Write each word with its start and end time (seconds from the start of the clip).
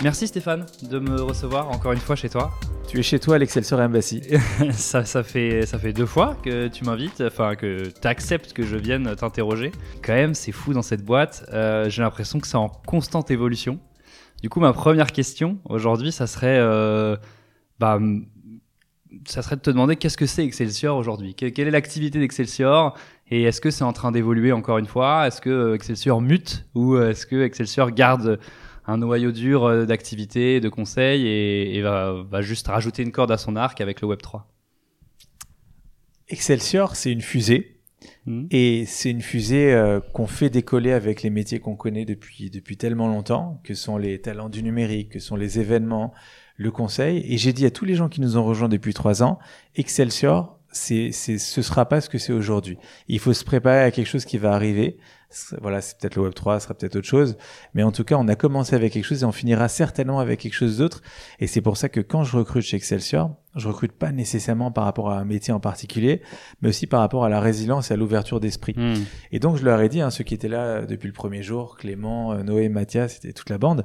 Merci 0.00 0.28
Stéphane 0.28 0.64
de 0.88 1.00
me 1.00 1.20
recevoir 1.20 1.68
encore 1.70 1.90
une 1.90 1.98
fois 1.98 2.14
chez 2.14 2.28
toi. 2.28 2.52
Tu 2.86 3.00
es 3.00 3.02
chez 3.02 3.18
toi 3.18 3.34
à 3.34 3.38
l'Excelsior 3.38 3.80
Embassy. 3.80 4.22
ça, 4.70 5.04
ça, 5.04 5.24
fait, 5.24 5.66
ça 5.66 5.76
fait 5.76 5.92
deux 5.92 6.06
fois 6.06 6.36
que 6.40 6.68
tu 6.68 6.84
m'invites, 6.84 7.20
enfin 7.26 7.56
que 7.56 7.82
tu 7.88 8.06
acceptes 8.06 8.52
que 8.52 8.62
je 8.62 8.76
vienne 8.76 9.12
t'interroger. 9.16 9.72
Quand 10.04 10.14
même, 10.14 10.34
c'est 10.34 10.52
fou 10.52 10.72
dans 10.72 10.82
cette 10.82 11.04
boîte. 11.04 11.44
Euh, 11.52 11.90
j'ai 11.90 12.02
l'impression 12.02 12.38
que 12.38 12.46
c'est 12.46 12.56
en 12.56 12.68
constante 12.68 13.32
évolution. 13.32 13.80
Du 14.40 14.48
coup, 14.48 14.60
ma 14.60 14.72
première 14.72 15.10
question 15.10 15.58
aujourd'hui, 15.64 16.12
ça 16.12 16.28
serait, 16.28 16.58
euh, 16.60 17.16
bah, 17.80 17.98
ça 19.26 19.42
serait 19.42 19.56
de 19.56 19.62
te 19.62 19.70
demander 19.70 19.96
qu'est-ce 19.96 20.16
que 20.16 20.26
c'est 20.26 20.44
Excelsior 20.44 20.96
aujourd'hui? 20.96 21.34
Quelle 21.34 21.66
est 21.66 21.72
l'activité 21.72 22.20
d'Excelsior? 22.20 22.96
Et 23.32 23.42
est-ce 23.42 23.60
que 23.60 23.72
c'est 23.72 23.84
en 23.84 23.92
train 23.92 24.12
d'évoluer 24.12 24.52
encore 24.52 24.78
une 24.78 24.86
fois? 24.86 25.26
Est-ce 25.26 25.40
que 25.40 25.50
euh, 25.50 25.74
Excelsior 25.74 26.20
mute 26.20 26.66
Ou 26.76 26.96
est-ce 26.98 27.26
que 27.26 27.42
Excelsior 27.42 27.90
garde 27.90 28.38
un 28.88 28.96
noyau 28.96 29.30
dur 29.30 29.66
euh, 29.66 29.84
d'activités, 29.84 30.60
de 30.60 30.68
conseils 30.68 31.26
et, 31.26 31.80
va, 31.82 32.40
juste 32.40 32.66
rajouter 32.66 33.02
une 33.02 33.12
corde 33.12 33.30
à 33.30 33.36
son 33.36 33.54
arc 33.54 33.80
avec 33.80 34.00
le 34.00 34.08
Web 34.08 34.20
3 34.20 34.50
Excelsior, 36.28 36.96
c'est 36.96 37.12
une 37.12 37.20
fusée. 37.20 37.80
Hmm. 38.26 38.46
Et 38.50 38.84
c'est 38.86 39.10
une 39.10 39.22
fusée 39.22 39.72
euh, 39.72 40.00
qu'on 40.00 40.26
fait 40.26 40.50
décoller 40.50 40.92
avec 40.92 41.22
les 41.22 41.30
métiers 41.30 41.58
qu'on 41.58 41.76
connaît 41.76 42.04
depuis, 42.04 42.50
depuis 42.50 42.76
tellement 42.76 43.08
longtemps, 43.08 43.60
que 43.62 43.74
sont 43.74 43.98
les 43.98 44.20
talents 44.20 44.48
du 44.48 44.62
numérique, 44.62 45.10
que 45.10 45.18
sont 45.18 45.36
les 45.36 45.58
événements, 45.58 46.12
le 46.56 46.70
conseil. 46.70 47.24
Et 47.32 47.36
j'ai 47.36 47.52
dit 47.52 47.66
à 47.66 47.70
tous 47.70 47.84
les 47.84 47.94
gens 47.94 48.08
qui 48.08 48.20
nous 48.20 48.36
ont 48.36 48.44
rejoints 48.44 48.68
depuis 48.68 48.94
trois 48.94 49.22
ans, 49.22 49.38
Excelsior, 49.74 50.58
c'est, 50.70 51.12
c'est, 51.12 51.38
ce 51.38 51.62
sera 51.62 51.88
pas 51.88 52.00
ce 52.00 52.08
que 52.08 52.18
c'est 52.18 52.32
aujourd'hui. 52.32 52.78
Il 53.08 53.18
faut 53.18 53.32
se 53.32 53.44
préparer 53.44 53.80
à 53.80 53.90
quelque 53.90 54.06
chose 54.06 54.24
qui 54.24 54.38
va 54.38 54.52
arriver 54.52 54.98
voilà, 55.60 55.82
c'est 55.82 55.98
peut-être 55.98 56.16
le 56.16 56.22
Web 56.22 56.34
3, 56.34 56.58
ce 56.58 56.64
sera 56.64 56.74
peut-être 56.74 56.96
autre 56.96 57.06
chose. 57.06 57.36
Mais 57.74 57.82
en 57.82 57.92
tout 57.92 58.04
cas, 58.04 58.16
on 58.16 58.26
a 58.28 58.34
commencé 58.34 58.74
avec 58.74 58.94
quelque 58.94 59.04
chose 59.04 59.22
et 59.22 59.26
on 59.26 59.32
finira 59.32 59.68
certainement 59.68 60.20
avec 60.20 60.40
quelque 60.40 60.54
chose 60.54 60.78
d'autre. 60.78 61.02
Et 61.38 61.46
c'est 61.46 61.60
pour 61.60 61.76
ça 61.76 61.90
que 61.90 62.00
quand 62.00 62.24
je 62.24 62.36
recrute 62.36 62.62
chez 62.62 62.76
Excelsior, 62.76 63.34
je 63.54 63.68
recrute 63.68 63.92
pas 63.92 64.10
nécessairement 64.10 64.70
par 64.70 64.84
rapport 64.84 65.10
à 65.10 65.18
un 65.18 65.24
métier 65.24 65.52
en 65.52 65.60
particulier, 65.60 66.22
mais 66.62 66.70
aussi 66.70 66.86
par 66.86 67.00
rapport 67.00 67.24
à 67.24 67.28
la 67.28 67.40
résilience 67.40 67.90
et 67.90 67.94
à 67.94 67.96
l'ouverture 67.96 68.40
d'esprit. 68.40 68.74
Hmm. 68.76 69.04
Et 69.30 69.38
donc, 69.38 69.56
je 69.56 69.64
leur 69.64 69.80
ai 69.80 69.90
dit, 69.90 70.00
hein, 70.00 70.10
ceux 70.10 70.24
qui 70.24 70.32
étaient 70.32 70.48
là 70.48 70.86
depuis 70.86 71.08
le 71.08 71.12
premier 71.12 71.42
jour, 71.42 71.76
Clément, 71.76 72.32
euh, 72.32 72.42
Noé, 72.42 72.70
Mathias, 72.70 73.14
c'était 73.14 73.32
toute 73.34 73.50
la 73.50 73.58
bande, 73.58 73.84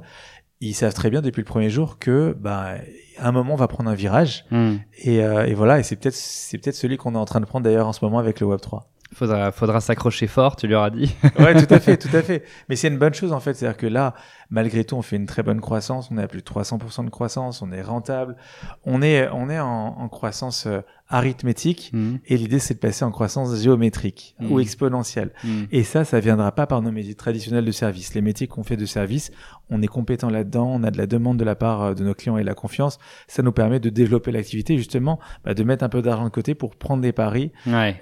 ils 0.60 0.74
savent 0.74 0.94
très 0.94 1.10
bien 1.10 1.20
depuis 1.20 1.40
le 1.40 1.46
premier 1.46 1.68
jour 1.68 1.98
que, 1.98 2.34
bah, 2.40 2.76
à 3.18 3.28
un 3.28 3.32
moment, 3.32 3.52
on 3.52 3.56
va 3.56 3.68
prendre 3.68 3.90
un 3.90 3.94
virage. 3.94 4.46
Hmm. 4.50 4.76
Et, 5.02 5.22
euh, 5.22 5.44
et, 5.44 5.52
voilà, 5.52 5.78
et 5.78 5.82
c'est 5.82 5.96
peut-être, 5.96 6.14
c'est 6.14 6.56
peut-être 6.56 6.76
celui 6.76 6.96
qu'on 6.96 7.14
est 7.14 7.18
en 7.18 7.26
train 7.26 7.40
de 7.40 7.44
prendre 7.44 7.64
d'ailleurs 7.64 7.86
en 7.86 7.92
ce 7.92 8.02
moment 8.02 8.18
avec 8.18 8.40
le 8.40 8.46
Web 8.46 8.60
3. 8.60 8.90
Faudra, 9.14 9.52
faudra 9.52 9.80
s'accrocher 9.80 10.26
fort, 10.26 10.56
tu 10.56 10.66
leur 10.66 10.82
as 10.82 10.90
dit. 10.90 11.14
ouais, 11.38 11.54
tout 11.54 11.72
à 11.72 11.78
fait, 11.80 11.96
tout 11.96 12.14
à 12.14 12.22
fait. 12.22 12.44
Mais 12.68 12.76
c'est 12.76 12.88
une 12.88 12.98
bonne 12.98 13.14
chose 13.14 13.32
en 13.32 13.40
fait, 13.40 13.54
c'est-à-dire 13.54 13.76
que 13.76 13.86
là, 13.86 14.14
malgré 14.54 14.84
tout, 14.84 14.94
on 14.94 15.02
fait 15.02 15.16
une 15.16 15.26
très 15.26 15.42
bonne 15.42 15.60
croissance, 15.60 16.08
on 16.12 16.16
est 16.16 16.22
à 16.22 16.28
plus 16.28 16.40
de 16.40 16.46
300% 16.46 17.04
de 17.04 17.10
croissance, 17.10 17.60
on 17.60 17.72
est 17.72 17.82
rentable, 17.82 18.36
on 18.84 19.02
est, 19.02 19.28
on 19.32 19.50
est 19.50 19.58
en, 19.58 19.98
en 19.98 20.08
croissance 20.08 20.66
euh, 20.66 20.80
arithmétique 21.08 21.90
mhm. 21.92 22.20
et 22.24 22.36
l'idée 22.36 22.60
c'est 22.60 22.74
de 22.74 22.78
passer 22.78 23.04
en 23.04 23.10
croissance 23.10 23.60
géométrique 23.60 24.36
ou 24.40 24.54
mhm. 24.54 24.60
exponentielle. 24.60 25.32
Mhm. 25.42 25.66
Et 25.72 25.82
ça, 25.82 26.04
ça 26.04 26.20
viendra 26.20 26.52
pas 26.52 26.68
par 26.68 26.82
nos 26.82 26.92
métiers 26.92 27.16
traditionnels 27.16 27.64
de 27.64 27.72
service. 27.72 28.14
Les 28.14 28.22
métiers 28.22 28.46
qu'on 28.46 28.62
fait 28.62 28.76
de 28.76 28.86
service, 28.86 29.32
on 29.70 29.82
est 29.82 29.88
compétent 29.88 30.30
là-dedans, 30.30 30.70
on 30.72 30.84
a 30.84 30.92
de 30.92 30.98
la 30.98 31.08
demande 31.08 31.36
de 31.36 31.44
la 31.44 31.56
part 31.56 31.82
euh, 31.82 31.94
de 31.94 32.04
nos 32.04 32.14
clients 32.14 32.38
et 32.38 32.44
la 32.44 32.54
confiance. 32.54 33.00
Ça 33.26 33.42
nous 33.42 33.52
permet 33.52 33.80
de 33.80 33.90
développer 33.90 34.30
l'activité, 34.30 34.78
justement, 34.78 35.18
bah, 35.44 35.54
de 35.54 35.64
mettre 35.64 35.82
un 35.82 35.88
peu 35.88 36.00
d'argent 36.00 36.24
de 36.24 36.30
côté 36.30 36.54
pour 36.54 36.76
prendre 36.76 37.02
des 37.02 37.12
paris 37.12 37.50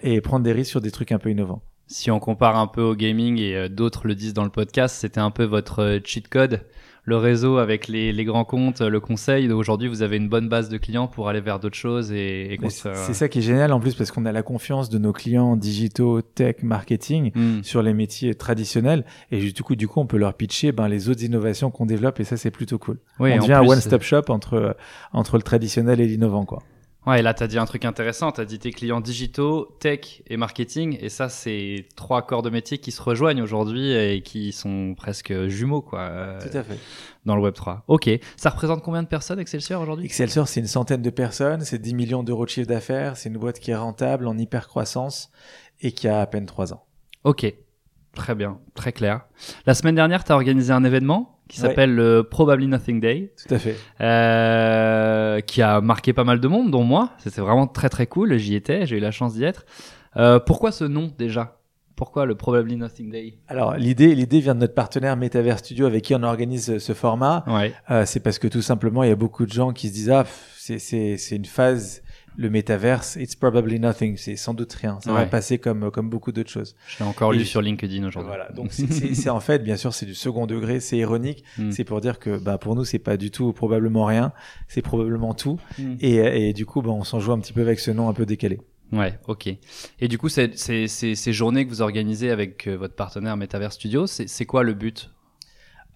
et 0.03 0.21
prendre 0.21 0.45
des 0.45 0.53
risques 0.53 0.71
sur 0.71 0.83
des 0.83 0.91
trucs 0.91 1.13
un 1.13 1.19
peu 1.19 1.31
innovants. 1.31 1.63
Si 1.93 2.11
on 2.11 2.21
compare 2.21 2.57
un 2.57 2.67
peu 2.67 2.81
au 2.81 2.95
gaming 2.95 3.39
et 3.39 3.55
euh, 3.55 3.69
d'autres 3.69 4.07
le 4.07 4.15
disent 4.15 4.33
dans 4.33 4.45
le 4.45 4.51
podcast, 4.51 4.97
c'était 4.99 5.21
un 5.21 5.31
peu 5.31 5.45
votre 5.45 5.83
euh, 5.83 5.99
cheat 6.03 6.27
code 6.27 6.65
le 7.05 7.17
réseau 7.17 7.59
avec 7.59 7.89
les, 7.89 8.13
les, 8.13 8.25
grands 8.25 8.45
comptes, 8.45 8.81
le 8.81 9.01
conseil. 9.01 9.51
Aujourd'hui, 9.51 9.89
vous 9.89 10.03
avez 10.03 10.17
une 10.17 10.29
bonne 10.29 10.49
base 10.49 10.69
de 10.69 10.79
clients 10.79 11.09
pour 11.09 11.29
aller 11.29 11.41
vers 11.41 11.59
d'autres 11.59 11.77
choses 11.77 12.13
et, 12.13 12.55
et 12.55 12.59
C'est 12.71 13.13
ça 13.13 13.29
qui 13.29 13.41
est 13.41 13.43
génial 13.43 13.73
en 13.73 13.81
plus 13.81 13.97
parce 13.97 14.13
qu'on 14.13 14.25
a 14.25 14.31
la 14.31 14.45
confiance 14.45 14.89
de 14.89 14.99
nos 14.99 15.13
clients 15.13 15.57
digitaux, 15.57 16.23
tech, 16.23 16.63
marketing 16.63 17.33
hmm. 17.35 17.65
sur 17.65 17.83
les 17.83 17.93
métiers 17.93 18.37
traditionnels 18.37 19.05
et 19.33 19.51
du 19.51 19.63
coup, 19.65 19.75
du 19.75 19.89
coup, 19.89 19.99
on 19.99 20.07
peut 20.07 20.17
leur 20.17 20.35
pitcher 20.35 20.71
ben, 20.71 20.87
les 20.87 21.09
autres 21.09 21.25
innovations 21.25 21.73
qu'on 21.73 21.87
développe 21.87 22.21
et 22.21 22.25
ça, 22.25 22.37
c'est 22.37 22.53
plutôt 22.53 22.79
cool. 22.79 23.01
Oui, 23.19 23.33
on 23.33 23.39
devient 23.39 23.55
un 23.55 23.67
one-stop 23.67 24.03
shop 24.03 24.23
entre 24.29 24.77
entre 25.13 25.39
le 25.39 25.43
traditionnel 25.43 26.01
et 26.01 26.07
l'innovant, 26.07 26.45
quoi. 26.45 26.63
Ouais, 27.07 27.19
et 27.19 27.23
là, 27.23 27.35
tu 27.35 27.43
as 27.43 27.49
dit 27.49 27.59
un 27.59 27.65
truc 27.65 27.85
intéressant. 27.85 28.31
Tu 28.31 28.41
as 28.41 28.45
dit 28.45 28.61
tes 28.61 28.71
clients 28.71 29.01
digitaux, 29.01 29.77
tech 29.81 30.23
et 30.29 30.37
marketing. 30.37 30.99
Et 31.01 31.09
ça, 31.09 31.29
c'est 31.29 31.87
trois 31.97 32.23
corps 32.23 32.43
de 32.43 32.51
métier 32.51 32.79
qui 32.79 32.93
se 32.93 33.03
rejoignent 33.03 33.43
aujourd'hui 33.43 33.91
et 33.93 34.23
qui 34.23 34.53
sont 34.53 34.95
presque 34.97 35.49
jumeaux, 35.49 35.83
quoi. 35.83 36.01
Euh, 36.01 36.39
Tout 36.41 36.57
à 36.57 36.63
fait. 36.63 36.79
Dans 37.25 37.35
le 37.35 37.43
Web3. 37.43 37.81
Ok. 37.89 38.09
Ça 38.37 38.51
représente 38.51 38.83
combien 38.83 39.03
de 39.03 39.09
personnes, 39.09 39.41
Excelsior, 39.41 39.83
aujourd'hui? 39.83 40.05
Excelsior, 40.05 40.47
c'est 40.47 40.61
une 40.61 40.67
centaine 40.69 41.03
de 41.03 41.11
personnes. 41.11 41.63
C'est 41.63 41.81
10 41.81 41.95
millions 41.95 42.23
d'euros 42.23 42.45
de 42.45 42.51
chiffre 42.51 42.69
d'affaires. 42.69 43.17
C'est 43.17 43.29
une 43.31 43.39
boîte 43.39 43.59
qui 43.59 43.73
est 43.73 43.77
rentable, 43.77 44.29
en 44.29 44.39
hyper 44.39 44.69
croissance 44.69 45.31
et 45.81 45.91
qui 45.91 46.07
a 46.07 46.21
à 46.21 46.27
peine 46.27 46.47
trois 46.47 46.73
ans. 46.73 46.85
Ok. 47.25 47.53
Très 48.15 48.35
bien. 48.35 48.61
Très 48.75 48.93
clair. 48.93 49.23
La 49.67 49.75
semaine 49.75 49.95
dernière, 49.95 50.23
tu 50.23 50.31
as 50.33 50.35
organisé 50.37 50.73
un 50.73 50.85
événement? 50.85 51.41
Qui 51.53 51.61
s'appelle 51.61 51.95
le 51.95 52.23
Probably 52.23 52.67
Nothing 52.67 52.99
Day. 52.99 53.31
Tout 53.47 53.55
à 53.55 53.59
fait. 53.59 53.77
Euh, 54.01 55.41
qui 55.41 55.61
a 55.61 55.83
marqué 55.83 56.15
pas 56.15 56.25
mal 56.25 56.41
de 56.41 56.49
monde, 56.49 56.71
dont 56.71 56.83
moi. 56.83 57.11
C'était 57.19 57.43
vraiment 57.43 57.67
très 57.67 57.91
très 57.91 58.07
cool. 58.07 58.39
J'y 58.39 58.55
étais, 58.55 58.87
j'ai 58.87 58.97
eu 58.97 59.01
la 59.01 59.11
chance 59.11 59.35
d'y 59.35 59.45
être. 59.45 59.67
Euh, 60.17 60.39
pourquoi 60.39 60.73
ce 60.73 60.85
nom 60.85 61.13
déjà? 61.19 61.59
Pourquoi 61.95 62.25
le 62.25 62.37
Probably 62.37 62.77
Nothing 62.77 63.11
Day? 63.11 63.35
Alors 63.49 63.75
l'idée, 63.75 64.15
l'idée 64.15 64.41
vient 64.41 64.55
de 64.55 64.61
notre 64.61 64.75
partenaire 64.75 65.15
Metaverse 65.19 65.59
Studio 65.59 65.85
avec 65.85 66.05
qui 66.05 66.15
on 66.15 66.23
organise 66.23 66.79
ce 66.79 66.95
format. 66.95 67.45
Ouais. 67.47 67.75
Euh, 67.91 68.07
c'est 68.07 68.21
parce 68.21 68.39
que 68.39 68.49
tout 68.49 68.63
simplement 68.63 69.03
il 69.03 69.11
y 69.11 69.13
a 69.13 69.17
beaucoup 69.17 69.45
de 69.45 69.53
gens 69.53 69.75
qui 69.75 69.89
se 69.89 69.93
disent 69.93 70.11
ah 70.11 70.25
c'est 70.57 70.79
c'est 70.79 71.19
c'est 71.19 71.37
une 71.37 71.45
phase 71.45 72.03
le 72.37 72.51
métaverse, 72.51 73.17
it's 73.17 73.37
probably 73.37 73.79
nothing. 73.79 74.17
C'est 74.17 74.37
sans 74.37 74.55
doute 74.55 74.73
rien. 74.73 74.99
Ça 75.03 75.13
va 75.13 75.27
passer 75.27 75.59
comme, 75.59 75.91
comme 75.91 76.09
beaucoup 76.11 76.33
d'autres 76.33 76.51
choses. 76.51 76.75
Je 76.87 76.99
l'ai 76.99 77.09
encore 77.09 77.33
lu 77.33 77.45
sur 77.45 77.61
LinkedIn 77.61 78.07
aujourd'hui. 78.07 78.29
Voilà. 78.29 78.51
Donc, 78.53 78.73
c'est 78.73 79.31
en 79.31 79.41
fait, 79.41 79.61
bien 79.61 79.77
sûr, 79.77 79.93
c'est 79.95 80.07
du 80.07 80.15
second 80.15 80.47
degré, 80.47 80.81
c'est 80.81 80.99
ironique. 80.99 81.45
Hmm. 81.59 81.71
C'est 81.71 81.85
pour 81.85 82.01
dire 82.01 82.19
que, 82.19 82.39
bah, 82.39 82.57
pour 82.57 82.75
nous, 82.75 82.85
c'est 82.85 82.99
pas 82.99 83.19
du 83.19 83.31
tout 83.31 83.53
probablement 83.53 84.07
rien. 84.07 84.33
C'est 84.69 84.81
probablement 84.81 85.35
tout. 85.35 85.59
Hmm. 85.79 85.97
Et, 86.01 86.49
et, 86.49 86.53
du 86.55 86.65
coup, 86.65 86.81
bah, 86.81 86.91
on 86.91 87.05
s'en 87.05 87.21
joue 87.21 87.33
un 87.33 87.39
petit 87.39 87.53
peu 87.53 87.61
avec 87.61 87.79
ce 87.79 87.91
nom 87.91 88.09
un 88.09 88.15
peu 88.15 88.25
décalé. 88.25 88.59
Ouais, 88.91 89.19
ok. 89.27 89.49
Et 90.01 90.09
du 90.09 90.19
coup, 90.19 90.29
c'est, 90.29 90.57
ces 90.57 91.33
journées 91.33 91.65
que 91.65 91.71
vous 91.71 91.83
organisez 91.83 92.31
avec 92.31 92.67
euh, 92.67 92.77
votre 92.77 92.95
partenaire 92.95 93.37
Metaverse 93.37 93.75
Studio, 93.75 94.07
c'est 94.07 94.47
quoi 94.47 94.63
le 94.63 94.75
but 94.75 95.11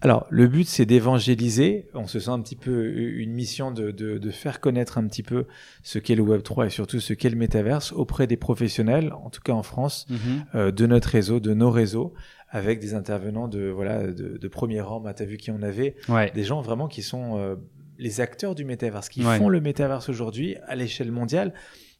alors, 0.01 0.27
le 0.29 0.47
but, 0.47 0.67
c'est 0.67 0.85
d'évangéliser. 0.85 1.87
On 1.95 2.05
se 2.05 2.19
sent 2.19 2.29
un 2.29 2.39
petit 2.39 2.55
peu 2.55 2.85
une 2.85 3.31
mission 3.31 3.71
de, 3.71 3.89
de, 3.89 4.19
de 4.19 4.31
faire 4.31 4.59
connaître 4.59 4.99
un 4.99 5.07
petit 5.07 5.23
peu 5.23 5.45
ce 5.81 5.97
qu'est 5.97 6.13
le 6.13 6.21
Web 6.21 6.43
3 6.43 6.67
et 6.67 6.69
surtout 6.69 6.99
ce 6.99 7.13
qu'est 7.13 7.31
le 7.31 7.35
métaverse 7.35 7.93
auprès 7.93 8.27
des 8.27 8.37
professionnels, 8.37 9.11
en 9.23 9.31
tout 9.31 9.41
cas 9.41 9.53
en 9.53 9.63
France, 9.63 10.05
mhm. 10.09 10.17
euh, 10.53 10.71
de 10.71 10.85
notre 10.85 11.09
réseau, 11.09 11.39
de 11.39 11.53
nos 11.55 11.71
réseaux, 11.71 12.13
avec 12.49 12.79
des 12.79 12.93
intervenants 12.93 13.47
de 13.47 13.69
voilà 13.69 14.05
de, 14.05 14.37
de 14.37 14.47
premier 14.47 14.81
rang. 14.81 14.99
Bah, 14.99 15.15
T'as 15.15 15.25
vu 15.25 15.37
qui 15.37 15.49
on 15.49 15.63
avait 15.63 15.95
Des 16.33 16.43
gens 16.43 16.61
vraiment 16.61 16.87
qui 16.87 17.01
sont 17.01 17.37
euh, 17.37 17.55
les 17.97 18.21
acteurs 18.21 18.53
du 18.53 18.65
métaverse, 18.65 19.09
qui 19.09 19.21
font 19.21 19.49
le 19.49 19.61
métaverse 19.61 20.09
aujourd'hui 20.09 20.57
à 20.67 20.75
l'échelle 20.75 21.11
mondiale. 21.11 21.53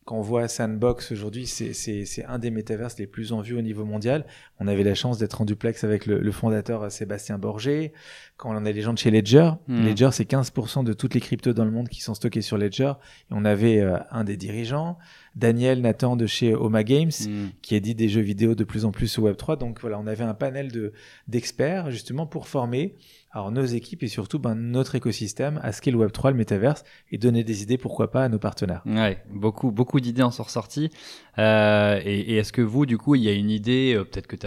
Quand 0.08 0.16
on 0.16 0.22
voit 0.22 0.48
Sandbox 0.48 1.12
aujourd'hui, 1.12 1.46
c'est 1.48 2.26
un 2.30 2.40
des 2.40 2.50
métaverses 2.50 2.98
les 2.98 3.08
plus 3.08 3.34
en 3.34 3.42
vue 3.42 3.58
au 3.58 3.62
niveau 3.62 3.84
mondial. 3.84 4.26
On 4.58 4.66
avait 4.66 4.86
la 4.86 4.96
chance 4.96 5.18
d'être 5.18 5.42
en 5.42 5.44
duplex 5.44 5.84
avec 5.84 6.06
le, 6.06 6.20
le, 6.20 6.32
fondateur 6.32 6.84
euh, 6.84 6.90
Sébastien 6.90 7.38
Borgé. 7.38 7.92
Quand 8.38 8.56
on 8.56 8.66
a 8.66 8.72
les 8.72 8.82
gens 8.82 8.94
de 8.94 8.98
chez 8.98 9.12
Ledger, 9.12 9.52
hmm. 9.68 9.86
Ledger 9.86 10.10
c'est 10.14 10.24
15% 10.24 10.86
de 10.86 10.94
toutes 10.94 11.14
les 11.14 11.20
cryptos 11.20 11.52
dans 11.52 11.66
le 11.66 11.72
monde 11.72 11.90
qui 11.90 12.00
sont 12.00 12.14
stockées 12.14 12.42
sur 12.42 12.58
Ledger. 12.58 12.94
Et 13.30 13.34
on 13.34 13.44
avait 13.44 13.82
euh, 13.82 13.98
un 14.10 14.24
des 14.24 14.38
dirigeants, 14.38 14.98
Daniel 15.36 15.82
Nathan 15.82 16.16
de 16.16 16.26
chez 16.26 16.56
Oma 16.56 16.86
Games, 16.86 17.12
hmm. 17.28 17.48
qui 17.62 17.76
a 17.76 17.82
dit 17.82 17.94
des 17.94 18.08
jeux 18.08 18.22
vidéo 18.22 18.56
de 18.56 18.64
plus 18.64 18.86
en 18.86 18.92
plus 18.92 19.20
au 19.20 19.30
Web3. 19.30 19.58
Donc 19.58 19.82
voilà, 19.82 20.00
on 20.00 20.08
avait 20.08 20.24
un 20.24 20.34
panel 20.34 20.72
de 20.72 20.94
d'experts 21.28 21.92
justement 21.92 22.26
pour 22.26 22.48
former 22.48 22.96
alors 23.38 23.52
nos 23.52 23.66
équipes 23.66 24.02
et 24.02 24.08
surtout 24.08 24.40
ben, 24.40 24.56
notre 24.56 24.96
écosystème 24.96 25.60
à 25.62 25.72
ce 25.72 25.82
qu'est 25.82 25.92
le 25.92 26.00
Web3, 26.00 26.30
le 26.30 26.38
métaverse 26.38 26.84
et 27.12 27.20
donner 27.20 27.44
des 27.44 27.62
idées 27.62 27.78
pourquoi 27.78 28.10
pas 28.10 28.24
à 28.24 28.30
nos 28.30 28.40
partenaires. 28.40 28.82
Ouais, 28.88 29.24
beaucoup 29.30 29.70
beaucoup 29.70 30.00
d'idées 30.00 30.24
en 30.24 30.32
sont 30.32 30.42
ressorties. 30.42 30.90
Euh, 31.38 32.02
et, 32.04 32.20
et 32.20 32.38
est-ce 32.38 32.52
que 32.52 32.64
vous 32.64 32.88
du 32.88 32.98
coup 32.98 33.14
il 33.14 33.22
y 33.22 33.30
a 33.30 33.34
une 33.34 33.52
idée, 33.52 33.94
euh, 33.96 34.06
peut-être 34.06 34.26
que 34.26 34.38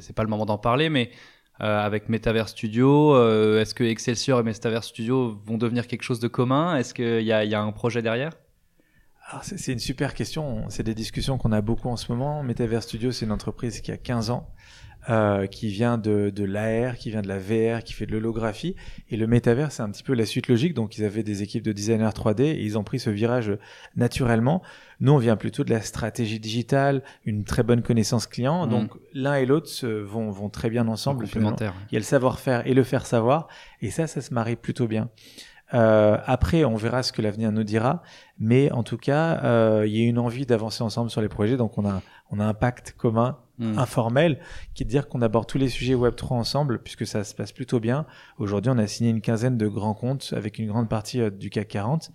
c'est 0.00 0.12
pas 0.12 0.22
le 0.22 0.28
moment 0.28 0.46
d'en 0.46 0.58
parler, 0.58 0.90
mais 0.90 1.10
euh, 1.60 1.80
avec 1.80 2.08
Metaverse 2.08 2.52
Studio, 2.52 3.16
euh, 3.16 3.60
est-ce 3.60 3.74
que 3.74 3.82
Excelsior 3.82 4.38
et 4.38 4.42
Metaverse 4.44 4.86
Studio 4.86 5.40
vont 5.44 5.58
devenir 5.58 5.88
quelque 5.88 6.02
chose 6.02 6.20
de 6.20 6.28
commun? 6.28 6.76
Est-ce 6.76 6.94
qu'il 6.94 7.22
y 7.22 7.32
a, 7.32 7.44
y 7.44 7.54
a 7.54 7.60
un 7.60 7.72
projet 7.72 8.00
derrière? 8.00 8.32
C'est 9.42 9.72
une 9.72 9.80
super 9.80 10.14
question. 10.14 10.66
C'est 10.68 10.84
des 10.84 10.94
discussions 10.94 11.36
qu'on 11.36 11.50
a 11.50 11.60
beaucoup 11.60 11.88
en 11.88 11.96
ce 11.96 12.12
moment. 12.12 12.44
Metaverse 12.44 12.84
Studio, 12.84 13.10
c'est 13.10 13.24
une 13.24 13.32
entreprise 13.32 13.80
qui 13.80 13.90
a 13.90 13.96
15 13.96 14.30
ans. 14.30 14.48
Euh, 15.08 15.46
qui 15.46 15.68
vient 15.68 15.98
de, 15.98 16.30
de 16.30 16.44
l'AR, 16.44 16.96
qui 16.96 17.10
vient 17.10 17.22
de 17.22 17.28
la 17.28 17.38
VR, 17.38 17.84
qui 17.84 17.92
fait 17.92 18.06
de 18.06 18.12
l'holographie. 18.12 18.74
Et 19.08 19.16
le 19.16 19.26
métavers, 19.26 19.70
c'est 19.70 19.82
un 19.82 19.90
petit 19.90 20.02
peu 20.02 20.14
la 20.14 20.26
suite 20.26 20.48
logique. 20.48 20.74
Donc, 20.74 20.98
ils 20.98 21.04
avaient 21.04 21.22
des 21.22 21.42
équipes 21.42 21.62
de 21.62 21.72
designers 21.72 22.08
3D 22.08 22.42
et 22.42 22.62
ils 22.62 22.76
ont 22.76 22.84
pris 22.84 22.98
ce 22.98 23.10
virage 23.10 23.56
naturellement. 23.94 24.62
Nous, 25.00 25.12
on 25.12 25.18
vient 25.18 25.36
plutôt 25.36 25.62
de 25.62 25.70
la 25.70 25.80
stratégie 25.80 26.40
digitale, 26.40 27.02
une 27.24 27.44
très 27.44 27.62
bonne 27.62 27.82
connaissance 27.82 28.26
client. 28.26 28.64
Mhm. 28.64 28.70
Donc, 28.70 28.90
l'un 29.14 29.34
et 29.34 29.46
l'autre 29.46 29.70
vont, 29.86 30.30
vont 30.30 30.48
très 30.48 30.70
bien 30.70 30.88
ensemble. 30.88 31.24
complémentaire. 31.26 31.74
Il 31.90 31.94
y 31.94 31.96
a 31.96 32.00
le 32.00 32.04
savoir-faire 32.04 32.66
et 32.66 32.74
le 32.74 32.82
faire 32.82 33.06
savoir. 33.06 33.48
Et 33.82 33.90
ça, 33.90 34.06
ça 34.06 34.20
se 34.20 34.34
marie 34.34 34.56
plutôt 34.56 34.88
bien. 34.88 35.08
Euh, 35.74 36.18
après, 36.26 36.64
on 36.64 36.76
verra 36.76 37.02
ce 37.02 37.12
que 37.12 37.22
l'avenir 37.22 37.52
nous 37.52 37.64
dira. 37.64 38.02
Mais 38.38 38.70
en 38.72 38.82
tout 38.82 38.98
cas, 38.98 39.40
euh, 39.44 39.84
il 39.86 39.96
y 39.96 40.04
a 40.04 40.08
une 40.08 40.18
envie 40.18 40.46
d'avancer 40.46 40.82
ensemble 40.82 41.10
sur 41.10 41.20
les 41.20 41.28
projets. 41.28 41.56
Donc, 41.56 41.78
on 41.78 41.88
a, 41.88 42.02
on 42.30 42.40
a 42.40 42.44
un 42.44 42.54
pacte 42.54 42.94
commun 42.96 43.38
Hmm. 43.58 43.78
informel 43.78 44.38
qui 44.74 44.82
est 44.82 44.86
de 44.86 44.90
dire 44.90 45.08
qu'on 45.08 45.22
aborde 45.22 45.46
tous 45.46 45.56
les 45.56 45.70
sujets 45.70 45.94
Web3 45.94 46.34
ensemble 46.34 46.78
puisque 46.82 47.06
ça 47.06 47.24
se 47.24 47.34
passe 47.34 47.52
plutôt 47.52 47.80
bien. 47.80 48.04
Aujourd'hui, 48.38 48.70
on 48.70 48.76
a 48.76 48.86
signé 48.86 49.08
une 49.08 49.22
quinzaine 49.22 49.56
de 49.56 49.66
grands 49.66 49.94
comptes 49.94 50.34
avec 50.36 50.58
une 50.58 50.66
grande 50.68 50.90
partie 50.90 51.22
euh, 51.22 51.30
du 51.30 51.48
CAC 51.48 51.68
40 51.68 52.10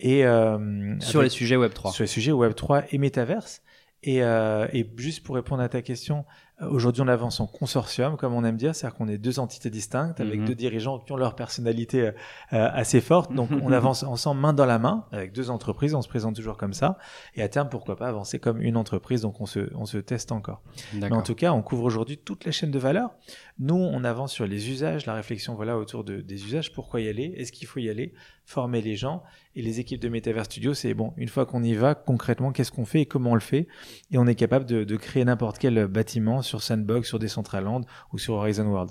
et 0.00 0.26
euh, 0.26 0.94
Sur 1.00 1.20
avec- 1.20 1.30
les 1.32 1.36
sujets 1.36 1.56
Web 1.56 1.72
3. 1.72 1.92
sur 1.92 2.02
les 2.02 2.08
sujets 2.08 2.32
Web3 2.32 2.84
et 2.90 2.98
Metaverse. 2.98 3.62
Et, 4.02 4.22
euh, 4.22 4.66
et 4.72 4.84
juste 4.96 5.22
pour 5.22 5.36
répondre 5.36 5.62
à 5.62 5.68
ta 5.68 5.80
question, 5.80 6.24
aujourd'hui 6.68 7.02
on 7.02 7.08
avance 7.08 7.40
en 7.40 7.46
consortium, 7.46 8.16
comme 8.16 8.34
on 8.34 8.44
aime 8.44 8.56
dire, 8.56 8.74
c'est-à-dire 8.74 8.96
qu'on 8.96 9.08
est 9.08 9.18
deux 9.18 9.38
entités 9.38 9.70
distinctes 9.70 10.20
avec 10.20 10.40
Mhm. 10.40 10.46
deux 10.46 10.54
dirigeants 10.54 10.98
qui 10.98 11.12
ont 11.12 11.16
leur 11.16 11.34
personnalité 11.34 12.00
euh, 12.00 12.12
euh, 12.52 12.68
assez 12.72 13.00
forte. 13.00 13.32
Donc 13.32 13.50
on 13.62 13.72
avance 13.72 14.02
ensemble 14.02 14.40
main 14.40 14.52
dans 14.52 14.66
la 14.66 14.78
main 14.78 15.06
avec 15.12 15.32
deux 15.32 15.50
entreprises, 15.50 15.94
on 15.94 16.02
se 16.02 16.08
présente 16.08 16.36
toujours 16.36 16.56
comme 16.56 16.74
ça. 16.74 16.98
Et 17.34 17.42
à 17.42 17.48
terme, 17.48 17.68
pourquoi 17.68 17.96
pas 17.96 18.08
avancer 18.08 18.38
comme 18.38 18.60
une 18.60 18.76
entreprise, 18.76 19.22
donc 19.22 19.40
on 19.40 19.46
se, 19.46 19.70
on 19.74 19.86
se 19.86 19.98
teste 19.98 20.32
encore. 20.32 20.62
Mais 20.94 21.12
en 21.12 21.22
tout 21.22 21.34
cas, 21.34 21.52
on 21.52 21.62
couvre 21.62 21.84
aujourd'hui 21.84 22.18
toute 22.18 22.44
la 22.44 22.52
chaîne 22.52 22.70
de 22.70 22.78
valeur. 22.78 23.10
Nous, 23.58 23.74
on 23.74 24.02
avance 24.04 24.32
sur 24.32 24.46
les 24.46 24.70
usages, 24.70 25.06
la 25.06 25.14
réflexion 25.14 25.54
voilà 25.54 25.78
autour 25.78 26.04
de, 26.04 26.20
des 26.20 26.44
usages. 26.44 26.72
Pourquoi 26.72 27.00
y 27.00 27.08
aller? 27.08 27.34
Est-ce 27.36 27.52
qu'il 27.52 27.66
faut 27.68 27.80
y 27.80 27.88
aller? 27.90 28.12
Former 28.44 28.80
les 28.82 28.96
gens. 28.96 29.22
Et 29.54 29.62
les 29.62 29.78
équipes 29.80 30.00
de 30.00 30.08
Metaverse 30.08 30.46
Studio, 30.46 30.74
c'est 30.74 30.94
bon, 30.94 31.12
une 31.16 31.28
fois 31.28 31.46
qu'on 31.46 31.62
y 31.62 31.74
va, 31.74 31.94
concrètement, 31.94 32.52
qu'est-ce 32.52 32.72
qu'on 32.72 32.86
fait 32.86 33.02
et 33.02 33.06
comment 33.06 33.32
on 33.32 33.34
le 33.34 33.40
fait? 33.40 33.68
Et 34.10 34.18
on 34.18 34.26
est 34.26 34.34
capable 34.34 34.64
de, 34.64 34.82
de 34.84 34.96
créer 34.96 35.24
n'importe 35.24 35.58
quel 35.58 35.86
bâtiment 35.86 36.40
sur 36.42 36.51
Sandbox, 36.60 37.08
sur 37.08 37.18
Decentraland 37.18 37.82
ou 38.12 38.18
sur 38.18 38.34
Horizon 38.34 38.66
World. 38.66 38.90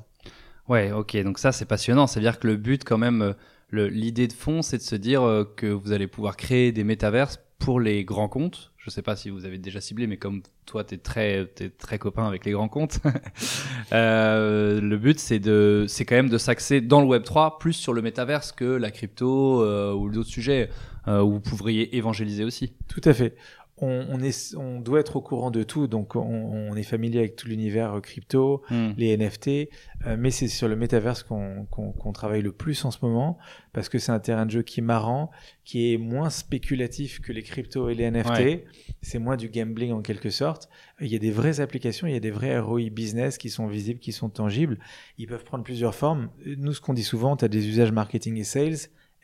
Ouais, 0.69 0.91
ok, 0.91 1.17
donc 1.23 1.37
ça 1.37 1.51
c'est 1.51 1.65
passionnant. 1.65 2.07
C'est-à-dire 2.07 2.39
que 2.39 2.47
le 2.47 2.55
but, 2.55 2.83
quand 2.83 2.97
même, 2.97 3.35
euh, 3.73 3.89
l'idée 3.89 4.27
de 4.27 4.33
fond, 4.33 4.61
c'est 4.61 4.77
de 4.77 4.83
se 4.83 4.95
dire 4.95 5.21
euh, 5.23 5.43
que 5.43 5.67
vous 5.67 5.91
allez 5.91 6.07
pouvoir 6.07 6.37
créer 6.37 6.71
des 6.71 6.83
métaverses 6.83 7.39
pour 7.61 7.79
les 7.79 8.03
grands 8.03 8.27
comptes. 8.27 8.71
Je 8.77 8.89
sais 8.89 9.03
pas 9.03 9.15
si 9.15 9.29
vous 9.29 9.45
avez 9.45 9.59
déjà 9.59 9.79
ciblé, 9.79 10.07
mais 10.07 10.17
comme 10.17 10.41
toi, 10.65 10.83
t'es 10.83 10.97
très, 10.97 11.45
très 11.77 11.99
copain 11.99 12.25
avec 12.27 12.45
les 12.45 12.51
grands 12.51 12.67
comptes. 12.67 12.99
euh, 13.93 14.81
le 14.81 14.97
but, 14.97 15.19
c'est 15.19 15.37
de, 15.37 15.85
c'est 15.87 16.03
quand 16.03 16.15
même 16.15 16.29
de 16.29 16.39
s'axer 16.39 16.81
dans 16.81 16.99
le 16.99 17.05
Web 17.05 17.23
3 17.23 17.59
plus 17.59 17.73
sur 17.73 17.93
le 17.93 18.01
métaverse 18.01 18.51
que 18.51 18.65
la 18.65 18.89
crypto 18.89 19.61
euh, 19.61 19.93
ou 19.93 20.09
d'autres 20.09 20.29
sujets 20.29 20.69
euh, 21.07 21.21
où 21.21 21.33
vous 21.33 21.39
pourriez 21.39 21.95
évangéliser 21.95 22.43
aussi. 22.43 22.73
Tout 22.87 23.01
à 23.05 23.13
fait. 23.13 23.35
On, 23.81 24.05
on 24.09 24.21
est, 24.21 24.55
on 24.55 24.79
doit 24.79 24.99
être 24.99 25.15
au 25.15 25.21
courant 25.21 25.49
de 25.51 25.63
tout, 25.63 25.87
donc 25.87 26.15
on, 26.15 26.21
on 26.21 26.75
est 26.75 26.83
familier 26.83 27.19
avec 27.19 27.35
tout 27.35 27.47
l'univers 27.47 27.95
euh, 27.95 27.99
crypto, 27.99 28.61
Hmm. 28.69 28.91
les 28.97 29.17
NFT, 29.17 29.69
euh, 30.05 30.15
mais 30.19 30.29
c'est 30.31 30.47
sur 30.47 30.67
le 30.67 30.75
métaverse 30.75 31.23
qu'on 31.23 32.11
travaille 32.13 32.41
le 32.43 32.51
plus 32.51 32.85
en 32.85 32.91
ce 32.91 32.99
moment, 33.01 33.37
parce 33.73 33.89
que 33.89 33.97
c'est 33.99 34.11
un 34.11 34.19
terrain 34.19 34.45
de 34.45 34.51
jeu 34.51 34.61
qui 34.61 34.79
est 34.81 34.83
marrant, 34.83 35.31
qui 35.65 35.93
est 35.93 35.97
moins 35.97 36.29
spéculatif 36.29 37.21
que 37.21 37.31
les 37.33 37.41
cryptos 37.43 37.89
et 37.89 37.95
les 37.95 38.05
NFT, 38.11 38.29
Ouais. 38.39 38.65
c'est 39.01 39.19
moins 39.19 39.35
du 39.37 39.49
gambling 39.49 39.91
en 39.91 40.01
quelque 40.01 40.29
sorte. 40.29 40.69
Il 40.99 41.07
y 41.07 41.15
a 41.15 41.19
des 41.19 41.31
vraies 41.31 41.59
applications, 41.59 42.05
il 42.07 42.13
y 42.13 42.17
a 42.17 42.19
des 42.19 42.31
vrais 42.31 42.59
ROI 42.59 42.89
business 42.91 43.37
qui 43.37 43.49
sont 43.49 43.67
visibles, 43.67 43.99
qui 43.99 44.11
sont 44.11 44.29
tangibles, 44.29 44.77
ils 45.17 45.27
peuvent 45.27 45.43
prendre 45.43 45.63
plusieurs 45.63 45.95
formes. 45.95 46.29
Nous, 46.45 46.73
ce 46.73 46.81
qu'on 46.81 46.93
dit 46.93 47.03
souvent, 47.03 47.35
tu 47.35 47.45
as 47.45 47.47
des 47.47 47.67
usages 47.67 47.91
marketing 47.91 48.37
et 48.37 48.43
sales, 48.43 48.77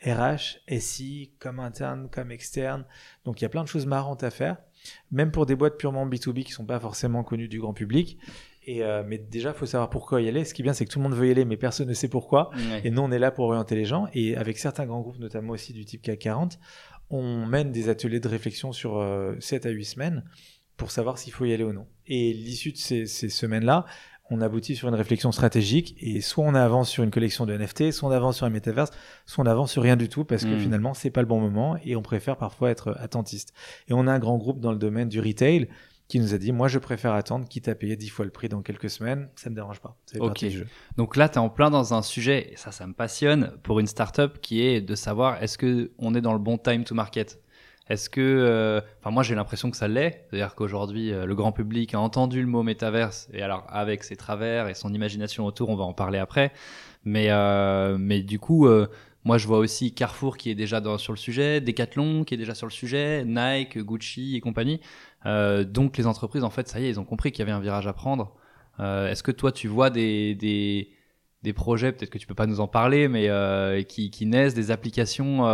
RH, 0.04 0.58
SI, 0.78 1.32
comme 1.38 1.60
interne, 1.60 2.08
comme 2.10 2.30
externe. 2.30 2.84
Donc 3.24 3.40
il 3.40 3.44
y 3.44 3.46
a 3.46 3.48
plein 3.48 3.62
de 3.62 3.68
choses 3.68 3.86
marrantes 3.86 4.22
à 4.22 4.30
faire, 4.30 4.58
même 5.10 5.30
pour 5.30 5.46
des 5.46 5.56
boîtes 5.56 5.76
purement 5.76 6.06
B2B 6.06 6.44
qui 6.44 6.52
sont 6.52 6.66
pas 6.66 6.78
forcément 6.78 7.24
connues 7.24 7.48
du 7.48 7.60
grand 7.60 7.74
public. 7.74 8.18
Et 8.64 8.84
euh, 8.84 9.02
mais 9.04 9.16
déjà, 9.16 9.54
faut 9.54 9.64
savoir 9.64 9.88
pourquoi 9.88 10.20
y 10.20 10.28
aller. 10.28 10.44
Ce 10.44 10.52
qui 10.52 10.60
est 10.60 10.64
bien, 10.64 10.74
c'est 10.74 10.84
que 10.84 10.90
tout 10.90 10.98
le 10.98 11.04
monde 11.04 11.14
veut 11.14 11.26
y 11.26 11.30
aller, 11.30 11.46
mais 11.46 11.56
personne 11.56 11.88
ne 11.88 11.94
sait 11.94 12.08
pourquoi. 12.08 12.50
Ouais. 12.54 12.82
Et 12.84 12.90
nous, 12.90 13.00
on 13.00 13.10
est 13.10 13.18
là 13.18 13.30
pour 13.30 13.46
orienter 13.46 13.74
les 13.74 13.86
gens. 13.86 14.08
Et 14.12 14.36
avec 14.36 14.58
certains 14.58 14.84
grands 14.84 15.00
groupes, 15.00 15.18
notamment 15.18 15.54
aussi 15.54 15.72
du 15.72 15.86
type 15.86 16.02
CAC 16.02 16.18
40, 16.18 16.58
on 17.08 17.46
mène 17.46 17.72
des 17.72 17.88
ateliers 17.88 18.20
de 18.20 18.28
réflexion 18.28 18.72
sur 18.72 18.98
euh, 18.98 19.34
7 19.40 19.64
à 19.64 19.70
8 19.70 19.84
semaines 19.86 20.24
pour 20.76 20.90
savoir 20.90 21.16
s'il 21.16 21.32
faut 21.32 21.46
y 21.46 21.52
aller 21.54 21.64
ou 21.64 21.72
non. 21.72 21.86
Et 22.06 22.34
l'issue 22.34 22.72
de 22.72 22.76
ces, 22.76 23.06
ces 23.06 23.30
semaines-là, 23.30 23.86
on 24.30 24.40
aboutit 24.40 24.76
sur 24.76 24.88
une 24.88 24.94
réflexion 24.94 25.32
stratégique 25.32 25.96
et 26.00 26.20
soit 26.20 26.44
on 26.44 26.54
avance 26.54 26.88
sur 26.90 27.02
une 27.04 27.10
collection 27.10 27.46
de 27.46 27.56
NFT, 27.56 27.92
soit 27.92 28.08
on 28.08 28.12
avance 28.12 28.36
sur 28.36 28.46
un 28.46 28.50
metaverse, 28.50 28.90
soit 29.26 29.42
on 29.44 29.46
avance 29.46 29.72
sur 29.72 29.82
rien 29.82 29.96
du 29.96 30.08
tout 30.08 30.24
parce 30.24 30.44
que 30.44 30.54
Mm. 30.54 30.58
finalement 30.58 30.94
c'est 30.94 31.10
pas 31.10 31.20
le 31.22 31.26
bon 31.26 31.40
moment 31.40 31.76
et 31.84 31.96
on 31.96 32.02
préfère 32.02 32.36
parfois 32.36 32.70
être 32.70 32.94
attentiste. 32.98 33.52
Et 33.88 33.92
on 33.92 34.06
a 34.06 34.12
un 34.12 34.18
grand 34.18 34.36
groupe 34.38 34.60
dans 34.60 34.72
le 34.72 34.78
domaine 34.78 35.08
du 35.08 35.20
retail 35.20 35.68
qui 36.08 36.20
nous 36.20 36.32
a 36.32 36.38
dit 36.38 36.52
moi 36.52 36.68
je 36.68 36.78
préfère 36.78 37.12
attendre 37.12 37.46
quitte 37.48 37.68
à 37.68 37.74
payer 37.74 37.94
10 37.96 38.08
fois 38.08 38.24
le 38.24 38.30
prix 38.30 38.48
dans 38.48 38.62
quelques 38.62 38.88
semaines, 38.88 39.28
ça 39.36 39.50
me 39.50 39.54
dérange 39.54 39.80
pas. 39.80 39.96
C'est 40.06 40.20
Ok. 40.20 40.38
du 40.40 40.50
jeu. 40.50 40.66
Donc 40.96 41.16
là, 41.16 41.28
tu 41.28 41.34
es 41.34 41.38
en 41.38 41.50
plein 41.50 41.70
dans 41.70 41.92
un 41.92 42.00
sujet, 42.00 42.50
et 42.52 42.56
ça, 42.56 42.72
ça 42.72 42.86
me 42.86 42.94
passionne, 42.94 43.52
pour 43.62 43.78
une 43.78 43.86
startup 43.86 44.40
qui 44.40 44.62
est 44.62 44.80
de 44.80 44.94
savoir 44.94 45.42
est-ce 45.42 45.58
que 45.58 45.90
on 45.98 46.14
est 46.14 46.22
dans 46.22 46.32
le 46.32 46.38
bon 46.38 46.56
time 46.56 46.84
to 46.84 46.94
market? 46.94 47.40
Est-ce 47.88 48.10
que, 48.10 48.20
euh, 48.20 48.80
enfin 49.00 49.10
moi 49.10 49.22
j'ai 49.22 49.34
l'impression 49.34 49.70
que 49.70 49.76
ça 49.76 49.88
l'est, 49.88 50.26
c'est-à-dire 50.28 50.54
qu'aujourd'hui 50.54 51.12
euh, 51.12 51.24
le 51.24 51.34
grand 51.34 51.52
public 51.52 51.94
a 51.94 52.00
entendu 52.00 52.40
le 52.42 52.46
mot 52.46 52.62
métaverse 52.62 53.28
et 53.32 53.42
alors 53.42 53.64
avec 53.68 54.04
ses 54.04 54.16
travers 54.16 54.68
et 54.68 54.74
son 54.74 54.92
imagination 54.92 55.46
autour, 55.46 55.70
on 55.70 55.76
va 55.76 55.84
en 55.84 55.94
parler 55.94 56.18
après. 56.18 56.52
Mais 57.04 57.30
euh, 57.30 57.96
mais 57.98 58.22
du 58.22 58.38
coup, 58.38 58.68
moi 59.24 59.38
je 59.38 59.46
vois 59.46 59.58
aussi 59.58 59.94
Carrefour 59.94 60.36
qui 60.36 60.50
est 60.50 60.54
déjà 60.54 60.80
dans, 60.80 60.98
sur 60.98 61.12
le 61.12 61.18
sujet, 61.18 61.60
Decathlon 61.60 62.24
qui 62.24 62.34
est 62.34 62.36
déjà 62.36 62.54
sur 62.54 62.66
le 62.66 62.72
sujet, 62.72 63.24
Nike, 63.24 63.78
Gucci 63.78 64.36
et 64.36 64.40
compagnie. 64.40 64.80
Euh, 65.26 65.64
donc 65.64 65.96
les 65.96 66.06
entreprises 66.06 66.44
en 66.44 66.50
fait, 66.50 66.68
ça 66.68 66.80
y 66.80 66.86
est, 66.86 66.90
ils 66.90 67.00
ont 67.00 67.04
compris 67.04 67.32
qu'il 67.32 67.40
y 67.40 67.42
avait 67.42 67.52
un 67.52 67.60
virage 67.60 67.86
à 67.86 67.92
prendre. 67.92 68.34
Euh, 68.80 69.10
Est-ce 69.10 69.22
que 69.22 69.32
toi 69.32 69.52
tu 69.52 69.68
vois 69.68 69.90
des 69.90 70.34
des 70.34 70.90
des 71.42 71.52
projets, 71.52 71.92
peut-être 71.92 72.10
que 72.10 72.18
tu 72.18 72.26
peux 72.26 72.34
pas 72.34 72.46
nous 72.46 72.60
en 72.60 72.66
parler, 72.68 73.06
mais 73.08 73.28
euh, 73.28 73.82
qui, 73.82 74.10
qui 74.10 74.26
naissent 74.26 74.54
des 74.54 74.70
applications. 74.70 75.44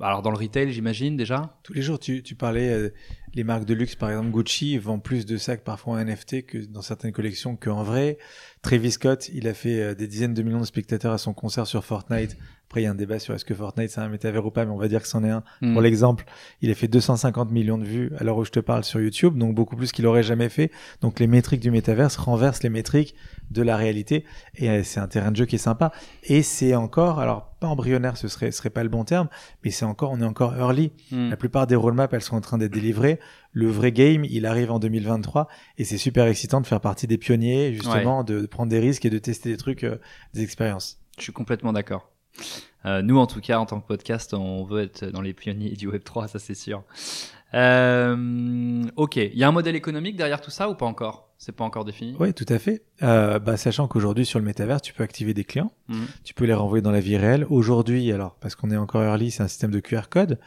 Alors 0.00 0.22
dans 0.22 0.30
le 0.30 0.38
retail, 0.38 0.72
j'imagine 0.72 1.16
déjà. 1.16 1.58
Tous 1.62 1.72
les 1.72 1.82
jours, 1.82 1.98
tu, 1.98 2.22
parlais, 2.34 2.70
euh, 2.70 2.90
les 3.34 3.44
marques 3.44 3.64
de 3.64 3.74
luxe, 3.74 3.94
par 3.94 4.10
exemple 4.10 4.30
Gucci, 4.30 4.78
vendent 4.78 5.02
plus 5.02 5.26
de 5.26 5.36
sacs 5.36 5.62
parfois 5.62 5.94
en 5.94 6.04
NFT 6.04 6.46
que 6.46 6.58
dans 6.58 6.82
certaines 6.82 7.12
collections 7.12 7.56
qu'en 7.56 7.82
vrai. 7.82 8.18
Travis 8.62 8.92
Scott, 8.92 9.30
il 9.32 9.48
a 9.48 9.54
fait 9.54 9.80
euh, 9.80 9.94
des 9.94 10.06
dizaines 10.06 10.34
de 10.34 10.42
millions 10.42 10.60
de 10.60 10.66
spectateurs 10.66 11.12
à 11.12 11.18
son 11.18 11.32
concert 11.32 11.66
sur 11.66 11.84
Fortnite. 11.84 12.36
Après, 12.70 12.82
il 12.82 12.84
y 12.84 12.86
a 12.86 12.90
un 12.92 12.94
débat 12.94 13.18
sur 13.18 13.34
est-ce 13.34 13.44
que 13.44 13.54
Fortnite 13.54 13.90
c'est 13.90 14.00
un 14.00 14.08
métavers 14.08 14.46
ou 14.46 14.52
pas, 14.52 14.64
mais 14.64 14.70
on 14.70 14.76
va 14.76 14.86
dire 14.86 15.02
que 15.02 15.08
c'en 15.08 15.24
est 15.24 15.30
un. 15.30 15.42
Hmm. 15.60 15.72
Pour 15.72 15.82
l'exemple, 15.82 16.24
il 16.60 16.70
a 16.70 16.74
fait 16.74 16.86
250 16.86 17.50
millions 17.50 17.78
de 17.78 17.84
vues 17.84 18.12
à 18.16 18.22
l'heure 18.22 18.36
où 18.36 18.44
je 18.44 18.52
te 18.52 18.60
parle 18.60 18.84
sur 18.84 19.00
YouTube, 19.00 19.36
donc 19.36 19.56
beaucoup 19.56 19.74
plus 19.74 19.90
qu'il 19.90 20.06
aurait 20.06 20.22
jamais 20.22 20.48
fait. 20.48 20.70
Donc 21.00 21.18
les 21.18 21.26
métriques 21.26 21.60
du 21.60 21.72
métaverse 21.72 22.16
renversent 22.16 22.62
les 22.62 22.68
métriques 22.68 23.16
de 23.50 23.62
la 23.62 23.76
réalité, 23.76 24.24
et 24.54 24.70
euh, 24.70 24.82
c'est 24.84 25.00
un 25.00 25.08
terrain 25.08 25.32
de 25.32 25.36
jeu 25.36 25.46
qui 25.46 25.56
est 25.56 25.58
sympa. 25.58 25.90
Et 26.22 26.42
c'est 26.42 26.76
encore, 26.76 27.18
alors 27.18 27.50
pas 27.58 27.66
embryonnaire, 27.66 28.16
ce 28.16 28.28
serait, 28.28 28.52
serait 28.52 28.70
pas 28.70 28.84
le 28.84 28.88
bon 28.88 29.02
terme, 29.02 29.28
mais 29.64 29.70
c'est 29.72 29.84
encore, 29.84 30.12
on 30.12 30.20
est 30.20 30.24
encore 30.24 30.56
early. 30.56 30.92
Hmm. 31.10 31.30
La 31.30 31.36
plupart 31.36 31.66
des 31.66 31.74
roadmaps, 31.74 32.14
elles 32.14 32.22
sont 32.22 32.36
en 32.36 32.40
train 32.40 32.58
d'être 32.58 32.72
délivrées. 32.72 33.18
Le 33.52 33.68
vrai 33.68 33.90
game, 33.92 34.24
il 34.24 34.46
arrive 34.46 34.70
en 34.70 34.78
2023 34.78 35.48
et 35.78 35.84
c'est 35.84 35.98
super 35.98 36.26
excitant 36.26 36.60
de 36.60 36.66
faire 36.66 36.80
partie 36.80 37.06
des 37.06 37.18
pionniers, 37.18 37.72
justement, 37.74 38.22
de, 38.24 38.40
de 38.42 38.46
prendre 38.46 38.70
des 38.70 38.78
risques 38.78 39.04
et 39.04 39.10
de 39.10 39.18
tester 39.18 39.50
des 39.50 39.56
trucs, 39.56 39.84
euh, 39.84 39.96
des 40.34 40.42
expériences. 40.42 40.98
Je 41.18 41.22
suis 41.24 41.32
complètement 41.32 41.72
d'accord. 41.72 42.10
Euh, 42.86 43.02
nous, 43.02 43.18
en 43.18 43.26
tout 43.26 43.40
cas, 43.40 43.58
en 43.58 43.66
tant 43.66 43.80
que 43.80 43.86
podcast, 43.86 44.32
on 44.34 44.64
veut 44.64 44.82
être 44.82 45.04
dans 45.06 45.20
les 45.20 45.34
pionniers 45.34 45.70
du 45.72 45.88
Web 45.88 46.04
3, 46.04 46.28
ça 46.28 46.38
c'est 46.38 46.54
sûr. 46.54 46.84
Euh, 47.54 48.84
ok, 48.96 49.16
il 49.16 49.36
y 49.36 49.44
a 49.44 49.48
un 49.48 49.52
modèle 49.52 49.76
économique 49.76 50.16
derrière 50.16 50.40
tout 50.40 50.50
ça 50.50 50.68
ou 50.70 50.74
pas 50.74 50.86
encore? 50.86 51.28
C'est 51.38 51.52
pas 51.52 51.64
encore 51.64 51.84
défini? 51.84 52.14
Oui, 52.20 52.34
tout 52.34 52.46
à 52.48 52.58
fait. 52.58 52.82
Euh, 53.02 53.38
bah, 53.38 53.56
sachant 53.56 53.88
qu'aujourd'hui, 53.88 54.26
sur 54.26 54.38
le 54.38 54.44
métavers, 54.44 54.80
tu 54.80 54.92
peux 54.92 55.02
activer 55.02 55.32
des 55.34 55.44
clients, 55.44 55.72
Mhm. 55.88 56.06
tu 56.22 56.34
peux 56.34 56.44
les 56.44 56.52
renvoyer 56.54 56.82
dans 56.82 56.90
la 56.90 57.00
vie 57.00 57.16
réelle. 57.16 57.46
Aujourd'hui, 57.48 58.12
alors, 58.12 58.36
parce 58.36 58.54
qu'on 58.54 58.70
est 58.70 58.76
encore 58.76 59.02
early, 59.02 59.30
c'est 59.30 59.42
un 59.42 59.48
système 59.48 59.70
de 59.70 59.80
QR 59.80 60.02
code, 60.10 60.38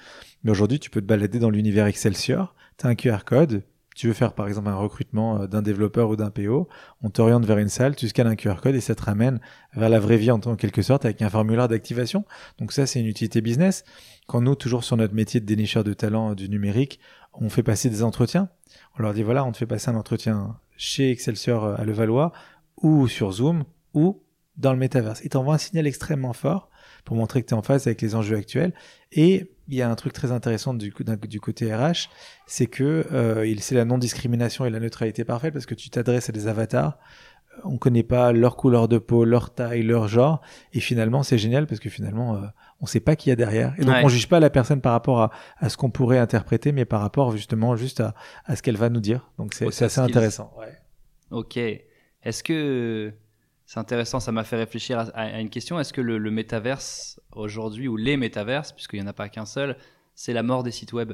mais 0.44 0.52
aujourd'hui, 0.52 0.80
tu 0.80 0.90
peux 0.90 1.02
te 1.02 1.06
balader 1.06 1.40
dans 1.40 1.50
l'univers 1.50 1.88
Excelsior, 1.88 2.56
tu 2.78 2.86
as 2.86 2.90
un 2.90 2.96
QR 2.96 3.20
code, 3.26 3.64
tu 3.96 4.08
veux 4.08 4.14
faire 4.14 4.34
par 4.34 4.48
exemple 4.48 4.70
un 4.70 4.76
recrutement 4.76 5.42
euh, 5.42 5.48
d'un 5.48 5.62
développeur 5.62 6.10
ou 6.10 6.16
d'un 6.16 6.32
PO, 6.32 6.68
on 7.02 7.10
t'oriente 7.10 7.46
vers 7.46 7.58
une 7.58 7.70
salle, 7.70 7.96
tu 7.96 8.08
scannes 8.08 8.28
un 8.28 8.36
QR 8.36 8.56
code 8.62 8.76
et 8.76 8.82
ça 8.82 8.96
te 8.96 9.04
ramène 9.04 9.40
vers 9.74 9.90
la 9.90 10.00
vraie 10.00 10.18
vie 10.18 10.32
en, 10.32 10.40
quelque 10.40 10.82
sorte 10.82 11.06
avec 11.06 11.22
un 11.22 11.30
formulaire 11.30 11.68
d'activation. 11.68 12.26
Donc 12.58 12.72
ça, 12.72 12.86
c'est 12.86 13.00
une 13.00 13.08
utilité 13.08 13.42
business. 13.42 13.84
Quand 14.28 14.42
nous, 14.42 14.56
toujours 14.56 14.84
sur 14.84 14.98
notre 14.98 15.14
métier 15.14 15.40
de 15.40 15.46
dénicheur 15.46 15.84
de 15.84 15.94
talent 15.94 16.32
euh, 16.32 16.36
du 16.36 16.50
numérique, 16.50 17.00
on 17.34 17.50
fait 17.50 17.64
passer 17.64 17.90
des 17.90 18.04
entretiens. 18.04 18.50
On 18.98 19.04
leur 19.04 19.14
dit 19.14 19.24
voilà, 19.24 19.44
on 19.46 19.52
te 19.52 19.58
fait 19.58 19.68
passer 19.68 19.90
un 19.90 19.96
entretien 19.96 20.58
chez 20.78 21.12
Excelsior 21.12 21.64
euh, 21.64 21.76
à 21.78 21.86
Levallois 21.86 22.32
ou 22.82 23.08
sur 23.08 23.32
Zoom 23.32 23.64
ou 23.94 24.24
dans 24.58 24.74
le 24.74 24.80
métaverse. 24.80 25.22
Ils 25.24 25.30
t'envoient 25.30 25.56
un 25.56 25.60
signal 25.60 25.88
extrêmement 25.88 26.34
fort 26.34 26.70
pour 27.06 27.16
montrer 27.16 27.42
que 27.42 27.48
tu 27.48 27.54
es 27.54 27.58
en 27.58 27.62
phase 27.62 27.88
avec 27.88 28.02
les 28.02 28.16
enjeux 28.16 28.38
actuels 28.38 28.74
et 29.12 29.52
il 29.68 29.76
y 29.76 29.82
a 29.82 29.90
un 29.90 29.96
truc 29.96 30.14
très 30.14 30.32
intéressant 30.32 30.74
du, 30.74 30.94
du 31.28 31.40
côté 31.40 31.74
RH, 31.74 32.10
c'est 32.48 32.68
que 32.68 33.06
euh, 33.12 33.56
c'est 33.60 33.76
la 33.76 33.86
non-discrimination 33.86 34.66
et 34.66 34.70
la 34.70 34.80
neutralité 34.80 35.24
parfaite 35.24 35.54
parce 35.54 35.66
que 35.66 35.76
tu 35.76 35.90
t'adresses 35.90 36.30
à 36.30 36.34
des 36.34 36.48
avatars 36.48 36.98
on 37.64 37.78
connaît 37.78 38.04
pas 38.04 38.32
leur 38.32 38.56
couleur 38.56 38.88
de 38.88 38.98
peau, 38.98 39.26
leur 39.26 39.54
taille, 39.54 39.84
leur 39.84 40.08
genre, 40.08 40.42
et 40.74 40.80
finalement 40.80 41.24
c'est 41.24 41.38
génial 41.38 41.68
parce 41.68 41.80
que 41.80 41.90
finalement 41.90 42.36
euh, 42.36 42.40
on 42.82 42.86
sait 42.86 43.00
pas 43.00 43.16
qui 43.16 43.30
y 43.30 43.32
a 43.32 43.36
derrière, 43.36 43.74
et 43.78 43.86
donc 43.86 43.96
on 44.04 44.08
juge 44.08 44.28
pas 44.28 44.40
la 44.40 44.50
personne 44.50 44.82
par 44.82 44.92
rapport 44.92 45.22
à, 45.22 45.32
à 45.58 45.70
ce 45.70 45.78
qu'on 45.78 45.92
pourrait 45.92 46.18
interpréter, 46.18 46.72
mais 46.72 46.86
par 46.86 47.02
rapport 47.02 47.32
justement 47.32 47.76
juste 47.76 48.02
à, 48.02 48.16
à 48.46 48.56
ce 48.56 48.64
qu'elle 48.64 48.78
va 48.78 48.90
nous 48.90 49.00
dire. 49.00 49.30
Donc 49.38 49.54
c'est 49.54 49.84
assez 49.84 50.00
intéressant. 50.00 50.54
Ouais. 50.58 50.78
Ok. 51.32 51.58
Est-ce 51.58 52.44
que 52.44 53.14
c'est 53.66 53.80
intéressant 53.80 54.20
Ça 54.20 54.32
m'a 54.32 54.44
fait 54.44 54.58
réfléchir 54.58 55.12
à, 55.14 55.40
une 55.40 55.50
question. 55.50 55.80
Est-ce 55.80 55.94
que 55.94 56.02
le, 56.02 56.18
le 56.18 56.32
métaverse 56.32 57.20
aujourd'hui 57.32 57.88
ou 57.88 57.98
les 57.98 58.18
métaverses, 58.18 58.72
puisqu'il 58.72 59.00
y 59.00 59.04
en 59.04 59.08
a 59.08 59.14
pas 59.14 59.30
qu'un 59.30 59.46
seul, 59.46 59.78
c'est 60.16 60.34
la 60.34 60.44
mort 60.44 60.64
des 60.64 60.72
sites 60.72 60.94
web? 60.94 61.14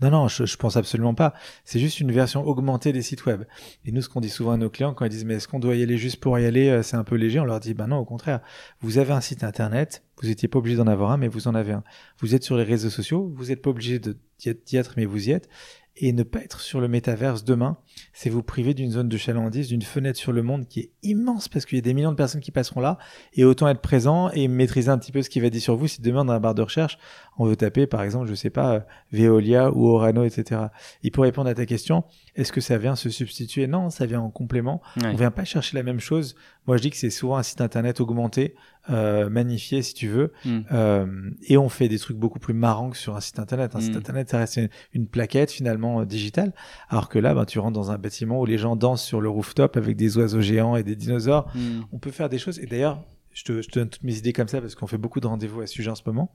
Non, 0.00 0.10
non, 0.10 0.28
je, 0.28 0.44
je 0.44 0.56
pense 0.56 0.76
absolument 0.76 1.14
pas. 1.14 1.34
C'est 1.64 1.78
juste 1.78 2.00
une 2.00 2.12
version 2.12 2.46
augmentée 2.46 2.92
des 2.92 3.02
sites 3.02 3.26
web. 3.26 3.44
Et 3.84 3.92
nous, 3.92 4.02
ce 4.02 4.08
qu'on 4.08 4.20
dit 4.20 4.30
souvent 4.30 4.52
à 4.52 4.56
nos 4.56 4.70
clients 4.70 4.94
quand 4.94 5.04
ils 5.04 5.10
disent 5.10 5.24
mais 5.24 5.34
est-ce 5.34 5.48
qu'on 5.48 5.58
doit 5.58 5.76
y 5.76 5.82
aller 5.82 5.96
juste 5.96 6.20
pour 6.20 6.38
y 6.38 6.46
aller, 6.46 6.68
euh, 6.68 6.82
c'est 6.82 6.96
un 6.96 7.04
peu 7.04 7.16
léger, 7.16 7.40
on 7.40 7.44
leur 7.44 7.60
dit 7.60 7.74
ben 7.74 7.86
non, 7.86 7.98
au 7.98 8.04
contraire. 8.04 8.40
Vous 8.80 8.98
avez 8.98 9.12
un 9.12 9.20
site 9.20 9.44
internet, 9.44 10.04
vous 10.20 10.28
n'étiez 10.28 10.48
pas 10.48 10.58
obligé 10.58 10.76
d'en 10.76 10.86
avoir 10.86 11.10
un, 11.10 11.16
mais 11.16 11.28
vous 11.28 11.48
en 11.48 11.54
avez 11.54 11.72
un. 11.72 11.84
Vous 12.18 12.34
êtes 12.34 12.42
sur 12.42 12.56
les 12.56 12.64
réseaux 12.64 12.90
sociaux, 12.90 13.32
vous 13.34 13.46
n'êtes 13.46 13.62
pas 13.62 13.70
obligé 13.70 13.98
d'y 13.98 14.76
être, 14.76 14.94
mais 14.96 15.04
vous 15.04 15.28
y 15.28 15.32
êtes. 15.32 15.48
Et 15.96 16.12
ne 16.12 16.24
pas 16.24 16.40
être 16.40 16.60
sur 16.60 16.80
le 16.80 16.88
métaverse 16.88 17.44
demain, 17.44 17.78
c'est 18.12 18.28
vous 18.28 18.42
priver 18.42 18.74
d'une 18.74 18.90
zone 18.90 19.08
de 19.08 19.16
chalandise, 19.16 19.68
d'une 19.68 19.82
fenêtre 19.82 20.18
sur 20.18 20.32
le 20.32 20.42
monde 20.42 20.66
qui 20.66 20.80
est 20.80 20.90
immense 21.04 21.46
parce 21.46 21.64
qu'il 21.64 21.76
y 21.76 21.78
a 21.78 21.82
des 21.82 21.94
millions 21.94 22.10
de 22.10 22.16
personnes 22.16 22.40
qui 22.40 22.50
passeront 22.50 22.80
là. 22.80 22.98
Et 23.34 23.44
autant 23.44 23.68
être 23.68 23.80
présent 23.80 24.28
et 24.30 24.48
maîtriser 24.48 24.90
un 24.90 24.98
petit 24.98 25.12
peu 25.12 25.22
ce 25.22 25.30
qui 25.30 25.38
va 25.38 25.50
dire 25.50 25.62
sur 25.62 25.76
vous 25.76 25.86
si 25.86 26.02
demain 26.02 26.24
dans 26.24 26.32
la 26.32 26.40
barre 26.40 26.56
de 26.56 26.62
recherche, 26.62 26.98
on 27.38 27.46
veut 27.46 27.56
taper 27.56 27.86
par 27.86 28.02
exemple, 28.02 28.28
je 28.28 28.34
sais 28.34 28.50
pas, 28.50 28.74
euh, 28.74 28.80
Veolia 29.12 29.70
ou 29.72 29.86
Orano, 29.88 30.24
etc. 30.24 30.62
Et 31.02 31.10
pour 31.10 31.24
répondre 31.24 31.48
à 31.48 31.54
ta 31.54 31.66
question, 31.66 32.04
est-ce 32.36 32.52
que 32.52 32.60
ça 32.60 32.78
vient 32.78 32.96
se 32.96 33.10
substituer? 33.10 33.66
Non, 33.66 33.90
ça 33.90 34.06
vient 34.06 34.20
en 34.20 34.30
complément. 34.30 34.82
On 34.96 35.06
On 35.06 35.14
vient 35.14 35.30
pas 35.30 35.44
chercher 35.44 35.76
la 35.76 35.82
même 35.82 36.00
chose. 36.00 36.34
Moi, 36.66 36.76
je 36.76 36.82
dis 36.82 36.90
que 36.90 36.96
c'est 36.96 37.10
souvent 37.10 37.36
un 37.36 37.42
site 37.42 37.60
internet 37.60 38.00
augmenté, 38.00 38.54
euh, 38.90 39.28
magnifié 39.28 39.82
si 39.82 39.94
tu 39.94 40.08
veux, 40.08 40.32
hmm. 40.44 40.60
euh, 40.72 41.30
et 41.46 41.56
on 41.56 41.68
fait 41.68 41.88
des 41.88 41.98
trucs 41.98 42.16
beaucoup 42.16 42.38
plus 42.38 42.54
marrants 42.54 42.90
que 42.90 42.96
sur 42.96 43.16
un 43.16 43.20
site 43.20 43.38
internet. 43.38 43.76
Un 43.76 43.80
site 43.80 43.94
hmm. 43.94 43.98
internet, 43.98 44.30
ça 44.30 44.38
reste 44.38 44.60
une, 44.92 45.06
plaquette 45.06 45.50
finalement 45.50 46.00
euh, 46.00 46.04
digitale, 46.04 46.52
alors 46.88 47.08
que 47.08 47.18
là, 47.18 47.34
ben, 47.34 47.44
tu 47.44 47.58
rentres 47.58 47.74
dans 47.74 47.90
un 47.90 47.98
bâtiment 47.98 48.40
où 48.40 48.46
les 48.46 48.58
gens 48.58 48.76
dansent 48.76 49.04
sur 49.04 49.20
le 49.20 49.28
rooftop 49.28 49.76
avec 49.76 49.96
des 49.96 50.16
oiseaux 50.18 50.40
géants 50.40 50.76
et 50.76 50.82
des 50.82 50.96
dinosaures. 50.96 51.46
Hmm. 51.54 51.82
On 51.92 51.98
peut 51.98 52.10
faire 52.10 52.28
des 52.28 52.38
choses. 52.38 52.58
Et 52.58 52.66
d'ailleurs, 52.66 53.04
je 53.32 53.44
te, 53.44 53.62
je 53.62 53.68
te 53.68 53.78
donne 53.78 53.88
toutes 53.88 54.04
mes 54.04 54.16
idées 54.16 54.32
comme 54.32 54.48
ça 54.48 54.60
parce 54.60 54.74
qu'on 54.74 54.86
fait 54.86 54.98
beaucoup 54.98 55.20
de 55.20 55.26
rendez-vous 55.26 55.60
à 55.60 55.66
ce 55.66 55.74
sujet 55.74 55.90
en 55.90 55.96
ce 55.96 56.02
moment. 56.06 56.34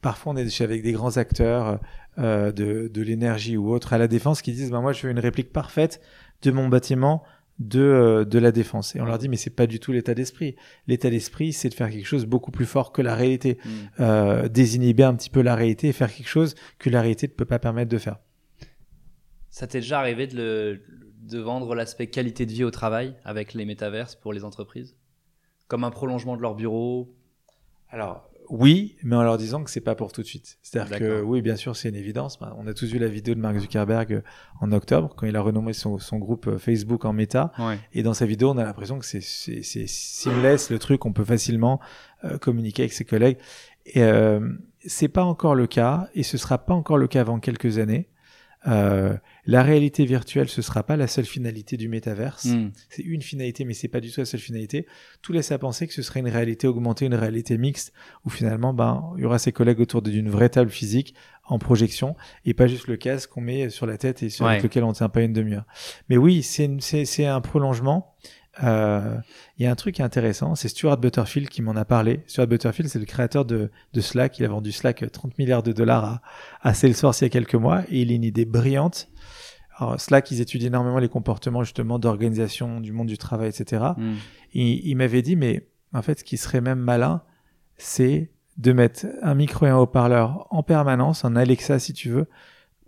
Parfois, 0.00 0.32
on 0.32 0.36
est 0.36 0.60
avec 0.60 0.82
des 0.82 0.92
grands 0.92 1.16
acteurs 1.16 1.80
euh, 2.18 2.52
de, 2.52 2.88
de 2.88 3.02
l'énergie 3.02 3.56
ou 3.56 3.70
autres 3.70 3.92
à 3.92 3.98
la 3.98 4.08
défense 4.08 4.42
qui 4.42 4.52
disent 4.52 4.70
ben, 4.70 4.80
Moi, 4.80 4.92
je 4.92 5.06
veux 5.06 5.12
une 5.12 5.18
réplique 5.18 5.52
parfaite 5.52 6.00
de 6.42 6.50
mon 6.50 6.68
bâtiment 6.68 7.22
de, 7.60 7.80
euh, 7.80 8.24
de 8.24 8.38
la 8.38 8.50
défense. 8.50 8.96
Et 8.96 9.00
on 9.00 9.04
leur 9.04 9.18
dit, 9.18 9.28
mais 9.28 9.36
c'est 9.36 9.50
pas 9.54 9.66
du 9.66 9.78
tout 9.78 9.92
l'état 9.92 10.14
d'esprit. 10.14 10.56
L'état 10.88 11.10
d'esprit, 11.10 11.52
c'est 11.52 11.68
de 11.68 11.74
faire 11.74 11.90
quelque 11.90 12.06
chose 12.06 12.24
beaucoup 12.24 12.50
plus 12.50 12.66
fort 12.66 12.90
que 12.90 13.02
la 13.02 13.14
réalité. 13.14 13.58
Mm. 13.64 13.70
Euh, 14.00 14.48
désinhiber 14.48 15.04
un 15.04 15.14
petit 15.14 15.30
peu 15.30 15.42
la 15.42 15.54
réalité 15.54 15.88
et 15.88 15.92
faire 15.92 16.12
quelque 16.12 16.28
chose 16.28 16.54
que 16.78 16.90
la 16.90 17.02
réalité 17.02 17.28
ne 17.28 17.32
peut 17.32 17.44
pas 17.44 17.58
permettre 17.58 17.90
de 17.90 17.98
faire. 17.98 18.18
Ça 19.50 19.66
t'est 19.66 19.80
déjà 19.80 19.98
arrivé 19.98 20.26
de, 20.26 20.36
le, 20.36 20.82
de 21.22 21.38
vendre 21.38 21.74
l'aspect 21.74 22.06
qualité 22.06 22.46
de 22.46 22.52
vie 22.52 22.64
au 22.64 22.70
travail 22.70 23.14
avec 23.24 23.52
les 23.52 23.66
métaverses 23.66 24.14
pour 24.14 24.32
les 24.32 24.44
entreprises? 24.44 24.96
Comme 25.68 25.84
un 25.84 25.90
prolongement 25.90 26.36
de 26.36 26.42
leur 26.42 26.54
bureau? 26.54 27.14
Alors, 27.90 28.29
oui, 28.50 28.96
mais 29.02 29.16
en 29.16 29.22
leur 29.22 29.38
disant 29.38 29.62
que 29.62 29.70
c'est 29.70 29.80
pas 29.80 29.94
pour 29.94 30.12
tout 30.12 30.22
de 30.22 30.26
suite. 30.26 30.58
C'est-à-dire 30.62 30.98
que 30.98 31.22
oui, 31.22 31.40
bien 31.40 31.56
sûr, 31.56 31.76
c'est 31.76 31.88
une 31.88 31.94
évidence. 31.94 32.38
Bah, 32.38 32.54
on 32.58 32.66
a 32.66 32.74
tous 32.74 32.90
vu 32.90 32.98
la 32.98 33.08
vidéo 33.08 33.34
de 33.34 33.40
Mark 33.40 33.56
Zuckerberg 33.58 34.12
euh, 34.12 34.20
en 34.60 34.72
octobre 34.72 35.14
quand 35.16 35.26
il 35.26 35.36
a 35.36 35.40
renommé 35.40 35.72
son, 35.72 35.98
groupe 36.18 36.48
euh, 36.48 36.58
Facebook 36.58 37.04
en 37.04 37.12
Meta. 37.12 37.52
Et 37.92 38.02
dans 38.02 38.14
sa 38.14 38.26
vidéo, 38.26 38.50
on 38.50 38.58
a 38.58 38.64
l'impression 38.64 38.98
que 38.98 39.06
c'est 39.06 39.20
seamless, 39.86 40.70
le 40.70 40.78
truc, 40.78 41.06
on 41.06 41.12
peut 41.12 41.24
facilement 41.24 41.80
euh, 42.24 42.36
communiquer 42.36 42.82
avec 42.82 42.92
ses 42.92 43.06
collègues. 43.06 43.38
Et 43.86 44.02
euh, 44.02 44.40
c'est 44.84 45.08
pas 45.08 45.24
encore 45.24 45.54
le 45.54 45.66
cas, 45.66 46.08
et 46.14 46.22
ce 46.22 46.36
sera 46.36 46.58
pas 46.58 46.74
encore 46.74 46.98
le 46.98 47.08
cas 47.08 47.22
avant 47.22 47.40
quelques 47.40 47.78
années. 47.78 48.08
Euh, 48.66 49.16
la 49.46 49.62
réalité 49.62 50.04
virtuelle, 50.04 50.48
ce 50.48 50.60
sera 50.60 50.82
pas 50.82 50.96
la 50.96 51.06
seule 51.06 51.24
finalité 51.24 51.76
du 51.76 51.88
métaverse. 51.88 52.44
Hmm. 52.44 52.70
C'est 52.88 53.02
une 53.02 53.22
finalité, 53.22 53.64
mais 53.64 53.74
c'est 53.74 53.88
pas 53.88 54.00
du 54.00 54.10
tout 54.10 54.20
la 54.20 54.26
seule 54.26 54.40
finalité. 54.40 54.86
Tout 55.22 55.32
laisse 55.32 55.50
à 55.50 55.58
penser 55.58 55.86
que 55.86 55.94
ce 55.94 56.02
serait 56.02 56.20
une 56.20 56.28
réalité 56.28 56.66
augmentée, 56.66 57.06
une 57.06 57.14
réalité 57.14 57.56
mixte, 57.56 57.92
où 58.24 58.30
finalement, 58.30 58.74
ben, 58.74 59.12
il 59.16 59.22
y 59.22 59.24
aura 59.24 59.38
ses 59.38 59.52
collègues 59.52 59.80
autour 59.80 60.02
d'une 60.02 60.28
vraie 60.28 60.50
table 60.50 60.70
physique 60.70 61.14
en 61.44 61.58
projection 61.58 62.16
et 62.44 62.54
pas 62.54 62.68
juste 62.68 62.86
le 62.86 62.96
casque 62.96 63.30
qu'on 63.30 63.40
met 63.40 63.70
sur 63.70 63.86
la 63.86 63.98
tête 63.98 64.22
et 64.22 64.28
sur 64.28 64.48
lequel 64.48 64.84
on 64.84 64.92
tient 64.92 65.08
pas 65.08 65.22
une 65.22 65.32
demi-heure. 65.32 65.66
Mais 66.08 66.16
oui, 66.16 66.42
c'est 66.42 67.26
un 67.26 67.40
prolongement. 67.40 68.14
Euh, 68.62 69.16
il 69.58 69.64
y 69.64 69.66
a 69.66 69.70
un 69.70 69.74
truc 69.74 70.00
intéressant, 70.00 70.54
c'est 70.54 70.68
Stuart 70.68 70.98
Butterfield 70.98 71.48
qui 71.48 71.62
m'en 71.62 71.76
a 71.76 71.84
parlé. 71.84 72.22
Stuart 72.26 72.46
Butterfield, 72.46 72.88
c'est 72.88 72.98
le 72.98 73.04
créateur 73.04 73.44
de, 73.44 73.70
de, 73.92 74.00
Slack. 74.00 74.38
Il 74.38 74.44
a 74.44 74.48
vendu 74.48 74.72
Slack 74.72 75.10
30 75.10 75.38
milliards 75.38 75.62
de 75.62 75.72
dollars 75.72 76.04
à, 76.04 76.22
à 76.62 76.74
Salesforce 76.74 77.20
il 77.20 77.24
y 77.24 77.26
a 77.26 77.30
quelques 77.30 77.54
mois 77.54 77.82
et 77.88 78.02
il 78.02 78.10
a 78.10 78.14
une 78.14 78.24
idée 78.24 78.44
brillante. 78.44 79.08
Alors, 79.76 80.00
Slack, 80.00 80.30
ils 80.30 80.40
étudient 80.40 80.68
énormément 80.68 80.98
les 80.98 81.08
comportements 81.08 81.62
justement 81.62 81.98
d'organisation 81.98 82.80
du 82.80 82.92
monde 82.92 83.06
du 83.06 83.16
travail, 83.16 83.48
etc. 83.48 83.84
Mm. 83.96 84.14
Il, 84.52 84.86
il 84.86 84.94
m'avait 84.96 85.22
dit, 85.22 85.36
mais 85.36 85.68
en 85.94 86.02
fait, 86.02 86.20
ce 86.20 86.24
qui 86.24 86.36
serait 86.36 86.60
même 86.60 86.80
malin, 86.80 87.22
c'est 87.78 88.30
de 88.58 88.72
mettre 88.72 89.06
un 89.22 89.34
micro 89.34 89.66
et 89.66 89.70
un 89.70 89.76
haut-parleur 89.76 90.46
en 90.50 90.62
permanence, 90.62 91.24
un 91.24 91.34
Alexa 91.34 91.78
si 91.78 91.94
tu 91.94 92.10
veux, 92.10 92.28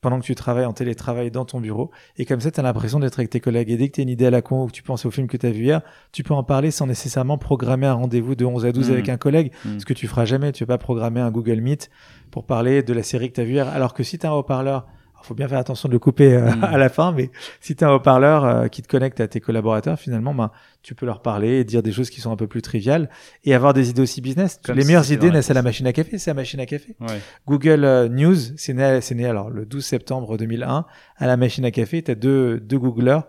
pendant 0.02 0.20
que 0.20 0.24
tu 0.24 0.34
travailles 0.34 0.66
en 0.66 0.72
télétravail 0.72 1.30
dans 1.30 1.46
ton 1.46 1.60
bureau. 1.60 1.90
Et 2.18 2.26
comme 2.26 2.40
ça, 2.40 2.50
tu 2.50 2.60
as 2.60 2.62
l'impression 2.62 2.98
d'être 2.98 3.18
avec 3.18 3.30
tes 3.30 3.40
collègues. 3.40 3.70
Et 3.70 3.76
dès 3.76 3.88
que 3.88 3.94
tu 3.94 4.00
as 4.00 4.02
une 4.02 4.10
idée 4.10 4.26
à 4.26 4.30
la 4.30 4.42
con 4.42 4.64
ou 4.64 4.66
que 4.66 4.72
tu 4.72 4.82
penses 4.82 5.06
au 5.06 5.10
film 5.10 5.28
que 5.28 5.36
tu 5.36 5.46
as 5.46 5.50
vu 5.50 5.64
hier, 5.64 5.80
tu 6.10 6.24
peux 6.24 6.34
en 6.34 6.42
parler 6.42 6.70
sans 6.70 6.86
nécessairement 6.86 7.38
programmer 7.38 7.86
un 7.86 7.94
rendez-vous 7.94 8.34
de 8.34 8.44
11 8.44 8.66
à 8.66 8.72
12 8.72 8.88
mmh. 8.88 8.92
avec 8.92 9.08
un 9.08 9.16
collègue. 9.16 9.52
Mmh. 9.64 9.78
Ce 9.78 9.86
que 9.86 9.94
tu 9.94 10.08
feras 10.08 10.24
jamais. 10.24 10.52
Tu 10.52 10.64
vas 10.64 10.76
pas 10.76 10.78
programmer 10.78 11.20
un 11.20 11.30
Google 11.30 11.60
Meet 11.60 11.88
pour 12.32 12.44
parler 12.44 12.82
de 12.82 12.92
la 12.92 13.04
série 13.04 13.30
que 13.30 13.36
tu 13.36 13.40
as 13.40 13.44
vue 13.44 13.54
hier. 13.54 13.68
Alors 13.68 13.94
que 13.94 14.02
si 14.02 14.18
tu 14.18 14.26
as 14.26 14.30
un 14.30 14.32
haut-parleur 14.32 14.86
faut 15.26 15.34
bien 15.34 15.48
faire 15.48 15.58
attention 15.58 15.88
de 15.88 15.92
le 15.92 15.98
couper 15.98 16.34
euh, 16.34 16.50
mm. 16.50 16.64
à 16.72 16.78
la 16.78 16.88
fin, 16.88 17.12
mais 17.12 17.30
si 17.60 17.76
tu 17.76 17.84
as 17.84 17.88
un 17.88 17.94
haut-parleur 17.94 18.44
euh, 18.44 18.68
qui 18.68 18.82
te 18.82 18.88
connecte 18.88 19.20
à 19.20 19.28
tes 19.28 19.40
collaborateurs, 19.40 19.98
finalement, 19.98 20.34
ben, 20.34 20.50
tu 20.82 20.94
peux 20.94 21.06
leur 21.06 21.22
parler 21.22 21.60
et 21.60 21.64
dire 21.64 21.82
des 21.82 21.92
choses 21.92 22.10
qui 22.10 22.20
sont 22.20 22.32
un 22.32 22.36
peu 22.36 22.46
plus 22.46 22.62
triviales 22.62 23.08
et 23.44 23.54
avoir 23.54 23.72
des 23.72 23.90
idées 23.90 24.02
aussi 24.02 24.20
business. 24.20 24.60
les 24.68 24.84
meilleures 24.84 25.10
idées 25.12 25.30
naissent 25.30 25.50
à 25.50 25.54
la 25.54 25.62
machine 25.62 25.86
à 25.86 25.92
café, 25.92 26.18
c'est 26.18 26.30
la 26.30 26.34
machine 26.34 26.60
à 26.60 26.66
café. 26.66 26.96
Google 27.46 27.84
euh, 27.84 28.08
News, 28.08 28.36
c'est 28.56 28.74
né, 28.74 29.00
c'est 29.00 29.14
né 29.14 29.26
alors 29.26 29.50
le 29.50 29.64
12 29.64 29.84
septembre 29.84 30.36
2001 30.36 30.86
à 31.16 31.26
la 31.26 31.36
machine 31.36 31.64
à 31.64 31.70
café. 31.70 32.02
Tu 32.02 32.10
as 32.10 32.14
deux, 32.14 32.58
deux 32.58 32.78
Googlers 32.78 33.20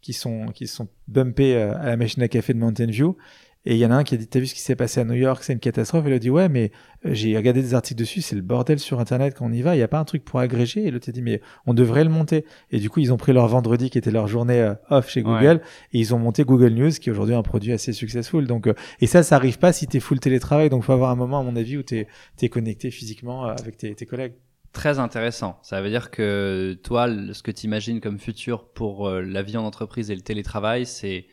qui 0.00 0.12
sont 0.12 0.46
qui 0.54 0.68
sont 0.68 0.88
bumpés 1.08 1.56
à 1.56 1.86
la 1.86 1.96
machine 1.96 2.22
à 2.22 2.28
café 2.28 2.54
de 2.54 2.58
Mountain 2.58 2.86
View 2.86 3.16
et 3.68 3.74
il 3.74 3.78
y 3.78 3.84
en 3.84 3.90
a 3.90 3.96
un 3.96 4.04
qui 4.04 4.14
a 4.14 4.16
dit, 4.16 4.28
t'as 4.28 4.38
vu 4.38 4.46
ce 4.46 4.54
qui 4.54 4.60
s'est 4.60 4.76
passé 4.76 5.00
à 5.00 5.04
New 5.04 5.14
York, 5.14 5.42
c'est 5.42 5.52
une 5.52 5.58
catastrophe. 5.58 6.06
Et 6.06 6.10
il 6.10 6.14
a 6.14 6.20
dit, 6.20 6.30
ouais, 6.30 6.48
mais 6.48 6.70
euh, 7.04 7.10
j'ai 7.12 7.36
regardé 7.36 7.62
des 7.62 7.74
articles 7.74 7.98
dessus, 7.98 8.22
c'est 8.22 8.36
le 8.36 8.42
bordel 8.42 8.78
sur 8.78 9.00
Internet 9.00 9.34
quand 9.36 9.44
on 9.44 9.52
y 9.52 9.60
va. 9.60 9.74
Il 9.74 9.78
n'y 9.78 9.82
a 9.82 9.88
pas 9.88 9.98
un 9.98 10.04
truc 10.04 10.24
pour 10.24 10.38
agréger. 10.38 10.84
Et 10.86 10.92
l'autre 10.92 11.08
a 11.08 11.12
dit, 11.12 11.20
mais 11.20 11.40
on 11.66 11.74
devrait 11.74 12.04
le 12.04 12.10
monter. 12.10 12.44
Et 12.70 12.78
du 12.78 12.88
coup, 12.88 13.00
ils 13.00 13.12
ont 13.12 13.16
pris 13.16 13.32
leur 13.32 13.48
vendredi 13.48 13.90
qui 13.90 13.98
était 13.98 14.12
leur 14.12 14.28
journée 14.28 14.60
euh, 14.60 14.74
off 14.88 15.10
chez 15.10 15.22
Google 15.22 15.60
et 15.92 15.98
ils 15.98 16.14
ont 16.14 16.18
monté 16.18 16.44
Google 16.44 16.74
News 16.74 16.90
qui 16.92 17.08
est 17.08 17.12
aujourd'hui 17.12 17.34
un 17.34 17.42
produit 17.42 17.72
assez 17.72 17.92
successful. 17.92 18.46
Donc, 18.46 18.68
euh, 18.68 18.74
et 19.00 19.08
ça, 19.08 19.24
ça 19.24 19.34
arrive 19.34 19.58
pas 19.58 19.72
si 19.72 19.88
t'es 19.88 19.98
full 19.98 20.20
télétravail. 20.20 20.70
Donc, 20.70 20.84
faut 20.84 20.92
avoir 20.92 21.10
un 21.10 21.16
moment, 21.16 21.40
à 21.40 21.42
mon 21.42 21.56
avis, 21.56 21.76
où 21.76 21.82
t'es 21.82 22.06
es 22.40 22.48
connecté 22.48 22.92
physiquement 22.92 23.46
avec 23.46 23.78
tes, 23.78 23.96
tes 23.96 24.06
collègues 24.06 24.34
très 24.72 24.98
intéressant. 24.98 25.58
Ça 25.62 25.80
veut 25.80 25.88
dire 25.88 26.10
que 26.10 26.78
toi, 26.84 27.08
ce 27.32 27.42
que 27.42 27.50
tu 27.50 27.64
imagines 27.64 28.00
comme 28.00 28.18
futur 28.18 28.68
pour 28.68 29.08
la 29.10 29.42
vie 29.42 29.56
en 29.56 29.64
entreprise 29.64 30.10
et 30.10 30.14
le 30.14 30.20
télétravail, 30.20 30.84
c'est 30.84 31.24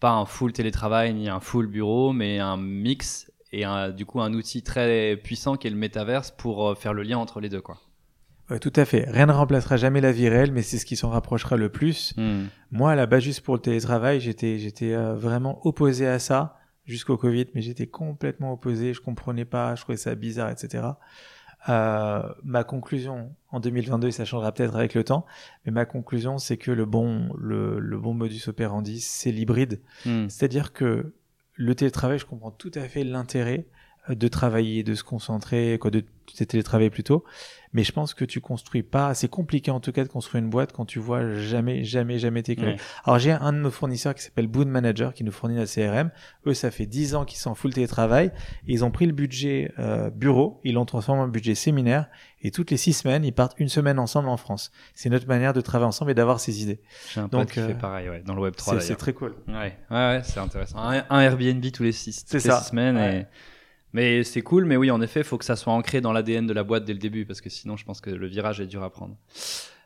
pas 0.00 0.10
un 0.10 0.26
full 0.26 0.52
télétravail 0.52 1.14
ni 1.14 1.28
un 1.28 1.40
full 1.40 1.66
bureau, 1.66 2.12
mais 2.12 2.38
un 2.38 2.56
mix 2.56 3.30
et 3.52 3.64
un, 3.64 3.90
du 3.90 4.04
coup 4.04 4.20
un 4.20 4.32
outil 4.34 4.62
très 4.62 5.16
puissant 5.16 5.56
qui 5.56 5.66
est 5.66 5.70
le 5.70 5.76
métaverse 5.76 6.30
pour 6.30 6.68
euh, 6.68 6.74
faire 6.74 6.92
le 6.92 7.02
lien 7.02 7.18
entre 7.18 7.40
les 7.40 7.48
deux, 7.48 7.60
quoi. 7.60 7.80
Ouais, 8.50 8.60
tout 8.60 8.72
à 8.76 8.84
fait. 8.84 9.06
Rien 9.10 9.26
ne 9.26 9.32
remplacera 9.32 9.76
jamais 9.76 10.00
la 10.00 10.12
vie 10.12 10.28
réelle, 10.28 10.52
mais 10.52 10.62
c'est 10.62 10.78
ce 10.78 10.86
qui 10.86 10.94
s'en 10.94 11.10
rapprochera 11.10 11.56
le 11.56 11.68
plus. 11.68 12.14
Hmm. 12.16 12.44
Moi, 12.70 12.92
à 12.92 12.94
la 12.94 13.06
base, 13.06 13.24
juste 13.24 13.40
pour 13.40 13.54
le 13.54 13.60
télétravail, 13.60 14.20
j'étais, 14.20 14.58
j'étais 14.58 14.92
euh, 14.92 15.14
vraiment 15.14 15.66
opposé 15.66 16.06
à 16.06 16.20
ça 16.20 16.56
jusqu'au 16.84 17.16
Covid, 17.16 17.46
mais 17.54 17.60
j'étais 17.60 17.88
complètement 17.88 18.52
opposé. 18.52 18.94
Je 18.94 19.00
comprenais 19.00 19.44
pas, 19.44 19.74
je 19.74 19.82
trouvais 19.82 19.98
ça 19.98 20.14
bizarre, 20.14 20.50
etc. 20.50 20.84
Euh, 21.68 22.22
ma 22.44 22.64
conclusion 22.64 23.34
en 23.50 23.60
2022, 23.60 24.08
et 24.08 24.12
ça 24.12 24.24
changera 24.24 24.52
peut-être 24.52 24.76
avec 24.76 24.94
le 24.94 25.02
temps, 25.02 25.26
mais 25.64 25.72
ma 25.72 25.84
conclusion, 25.84 26.38
c'est 26.38 26.56
que 26.56 26.70
le 26.70 26.84
bon, 26.84 27.30
le, 27.38 27.80
le, 27.80 27.98
bon 27.98 28.14
modus 28.14 28.42
operandi, 28.46 29.00
c'est 29.00 29.32
l'hybride. 29.32 29.80
Hmm. 30.04 30.28
C'est-à-dire 30.28 30.72
que 30.72 31.12
le 31.54 31.74
télétravail, 31.74 32.18
je 32.18 32.26
comprends 32.26 32.50
tout 32.50 32.70
à 32.74 32.82
fait 32.82 33.02
l'intérêt. 33.02 33.66
De 34.08 34.28
travailler, 34.28 34.82
de 34.82 34.94
se 34.94 35.04
concentrer, 35.04 35.78
quoi, 35.80 35.90
de 35.90 36.04
télétravailler 36.44 36.90
plutôt. 36.90 37.24
Mais 37.72 37.84
je 37.84 37.92
pense 37.92 38.14
que 38.14 38.24
tu 38.24 38.40
construis 38.40 38.82
pas, 38.82 39.12
c'est 39.12 39.28
compliqué 39.28 39.70
en 39.70 39.80
tout 39.80 39.92
cas 39.92 40.02
de 40.02 40.08
construire 40.08 40.42
une 40.42 40.48
boîte 40.48 40.72
quand 40.72 40.86
tu 40.86 40.98
vois 40.98 41.34
jamais, 41.34 41.84
jamais, 41.84 42.18
jamais 42.18 42.42
tes 42.42 42.56
collègues. 42.56 42.80
Alors 43.04 43.18
j'ai 43.18 43.32
un 43.32 43.52
de 43.52 43.58
nos 43.58 43.70
fournisseurs 43.70 44.14
qui 44.14 44.22
s'appelle 44.22 44.46
Boon 44.46 44.64
Manager 44.64 45.12
qui 45.12 45.24
nous 45.24 45.32
fournit 45.32 45.56
la 45.56 45.66
CRM. 45.66 46.10
Eux, 46.46 46.54
ça 46.54 46.70
fait 46.70 46.86
10 46.86 47.16
ans 47.16 47.24
qu'ils 47.26 47.38
sont 47.38 47.50
en 47.50 47.54
full 47.54 47.74
télétravail. 47.74 48.32
Ils 48.66 48.82
ont 48.82 48.90
pris 48.90 49.04
le 49.04 49.12
budget 49.12 49.72
euh, 49.78 50.08
bureau, 50.08 50.60
ils 50.64 50.74
l'ont 50.74 50.86
transformé 50.86 51.20
en 51.20 51.28
budget 51.28 51.54
séminaire 51.54 52.08
et 52.40 52.50
toutes 52.50 52.70
les 52.70 52.78
six 52.78 52.94
semaines, 52.94 53.24
ils 53.24 53.34
partent 53.34 53.58
une 53.58 53.68
semaine 53.68 53.98
ensemble 53.98 54.30
en 54.30 54.38
France. 54.38 54.70
C'est 54.94 55.10
notre 55.10 55.26
manière 55.26 55.52
de 55.52 55.60
travailler 55.60 55.88
ensemble 55.88 56.12
et 56.12 56.14
d'avoir 56.14 56.40
ces 56.40 56.62
idées. 56.62 56.80
J'ai 57.12 57.20
un 57.20 57.28
Donc, 57.28 57.48
qui 57.48 57.54
fait 57.54 57.72
euh, 57.72 57.74
pareil, 57.74 58.08
ouais, 58.08 58.22
dans 58.24 58.34
le 58.34 58.40
Web 58.40 58.54
3 58.56 58.80
C'est 58.80 58.96
très 58.96 59.12
cool. 59.12 59.34
Ouais, 59.48 59.76
ouais, 59.90 59.96
ouais 59.96 60.20
c'est 60.22 60.40
intéressant. 60.40 60.78
Un, 60.78 61.20
Airbnb 61.20 61.64
tous 61.72 61.82
les 61.82 61.92
six, 61.92 62.24
toutes 62.24 62.32
les 62.32 62.40
six 62.40 62.68
semaines 62.68 62.96
et 62.96 63.26
mais 63.92 64.24
c'est 64.24 64.42
cool, 64.42 64.64
mais 64.64 64.76
oui, 64.76 64.90
en 64.90 65.00
effet, 65.00 65.20
il 65.20 65.24
faut 65.24 65.38
que 65.38 65.44
ça 65.44 65.56
soit 65.56 65.72
ancré 65.72 66.00
dans 66.00 66.12
l'ADN 66.12 66.46
de 66.46 66.52
la 66.52 66.64
boîte 66.64 66.84
dès 66.84 66.92
le 66.92 66.98
début, 66.98 67.24
parce 67.24 67.40
que 67.40 67.50
sinon, 67.50 67.76
je 67.76 67.84
pense 67.84 68.00
que 68.00 68.10
le 68.10 68.26
virage 68.26 68.60
est 68.60 68.66
dur 68.66 68.82
à 68.82 68.90
prendre. 68.90 69.16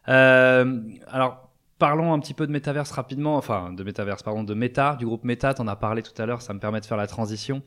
Euh, 0.09 0.81
alors, 1.09 1.51
parlons 1.79 2.13
un 2.13 2.19
petit 2.19 2.35
peu 2.35 2.47
de 2.47 2.53
Metaverse 2.53 2.91
rapidement, 2.91 3.37
enfin, 3.37 3.73
de 3.73 3.85
Metaverse, 3.85 4.23
pardon, 4.23 4.43
de 4.45 4.55
Meta, 4.55 4.97
du 4.97 5.07
groupe 5.07 5.25
Meta, 5.25 5.55
en 5.59 5.69
as 5.69 5.77
parlé 5.77 6.03
tout 6.03 6.21
à 6.21 6.27
l'heure, 6.27 6.43
ça 6.43 6.55
me 6.55 6.61
permet 6.61 6.81
de 6.81 6.87
faire 6.87 6.97
la 6.97 7.07
transition. 7.07 7.63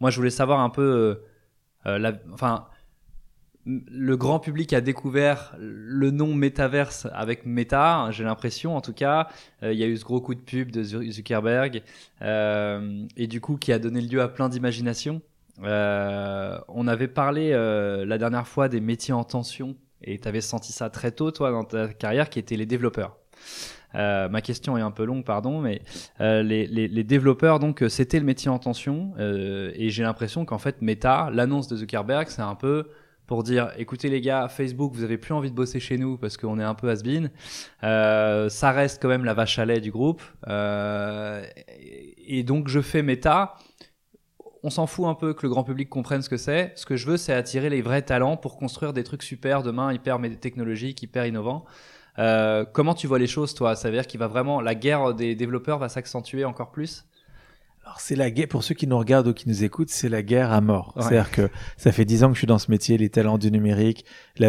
Moi, 0.00 0.10
je 0.10 0.16
voulais 0.16 0.30
savoir 0.30 0.60
un 0.60 0.70
peu, 0.70 0.82
euh, 0.82 1.14
euh 1.86 1.98
la, 1.98 2.12
enfin, 2.32 2.68
le 3.68 4.16
grand 4.16 4.40
public 4.40 4.72
a 4.72 4.80
découvert 4.80 5.54
le 5.58 6.10
nom 6.10 6.32
Metaverse 6.34 7.06
avec 7.12 7.44
Meta, 7.44 8.08
j'ai 8.10 8.24
l'impression 8.24 8.76
en 8.76 8.80
tout 8.80 8.94
cas. 8.94 9.28
Euh, 9.62 9.72
il 9.72 9.78
y 9.78 9.84
a 9.84 9.86
eu 9.86 9.96
ce 9.96 10.04
gros 10.04 10.20
coup 10.20 10.34
de 10.34 10.40
pub 10.40 10.70
de 10.70 10.82
Zuckerberg 10.82 11.82
euh, 12.22 13.06
et 13.16 13.26
du 13.26 13.40
coup 13.40 13.56
qui 13.56 13.72
a 13.72 13.78
donné 13.78 14.00
lieu 14.00 14.22
à 14.22 14.28
plein 14.28 14.48
d'imagination. 14.48 15.20
Euh, 15.64 16.58
on 16.68 16.86
avait 16.86 17.08
parlé 17.08 17.50
euh, 17.52 18.04
la 18.04 18.18
dernière 18.18 18.46
fois 18.46 18.68
des 18.68 18.80
métiers 18.80 19.14
en 19.14 19.24
tension 19.24 19.76
et 20.02 20.18
tu 20.18 20.28
avais 20.28 20.40
senti 20.40 20.72
ça 20.72 20.90
très 20.90 21.10
tôt, 21.10 21.30
toi, 21.30 21.50
dans 21.50 21.64
ta 21.64 21.88
carrière, 21.88 22.30
qui 22.30 22.38
étaient 22.38 22.56
les 22.56 22.66
développeurs. 22.66 23.16
Euh, 23.94 24.28
ma 24.28 24.42
question 24.42 24.78
est 24.78 24.80
un 24.80 24.90
peu 24.92 25.04
longue, 25.04 25.24
pardon, 25.24 25.60
mais 25.60 25.82
les, 26.20 26.66
les, 26.66 27.04
développeurs, 27.04 27.58
donc, 27.58 27.82
c'était 27.88 28.20
le 28.20 28.24
métier 28.24 28.48
en 28.48 28.58
tension. 28.60 29.14
et 29.18 29.90
j'ai 29.90 30.04
l'impression 30.04 30.44
qu'en 30.44 30.58
fait, 30.58 30.82
Meta, 30.82 31.30
l'annonce 31.32 31.66
de 31.66 31.76
Zuckerberg, 31.76 32.28
c'est 32.28 32.42
un 32.42 32.54
peu 32.54 32.88
pour 33.26 33.42
dire 33.42 33.72
écoutez 33.76 34.08
les 34.08 34.20
gars, 34.20 34.48
Facebook, 34.48 34.92
vous 34.94 35.02
avez 35.02 35.18
plus 35.18 35.34
envie 35.34 35.50
de 35.50 35.56
bosser 35.56 35.80
chez 35.80 35.98
nous 35.98 36.16
parce 36.16 36.36
qu'on 36.36 36.58
est 36.60 36.64
un 36.64 36.74
peu 36.74 36.88
has-been. 36.88 37.30
ça 37.80 38.70
reste 38.70 39.02
quand 39.02 39.08
même 39.08 39.24
la 39.24 39.34
vache 39.34 39.58
à 39.58 39.64
lait 39.64 39.80
du 39.80 39.90
groupe. 39.90 40.22
et 40.46 42.42
donc 42.44 42.68
je 42.68 42.80
fais 42.80 43.02
Meta 43.02 43.56
on 44.62 44.70
s'en 44.70 44.86
fout 44.86 45.06
un 45.06 45.14
peu 45.14 45.34
que 45.34 45.42
le 45.42 45.48
grand 45.48 45.64
public 45.64 45.88
comprenne 45.88 46.22
ce 46.22 46.28
que 46.28 46.36
c'est. 46.36 46.72
Ce 46.74 46.86
que 46.86 46.96
je 46.96 47.06
veux, 47.06 47.16
c'est 47.16 47.32
attirer 47.32 47.70
les 47.70 47.82
vrais 47.82 48.02
talents 48.02 48.36
pour 48.36 48.56
construire 48.56 48.92
des 48.92 49.04
trucs 49.04 49.22
super 49.22 49.62
demain, 49.62 49.92
hyper 49.92 50.18
technologiques, 50.40 51.02
hyper 51.02 51.26
innovants. 51.26 51.64
Euh, 52.18 52.64
comment 52.64 52.94
tu 52.94 53.06
vois 53.06 53.18
les 53.18 53.26
choses, 53.26 53.54
toi? 53.54 53.76
Ça 53.76 53.88
veut 53.88 53.96
dire 53.96 54.06
qu'il 54.06 54.18
va 54.18 54.26
vraiment 54.26 54.60
la 54.60 54.74
guerre 54.74 55.14
des 55.14 55.34
développeurs 55.34 55.78
va 55.78 55.88
s'accentuer 55.88 56.44
encore 56.44 56.70
plus? 56.70 57.04
Alors 57.84 58.00
c'est 58.00 58.16
la 58.16 58.30
guerre 58.30 58.48
pour 58.48 58.64
ceux 58.64 58.74
qui 58.74 58.86
nous 58.86 58.98
regardent 58.98 59.28
ou 59.28 59.32
qui 59.32 59.48
nous 59.48 59.64
écoutent, 59.64 59.88
c'est 59.88 60.10
la 60.10 60.22
guerre 60.22 60.52
à 60.52 60.60
mort. 60.60 60.92
C'est-à-dire 60.98 61.30
que 61.30 61.48
ça 61.78 61.90
fait 61.90 62.04
dix 62.04 62.22
ans 62.22 62.28
que 62.28 62.34
je 62.34 62.40
suis 62.40 62.46
dans 62.46 62.58
ce 62.58 62.70
métier, 62.70 62.98
les 62.98 63.08
talents 63.08 63.38
du 63.38 63.50
numérique. 63.50 64.04
on, 64.40 64.44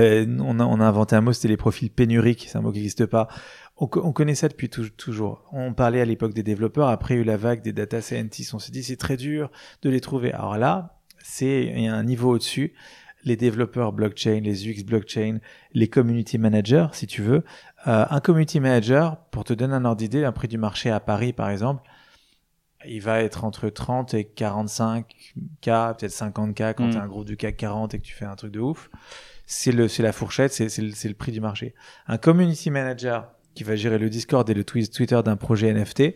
a, 0.59 0.65
on 0.65 0.81
a 0.81 0.85
inventé 0.85 1.15
un 1.15 1.21
mot, 1.21 1.31
c'était 1.31 1.47
les 1.47 1.55
profils 1.55 1.89
pénuriques, 1.89 2.47
c'est 2.49 2.57
un 2.57 2.61
mot 2.61 2.71
qui 2.71 2.79
n'existe 2.79 3.05
pas 3.05 3.29
on, 3.79 3.87
connaît 3.87 4.35
ça 4.35 4.49
depuis 4.49 4.69
toujours. 4.69 5.43
On 5.51 5.73
parlait 5.73 6.01
à 6.01 6.05
l'époque 6.05 6.33
des 6.33 6.43
développeurs, 6.43 6.89
après 6.89 7.13
il 7.13 7.17
y 7.17 7.19
a 7.19 7.23
eu 7.23 7.25
la 7.25 7.37
vague 7.37 7.61
des 7.61 7.73
data 7.73 8.01
scientists, 8.01 8.53
on 8.53 8.59
s'est 8.59 8.71
dit 8.71 8.83
c'est 8.83 8.97
très 8.97 9.17
dur 9.17 9.49
de 9.81 9.89
les 9.89 10.01
trouver. 10.01 10.33
Alors 10.33 10.57
là, 10.57 10.99
c'est 11.23 11.87
un 11.87 12.03
niveau 12.03 12.31
au-dessus. 12.31 12.73
Les 13.25 13.35
développeurs 13.35 13.91
blockchain, 13.91 14.39
les 14.41 14.67
UX 14.67 14.83
blockchain, 14.85 15.39
les 15.73 15.87
community 15.89 16.37
managers, 16.37 16.87
si 16.93 17.05
tu 17.05 17.21
veux. 17.21 17.43
Euh, 17.87 18.05
un 18.09 18.19
community 18.21 18.59
manager, 18.59 19.17
pour 19.31 19.43
te 19.43 19.53
donner 19.53 19.73
un 19.73 19.85
ordre 19.85 19.97
d'idée, 19.97 20.23
un 20.23 20.31
prix 20.31 20.47
du 20.47 20.57
marché 20.57 20.89
à 20.89 20.99
Paris, 20.99 21.33
par 21.33 21.49
exemple, 21.49 21.83
il 22.85 23.01
va 23.01 23.21
être 23.21 23.43
entre 23.43 23.69
30 23.69 24.13
et 24.13 24.31
45K, 24.35 25.97
peut-être 25.97 26.11
50K 26.11 26.73
quand 26.73 26.87
mm. 26.87 26.91
tu 26.91 26.97
es 26.97 26.99
un 26.99 27.07
groupe 27.07 27.25
du 27.25 27.35
CAC 27.35 27.57
40 27.57 27.93
et 27.93 27.99
que 27.99 28.03
tu 28.03 28.13
fais 28.13 28.25
un 28.25 28.35
truc 28.35 28.51
de 28.51 28.59
ouf. 28.59 28.89
C'est 29.45 29.71
le, 29.71 29.87
c'est 29.87 30.03
la 30.03 30.13
fourchette, 30.13 30.53
c'est, 30.53 30.69
c'est 30.69 31.07
le 31.07 31.15
prix 31.15 31.31
du 31.31 31.41
marché. 31.41 31.73
Un 32.07 32.17
community 32.17 32.69
manager, 32.69 33.29
qui 33.55 33.63
va 33.63 33.75
gérer 33.75 33.97
le 33.97 34.09
Discord 34.09 34.49
et 34.49 34.53
le 34.53 34.63
Twitter 34.63 35.19
d'un 35.23 35.35
projet 35.35 35.73
NFT. 35.73 36.15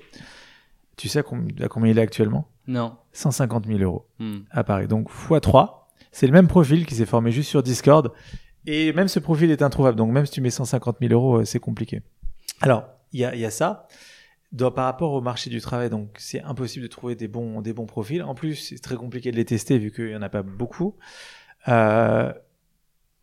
Tu 0.95 1.07
sais 1.07 1.19
à 1.19 1.23
combien 1.23 1.91
il 1.91 1.97
est 1.97 2.01
actuellement? 2.01 2.47
Non. 2.67 2.95
150 3.13 3.67
000 3.67 3.79
euros 3.79 4.05
hmm. 4.19 4.39
à 4.51 4.63
Paris. 4.63 4.87
Donc 4.87 5.09
x3. 5.09 5.83
C'est 6.11 6.27
le 6.27 6.33
même 6.33 6.47
profil 6.47 6.85
qui 6.85 6.95
s'est 6.95 7.05
formé 7.05 7.31
juste 7.31 7.49
sur 7.49 7.63
Discord. 7.63 8.11
Et 8.65 8.93
même 8.93 9.07
ce 9.07 9.19
profil 9.19 9.51
est 9.51 9.61
introuvable. 9.61 9.97
Donc 9.97 10.11
même 10.11 10.25
si 10.25 10.33
tu 10.33 10.41
mets 10.41 10.51
150 10.51 10.97
000 11.01 11.13
euros, 11.13 11.39
euh, 11.39 11.45
c'est 11.45 11.59
compliqué. 11.59 12.01
Alors, 12.61 12.85
il 13.11 13.19
y 13.19 13.25
a, 13.25 13.35
y 13.35 13.45
a, 13.45 13.51
ça. 13.51 13.87
par 14.57 14.85
rapport 14.85 15.13
au 15.13 15.21
marché 15.21 15.49
du 15.49 15.59
travail, 15.59 15.89
donc 15.89 16.09
c'est 16.17 16.41
impossible 16.41 16.83
de 16.83 16.89
trouver 16.89 17.15
des 17.15 17.27
bons, 17.27 17.61
des 17.61 17.73
bons 17.73 17.85
profils. 17.85 18.23
En 18.23 18.35
plus, 18.35 18.55
c'est 18.55 18.79
très 18.79 18.95
compliqué 18.95 19.31
de 19.31 19.35
les 19.35 19.45
tester 19.45 19.77
vu 19.77 19.91
qu'il 19.91 20.07
n'y 20.07 20.15
en 20.15 20.21
a 20.21 20.29
pas 20.29 20.43
beaucoup. 20.43 20.95
Euh, 21.67 22.31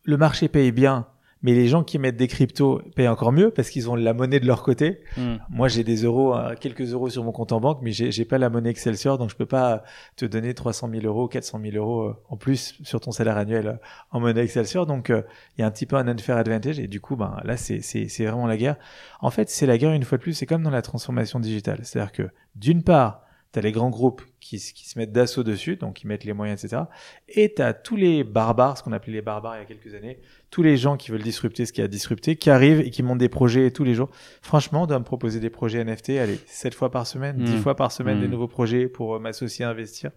le 0.04 0.16
marché 0.16 0.48
paye 0.48 0.72
bien, 0.72 1.06
mais 1.42 1.54
les 1.54 1.68
gens 1.68 1.82
qui 1.82 1.98
mettent 1.98 2.16
des 2.16 2.28
cryptos 2.28 2.82
payent 2.94 3.08
encore 3.08 3.32
mieux 3.32 3.50
parce 3.50 3.70
qu'ils 3.70 3.88
ont 3.88 3.94
la 3.94 4.12
monnaie 4.12 4.40
de 4.40 4.46
leur 4.46 4.62
côté. 4.62 5.00
Hmm. 5.16 5.36
Moi, 5.48 5.68
j'ai 5.68 5.84
des 5.84 6.04
euros, 6.04 6.34
euh, 6.36 6.54
quelques 6.58 6.92
euros 6.92 7.08
sur 7.08 7.24
mon 7.24 7.32
compte 7.32 7.52
en 7.52 7.60
banque, 7.60 7.78
mais 7.82 7.92
j'ai 7.92 8.24
pas 8.24 8.38
la 8.38 8.50
monnaie 8.50 8.70
Excelsior, 8.70 9.18
donc 9.18 9.30
je 9.30 9.36
peux 9.36 9.46
pas 9.46 9.82
te 10.16 10.24
donner 10.26 10.54
300 10.54 10.90
000 10.92 11.04
euros, 11.04 11.28
400 11.28 11.60
000 11.62 11.76
euros 11.76 12.02
euh, 12.02 12.16
en 12.28 12.36
plus 12.36 12.74
sur 12.82 13.00
ton 13.00 13.10
salaire 13.10 13.36
annuel 13.36 13.66
euh, 13.66 13.74
en 14.10 14.20
monnaie 14.20 14.42
Excelsior. 14.42 14.86
Donc, 14.86 15.08
il 15.08 15.60
y 15.60 15.62
a 15.62 15.66
un 15.66 15.70
petit 15.70 15.86
peu 15.86 15.96
un 15.96 16.06
unfair 16.08 16.36
advantage 16.36 16.78
et 16.78 16.88
du 16.88 17.00
coup, 17.00 17.16
ben 17.16 17.38
là, 17.44 17.56
c'est 17.56 17.80
c'est 17.80 18.24
vraiment 18.24 18.46
la 18.46 18.56
guerre. 18.56 18.76
En 19.20 19.30
fait, 19.30 19.48
c'est 19.48 19.66
la 19.66 19.78
guerre 19.78 19.92
une 19.92 20.04
fois 20.04 20.18
de 20.18 20.22
plus. 20.22 20.34
C'est 20.34 20.46
comme 20.46 20.62
dans 20.62 20.70
la 20.70 20.82
transformation 20.82 21.40
digitale, 21.40 21.80
c'est-à-dire 21.82 22.12
que 22.12 22.30
d'une 22.54 22.82
part, 22.82 23.22
T'as 23.52 23.62
les 23.62 23.72
grands 23.72 23.90
groupes 23.90 24.22
qui, 24.38 24.58
qui 24.58 24.88
se 24.88 24.96
mettent 24.96 25.10
d'assaut 25.10 25.42
dessus, 25.42 25.76
donc 25.76 25.94
qui 25.94 26.06
mettent 26.06 26.22
les 26.24 26.32
moyens, 26.32 26.64
etc. 26.64 26.82
Et 27.28 27.52
t'as 27.52 27.72
tous 27.72 27.96
les 27.96 28.22
barbares, 28.22 28.78
ce 28.78 28.82
qu'on 28.84 28.92
appelait 28.92 29.12
les 29.12 29.22
barbares 29.22 29.56
il 29.56 29.58
y 29.58 29.62
a 29.62 29.64
quelques 29.64 29.92
années, 29.94 30.20
tous 30.50 30.62
les 30.62 30.76
gens 30.76 30.96
qui 30.96 31.10
veulent 31.10 31.22
disrupter 31.22 31.66
ce 31.66 31.72
qui 31.72 31.82
a 31.82 31.88
disrupté, 31.88 32.36
qui 32.36 32.48
arrivent 32.48 32.80
et 32.80 32.90
qui 32.90 33.02
montent 33.02 33.18
des 33.18 33.28
projets 33.28 33.72
tous 33.72 33.82
les 33.82 33.94
jours. 33.94 34.10
Franchement, 34.40 34.84
on 34.84 34.86
doit 34.86 35.00
me 35.00 35.04
proposer 35.04 35.40
des 35.40 35.50
projets 35.50 35.84
NFT, 35.84 36.10
allez, 36.10 36.38
7 36.46 36.74
fois 36.74 36.92
par 36.92 37.08
semaine, 37.08 37.38
10 37.38 37.54
mmh. 37.54 37.58
fois 37.58 37.74
par 37.74 37.90
semaine, 37.90 38.20
des 38.20 38.28
mmh. 38.28 38.30
nouveaux 38.30 38.48
projets 38.48 38.88
pour 38.88 39.16
euh, 39.16 39.18
m'associer 39.18 39.64
à 39.64 39.70
investir. 39.70 40.12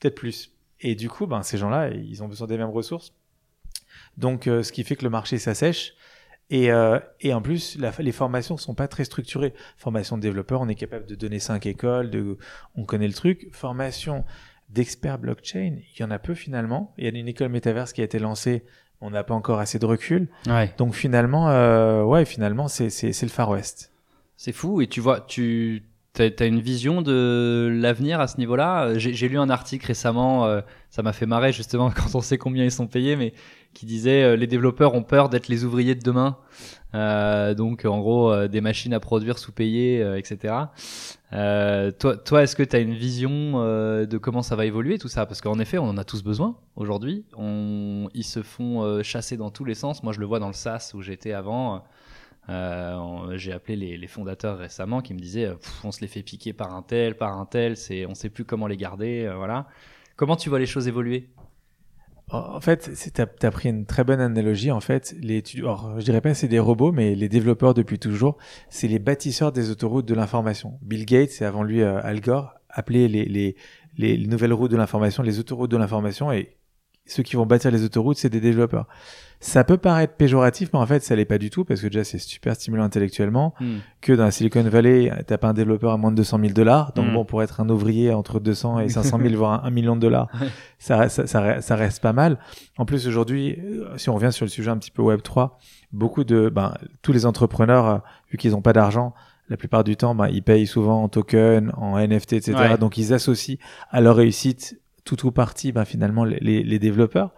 Peut-être 0.00 0.16
plus. 0.16 0.52
Et 0.80 0.96
du 0.96 1.08
coup, 1.08 1.26
ben, 1.26 1.42
ces 1.42 1.58
gens-là, 1.58 1.90
ils 1.90 2.22
ont 2.22 2.28
besoin 2.28 2.48
des 2.48 2.58
mêmes 2.58 2.70
ressources. 2.70 3.14
Donc, 4.16 4.46
euh, 4.46 4.62
ce 4.62 4.72
qui 4.72 4.84
fait 4.84 4.96
que 4.96 5.04
le 5.04 5.10
marché 5.10 5.38
s'assèche. 5.38 5.94
Et, 6.50 6.70
euh, 6.70 6.98
et 7.20 7.34
en 7.34 7.42
plus, 7.42 7.76
la, 7.78 7.92
les 7.98 8.12
formations 8.12 8.56
sont 8.56 8.74
pas 8.74 8.88
très 8.88 9.04
structurées. 9.04 9.52
Formation 9.76 10.16
de 10.16 10.22
développeur, 10.22 10.60
on 10.60 10.68
est 10.68 10.76
capable 10.76 11.06
de 11.06 11.14
donner 11.14 11.40
cinq 11.40 11.66
écoles, 11.66 12.10
de, 12.10 12.38
on 12.76 12.84
connaît 12.84 13.08
le 13.08 13.14
truc. 13.14 13.48
Formation 13.52 14.24
d'experts 14.68 15.18
blockchain, 15.18 15.78
il 15.94 16.00
y 16.00 16.04
en 16.04 16.10
a 16.10 16.18
peu 16.18 16.34
finalement. 16.34 16.94
Il 16.98 17.04
y 17.04 17.06
a 17.06 17.10
une 17.10 17.28
école 17.28 17.48
métaverse 17.48 17.92
qui 17.92 18.00
a 18.00 18.04
été 18.04 18.18
lancée, 18.18 18.64
on 19.00 19.10
n'a 19.10 19.24
pas 19.24 19.34
encore 19.34 19.58
assez 19.58 19.78
de 19.78 19.86
recul. 19.86 20.28
Ouais. 20.46 20.72
Donc 20.78 20.94
finalement, 20.94 21.50
euh, 21.50 22.02
ouais, 22.02 22.24
finalement, 22.24 22.68
c'est 22.68 22.90
c'est 22.90 23.22
le 23.22 23.30
Far 23.30 23.50
West. 23.50 23.92
C'est 24.36 24.52
fou. 24.52 24.80
Et 24.80 24.86
tu 24.86 25.00
vois, 25.00 25.20
tu 25.20 25.82
T'as 26.16 26.30
as 26.40 26.46
une 26.46 26.60
vision 26.60 27.02
de 27.02 27.70
l'avenir 27.70 28.20
à 28.20 28.26
ce 28.26 28.38
niveau-là? 28.38 28.96
J'ai 28.96 29.28
lu 29.28 29.38
un 29.38 29.50
article 29.50 29.86
récemment, 29.86 30.46
euh, 30.46 30.62
ça 30.88 31.02
m'a 31.02 31.12
fait 31.12 31.26
marrer 31.26 31.52
justement 31.52 31.90
quand 31.94 32.14
on 32.14 32.22
sait 32.22 32.38
combien 32.38 32.64
ils 32.64 32.72
sont 32.72 32.86
payés, 32.86 33.16
mais 33.16 33.34
qui 33.76 33.84
disait 33.84 34.22
euh, 34.22 34.36
les 34.36 34.46
développeurs 34.46 34.94
ont 34.94 35.02
peur 35.02 35.28
d'être 35.28 35.48
les 35.48 35.64
ouvriers 35.64 35.94
de 35.94 36.02
demain. 36.02 36.38
Euh, 36.94 37.52
donc 37.52 37.84
en 37.84 37.98
gros 37.98 38.32
euh, 38.32 38.48
des 38.48 38.62
machines 38.62 38.94
à 38.94 39.00
produire 39.00 39.38
sous-payées, 39.38 40.00
etc. 40.16 40.54
toi, 41.30 42.16
toi 42.16 42.42
est-ce 42.42 42.56
que 42.56 42.62
tu 42.62 42.74
as 42.74 42.78
une 42.78 42.94
vision 42.94 43.60
de 43.60 44.18
comment 44.18 44.42
ça 44.42 44.56
va 44.56 44.64
évoluer 44.64 44.98
tout 44.98 45.08
ça? 45.08 45.26
Parce 45.26 45.42
qu'en 45.42 45.58
effet, 45.58 45.76
on 45.76 45.88
en 45.88 45.98
a 45.98 46.04
tous 46.04 46.22
besoin 46.22 46.56
aujourd'hui. 46.74 47.26
On, 47.36 48.08
ils 48.14 48.24
se 48.24 48.42
font 48.42 49.02
chasser 49.02 49.36
dans 49.36 49.50
tous 49.50 49.64
les 49.64 49.74
sens. 49.74 50.02
Moi, 50.02 50.14
je 50.14 50.20
le 50.20 50.26
vois 50.26 50.38
dans 50.38 50.46
le 50.46 50.54
SaaS 50.54 50.92
où 50.94 51.02
j'étais 51.02 51.32
avant. 51.32 51.84
Euh, 52.48 53.36
j'ai 53.36 53.52
appelé 53.52 53.76
les, 53.76 53.96
les, 53.98 54.06
fondateurs 54.06 54.56
récemment 54.56 55.00
qui 55.00 55.12
me 55.14 55.18
disaient 55.18 55.50
on 55.82 55.90
se 55.90 56.00
les 56.00 56.06
fait 56.06 56.22
piquer 56.22 56.52
par 56.52 56.72
un 56.72 56.82
tel, 56.82 57.16
par 57.16 57.36
un 57.36 57.44
tel, 57.44 57.76
c'est 57.76 58.06
on 58.06 58.14
sait 58.14 58.30
plus 58.30 58.44
comment 58.44 58.68
les 58.68 58.76
garder, 58.76 59.28
voilà. 59.36 59.66
Comment 60.14 60.36
tu 60.36 60.48
vois 60.48 60.60
les 60.60 60.66
choses 60.66 60.86
évoluer? 60.86 61.28
En 62.32 62.60
fait, 62.60 62.90
tu 63.14 63.20
as, 63.46 63.50
pris 63.50 63.68
une 63.68 63.86
très 63.86 64.02
bonne 64.02 64.20
analogie. 64.20 64.72
En 64.72 64.80
fait, 64.80 65.14
les, 65.20 65.42
je 65.46 66.04
dirais 66.04 66.20
pas 66.20 66.34
c'est 66.34 66.48
des 66.48 66.58
robots, 66.58 66.90
mais 66.90 67.14
les 67.14 67.28
développeurs 67.28 67.72
depuis 67.72 68.00
toujours, 68.00 68.36
c'est 68.68 68.88
les 68.88 68.98
bâtisseurs 68.98 69.52
des 69.52 69.70
autoroutes 69.70 70.06
de 70.06 70.14
l'information. 70.14 70.78
Bill 70.82 71.06
Gates 71.06 71.40
et 71.40 71.44
avant 71.44 71.62
lui 71.62 71.82
euh, 71.82 72.00
Al 72.02 72.20
Gore 72.20 72.54
appelaient 72.68 73.06
les, 73.06 73.26
les, 73.26 73.56
les, 73.96 74.26
nouvelles 74.26 74.52
routes 74.52 74.72
de 74.72 74.76
l'information 74.76 75.22
les 75.22 75.38
autoroutes 75.38 75.70
de 75.70 75.76
l'information 75.76 76.32
et 76.32 76.56
ceux 77.06 77.22
qui 77.22 77.36
vont 77.36 77.46
bâtir 77.46 77.70
les 77.70 77.84
autoroutes, 77.84 78.16
c'est 78.18 78.28
des 78.30 78.40
développeurs. 78.40 78.86
Ça 79.38 79.64
peut 79.64 79.76
paraître 79.76 80.14
péjoratif, 80.14 80.70
mais 80.72 80.78
en 80.78 80.86
fait, 80.86 81.00
ça 81.02 81.14
l'est 81.14 81.26
pas 81.26 81.36
du 81.36 81.50
tout 81.50 81.64
parce 81.64 81.82
que 81.82 81.88
déjà, 81.88 82.04
c'est 82.04 82.18
super 82.18 82.54
stimulant 82.56 82.84
intellectuellement. 82.84 83.52
Hmm. 83.60 83.76
Que 84.00 84.14
dans 84.14 84.24
la 84.24 84.30
Silicon 84.30 84.62
Valley, 84.62 85.12
t'as 85.26 85.36
pas 85.36 85.48
un 85.48 85.52
développeur 85.52 85.92
à 85.92 85.98
moins 85.98 86.10
de 86.10 86.16
200 86.16 86.38
000 86.40 86.52
dollars. 86.54 86.92
Donc 86.94 87.06
Mm. 87.08 87.12
bon, 87.12 87.24
pour 87.26 87.42
être 87.42 87.60
un 87.60 87.68
ouvrier 87.68 88.12
entre 88.14 88.40
200 88.40 88.80
et 88.80 88.88
500 88.88 89.18
000, 89.20 89.34
voire 89.36 89.62
un, 89.62 89.68
un 89.68 89.70
million 89.70 89.94
de 89.94 90.00
dollars, 90.00 90.28
ça, 90.78 91.10
ça, 91.10 91.26
ça, 91.26 91.40
re- 91.42 91.60
ça 91.60 91.76
reste 91.76 92.00
pas 92.02 92.14
mal. 92.14 92.38
En 92.78 92.86
plus, 92.86 93.06
aujourd'hui, 93.06 93.58
euh, 93.62 93.96
si 93.98 94.08
on 94.08 94.14
revient 94.14 94.32
sur 94.32 94.46
le 94.46 94.50
sujet 94.50 94.70
un 94.70 94.78
petit 94.78 94.90
peu 94.90 95.02
Web 95.02 95.20
3, 95.22 95.58
beaucoup 95.92 96.24
de, 96.24 96.48
ben, 96.48 96.72
tous 97.02 97.12
les 97.12 97.26
entrepreneurs, 97.26 97.86
euh, 97.86 97.98
vu 98.30 98.38
qu'ils 98.38 98.54
ont 98.56 98.62
pas 98.62 98.72
d'argent, 98.72 99.12
la 99.50 99.58
plupart 99.58 99.84
du 99.84 99.96
temps, 99.96 100.14
ben, 100.14 100.28
ils 100.28 100.42
payent 100.42 100.66
souvent 100.66 101.02
en 101.02 101.08
token, 101.10 101.72
en 101.76 101.98
NFT, 101.98 102.32
etc. 102.32 102.54
Ouais. 102.56 102.78
Donc 102.78 102.96
ils 102.96 103.12
associent 103.12 103.56
à 103.90 104.00
leur 104.00 104.16
réussite 104.16 104.80
tout 105.06 105.24
ou 105.26 105.30
partie, 105.30 105.72
ben, 105.72 105.86
finalement, 105.86 106.24
les, 106.24 106.38
les, 106.40 106.78
développeurs. 106.78 107.30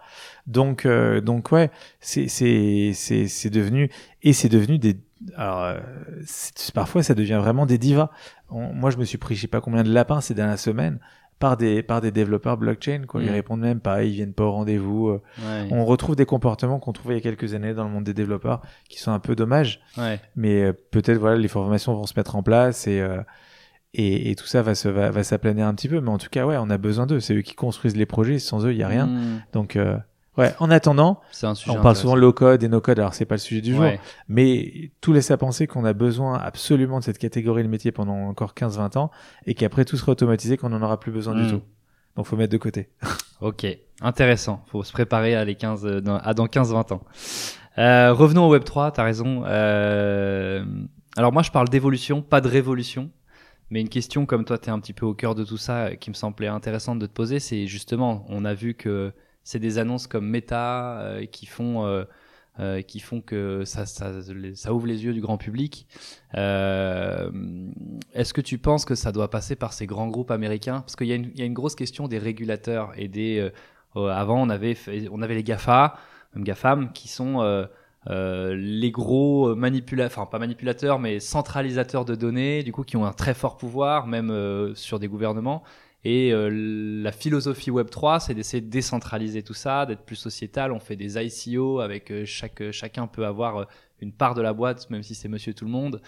Donc, 0.47 0.85
euh, 0.85 1.21
donc 1.21 1.53
ouais, 1.53 1.69
c'est 2.01 2.27
c'est 2.27 2.91
c'est 2.93 3.27
c'est 3.27 3.49
devenu 3.49 3.89
et 4.23 4.33
c'est 4.33 4.49
devenu 4.49 4.77
des 4.79 4.97
alors 5.37 5.63
euh, 5.63 5.79
parfois 6.73 7.03
ça 7.03 7.13
devient 7.15 7.39
vraiment 7.41 7.65
des 7.65 7.77
divas. 7.77 8.09
On- 8.49 8.73
moi, 8.73 8.89
je 8.89 8.97
me 8.97 9.05
suis 9.05 9.17
pris 9.17 9.35
je 9.35 9.41
sais 9.41 9.47
pas 9.47 9.61
combien 9.61 9.83
de 9.83 9.91
lapins 9.93 10.19
ces 10.21 10.33
dernières 10.33 10.59
semaines 10.59 10.99
par 11.39 11.55
des 11.55 11.83
par 11.83 12.01
des 12.01 12.11
développeurs 12.11 12.57
blockchain 12.57 13.03
quoi. 13.07 13.21
Ils 13.21 13.29
Mm. 13.29 13.33
répondent 13.33 13.61
même 13.61 13.79
pas, 13.79 14.03
ils 14.03 14.11
viennent 14.13 14.33
pas 14.33 14.43
au 14.45 14.51
rendez-vous. 14.51 15.07
euh. 15.09 15.21
Ouais. 15.39 15.67
On 15.71 15.85
retrouve 15.85 16.15
des 16.17 16.25
comportements 16.25 16.79
qu'on 16.79 16.91
trouvait 16.93 17.13
il 17.15 17.17
y 17.17 17.21
a 17.21 17.23
quelques 17.23 17.53
années 17.53 17.73
dans 17.73 17.85
le 17.85 17.89
monde 17.91 18.03
des 18.03 18.13
développeurs 18.13 18.61
qui 18.89 18.99
sont 18.99 19.11
un 19.11 19.19
peu 19.19 19.35
dommages, 19.35 19.79
Ouais. 19.97 20.19
mais 20.35 20.63
euh, 20.63 20.73
peut-être 20.91 21.17
voilà 21.17 21.37
les 21.37 21.47
formations 21.47 21.93
vont 21.93 22.05
se 22.07 22.13
mettre 22.17 22.35
en 22.35 22.43
place 22.43 22.87
et 22.87 22.99
euh, 22.99 23.21
et, 23.93 24.31
et 24.31 24.35
tout 24.35 24.45
ça 24.45 24.61
va 24.61 24.75
se 24.75 24.87
va, 24.89 25.09
va 25.11 25.23
s'aplanir 25.23 25.65
un 25.67 25.73
petit 25.73 25.87
peu. 25.89 25.99
Mais 26.01 26.09
en 26.09 26.17
tout 26.17 26.29
cas, 26.29 26.45
ouais, 26.45 26.57
on 26.59 26.69
a 26.69 26.77
besoin 26.77 27.05
d'eux. 27.05 27.19
C'est 27.19 27.33
eux 27.35 27.41
qui 27.41 27.55
construisent 27.55 27.95
les 27.97 28.05
projets. 28.05 28.39
Sans 28.39 28.65
eux, 28.65 28.71
il 28.71 28.77
y 28.77 28.83
a 28.83 28.87
rien. 28.87 29.07
Hmm. 29.07 29.41
Donc 29.53 29.75
euh, 29.75 29.97
ouais. 30.37 30.53
En 30.59 30.69
attendant, 30.69 31.21
un 31.43 31.55
sujet. 31.55 31.75
on 31.77 31.81
parle 31.81 31.95
souvent 31.95 32.15
low 32.15 32.31
code 32.33 32.63
et 32.63 32.67
no 32.67 32.81
code. 32.81 32.99
Alors 32.99 33.13
c'est 33.13 33.25
pas 33.25 33.35
le 33.35 33.39
sujet 33.39 33.61
du 33.61 33.71
jour, 33.73 33.81
Ouais. 33.81 33.99
mais 34.27 34.91
tout 35.01 35.11
laisse 35.13 35.31
à 35.31 35.37
penser 35.37 35.65
qu'on 35.67 35.85
a 35.85 35.93
besoin 35.93 36.35
absolument 36.37 36.99
de 36.99 37.03
cette 37.03 37.17
catégorie 37.17 37.63
de 37.63 37.67
métier 37.69 37.91
pendant 37.91 38.27
encore 38.27 38.53
15-20 38.53 38.97
ans 38.97 39.11
et 39.45 39.53
qu'après 39.55 39.85
tout 39.85 39.97
sera 39.97 40.11
automatisé 40.11 40.57
qu'on 40.57 40.69
n'en 40.69 40.81
aura 40.81 40.99
plus 40.99 41.11
besoin 41.11 41.33
du 41.35 41.43
Mm. 41.43 41.49
tout. 41.51 41.61
Donc 42.15 42.25
faut 42.25 42.35
mettre 42.35 42.51
de 42.53 42.57
côté. 42.57 42.89
Ok, 43.41 43.65
intéressant. 44.01 44.65
Faut 44.67 44.83
se 44.83 44.91
préparer 44.91 45.33
à, 45.33 45.45
les 45.45 45.55
15, 45.55 45.85
euh, 45.85 46.01
dans, 46.01 46.17
à 46.17 46.33
dans 46.33 46.47
15-20 46.47 46.91
ans. 46.91 47.01
Euh, 47.77 48.11
revenons 48.11 48.45
au 48.49 48.53
Web3, 48.57 48.91
t'as 48.91 49.03
raison. 49.05 49.43
Euh, 49.45 50.65
alors 51.15 51.31
moi, 51.31 51.41
je 51.41 51.49
parle 51.51 51.69
d'évolution, 51.69 52.21
pas 52.21 52.41
de 52.41 52.49
révolution. 52.49 53.09
Mais 53.71 53.81
une 53.81 53.89
question, 53.89 54.25
comme 54.25 54.45
toi, 54.45 54.57
t'es 54.57 54.71
un 54.71 54.79
petit 54.79 54.93
peu 54.93 55.05
au 55.05 55.13
cœur 55.13 55.35
de 55.35 55.43
tout 55.43 55.57
ça, 55.57 55.85
euh, 55.87 55.95
qui 55.95 56.09
me 56.09 56.15
semblait 56.15 56.47
intéressante 56.47 56.99
de 56.99 57.05
te 57.05 57.13
poser, 57.13 57.39
c'est 57.39 57.67
justement, 57.67 58.25
on 58.29 58.45
a 58.45 58.53
vu 58.53 58.73
que 58.73 59.13
c'est 59.43 59.59
des 59.59 59.77
annonces 59.77 60.07
comme 60.07 60.27
Meta 60.27 60.99
euh, 61.01 61.25
qui 61.25 61.45
font... 61.45 61.85
euh, 61.85 62.03
euh, 62.59 62.81
qui 62.81 62.99
font 62.99 63.21
que 63.21 63.63
ça, 63.63 63.85
ça, 63.85 64.11
ça 64.53 64.73
ouvre 64.73 64.85
les 64.85 65.05
yeux 65.05 65.13
du 65.13 65.21
grand 65.21 65.37
public. 65.37 65.87
Euh, 66.35 67.31
Est-ce 68.13 68.33
que 68.33 68.41
tu 68.41 68.57
penses 68.57 68.83
que 68.83 68.95
ça 68.95 69.13
doit 69.13 69.29
passer 69.29 69.55
par 69.55 69.71
ces 69.71 69.85
grands 69.85 70.09
groupes 70.09 70.31
américains? 70.31 70.81
Parce 70.81 70.97
qu'il 70.97 71.07
y, 71.07 71.39
y 71.39 71.41
a 71.41 71.45
une 71.45 71.53
grosse 71.53 71.75
question 71.75 72.09
des 72.09 72.17
régulateurs 72.17 72.91
et 72.97 73.07
des. 73.07 73.39
euh, 73.39 73.51
euh, 73.95 74.09
avant, 74.09 74.41
on 74.41 74.49
avait, 74.49 74.75
on 75.09 75.21
avait 75.21 75.35
les 75.35 75.43
GAFA, 75.43 75.95
même 76.35 76.43
GAFAM, 76.43 76.91
qui 76.91 77.07
sont 77.07 77.39
euh, 78.07 78.09
euh, 78.09 78.55
les 78.55 78.91
gros 78.91 79.55
manipulateurs, 79.55 80.19
enfin 80.19 80.29
pas 80.29 80.39
manipulateurs, 80.39 80.99
mais 80.99 81.19
centralisateurs 81.19 82.05
de 82.05 82.15
données, 82.15 82.63
du 82.63 82.71
coup, 82.71 82.83
qui 82.83 82.97
ont 82.97 83.05
un 83.05 83.13
très 83.13 83.33
fort 83.33 83.57
pouvoir, 83.57 84.07
même 84.07 84.29
euh, 84.31 84.73
sur 84.75 84.99
des 84.99 85.07
gouvernements. 85.07 85.63
Et 86.05 86.31
euh, 86.31 86.49
la 87.03 87.11
philosophie 87.11 87.71
Web3, 87.71 88.21
c'est 88.21 88.33
d'essayer 88.33 88.61
de 88.61 88.69
décentraliser 88.69 89.43
tout 89.43 89.53
ça, 89.53 89.85
d'être 89.85 90.03
plus 90.03 90.15
sociétal. 90.15 90.71
On 90.71 90.79
fait 90.79 90.95
des 90.95 91.17
ICO 91.17 91.81
avec 91.81 92.09
euh, 92.09 92.23
chaque, 92.25 92.71
chacun 92.71 93.07
peut 93.07 93.25
avoir 93.25 93.57
euh, 93.57 93.65
une 93.99 94.13
part 94.13 94.33
de 94.33 94.41
la 94.41 94.53
boîte, 94.53 94.89
même 94.89 95.03
si 95.03 95.13
c'est 95.13 95.27
monsieur 95.27 95.53
tout 95.53 95.65
le 95.65 95.71
monde. 95.71 96.01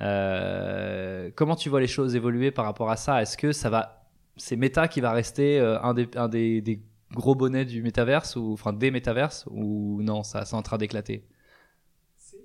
Euh, 0.00 1.30
comment 1.36 1.54
tu 1.54 1.68
vois 1.68 1.80
les 1.80 1.86
choses 1.86 2.16
évoluer 2.16 2.50
par 2.50 2.64
rapport 2.64 2.90
à 2.90 2.96
ça? 2.96 3.22
Est-ce 3.22 3.36
que 3.36 3.52
ça 3.52 3.70
va, 3.70 4.08
c'est 4.36 4.56
Meta 4.56 4.88
qui 4.88 5.00
va 5.00 5.12
rester 5.12 5.60
euh, 5.60 5.80
un, 5.82 5.94
des, 5.94 6.08
un 6.16 6.28
des, 6.28 6.60
des 6.60 6.82
gros 7.12 7.34
bonnets 7.34 7.64
du 7.64 7.82
métaverse 7.82 8.36
ou 8.36 8.52
enfin 8.52 8.72
des 8.72 8.90
métaverses 8.90 9.44
ou 9.50 10.02
non 10.02 10.22
ça 10.22 10.44
c'est 10.44 10.56
en 10.56 10.62
train 10.62 10.78
d'éclater? 10.78 11.24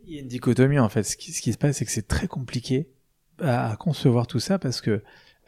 Il 0.06 0.16
y 0.16 0.18
a 0.18 0.22
une 0.22 0.28
dichotomie 0.28 0.80
en 0.80 0.90
fait. 0.90 1.04
Ce 1.04 1.16
qui, 1.16 1.32
ce 1.32 1.42
qui 1.42 1.54
se 1.54 1.58
passe, 1.58 1.78
c'est 1.78 1.86
que 1.86 1.92
c'est 1.92 2.08
très 2.08 2.28
compliqué 2.28 2.90
à, 3.40 3.72
à 3.72 3.76
concevoir 3.76 4.28
tout 4.28 4.40
ça 4.40 4.60
parce 4.60 4.82
que 4.82 5.02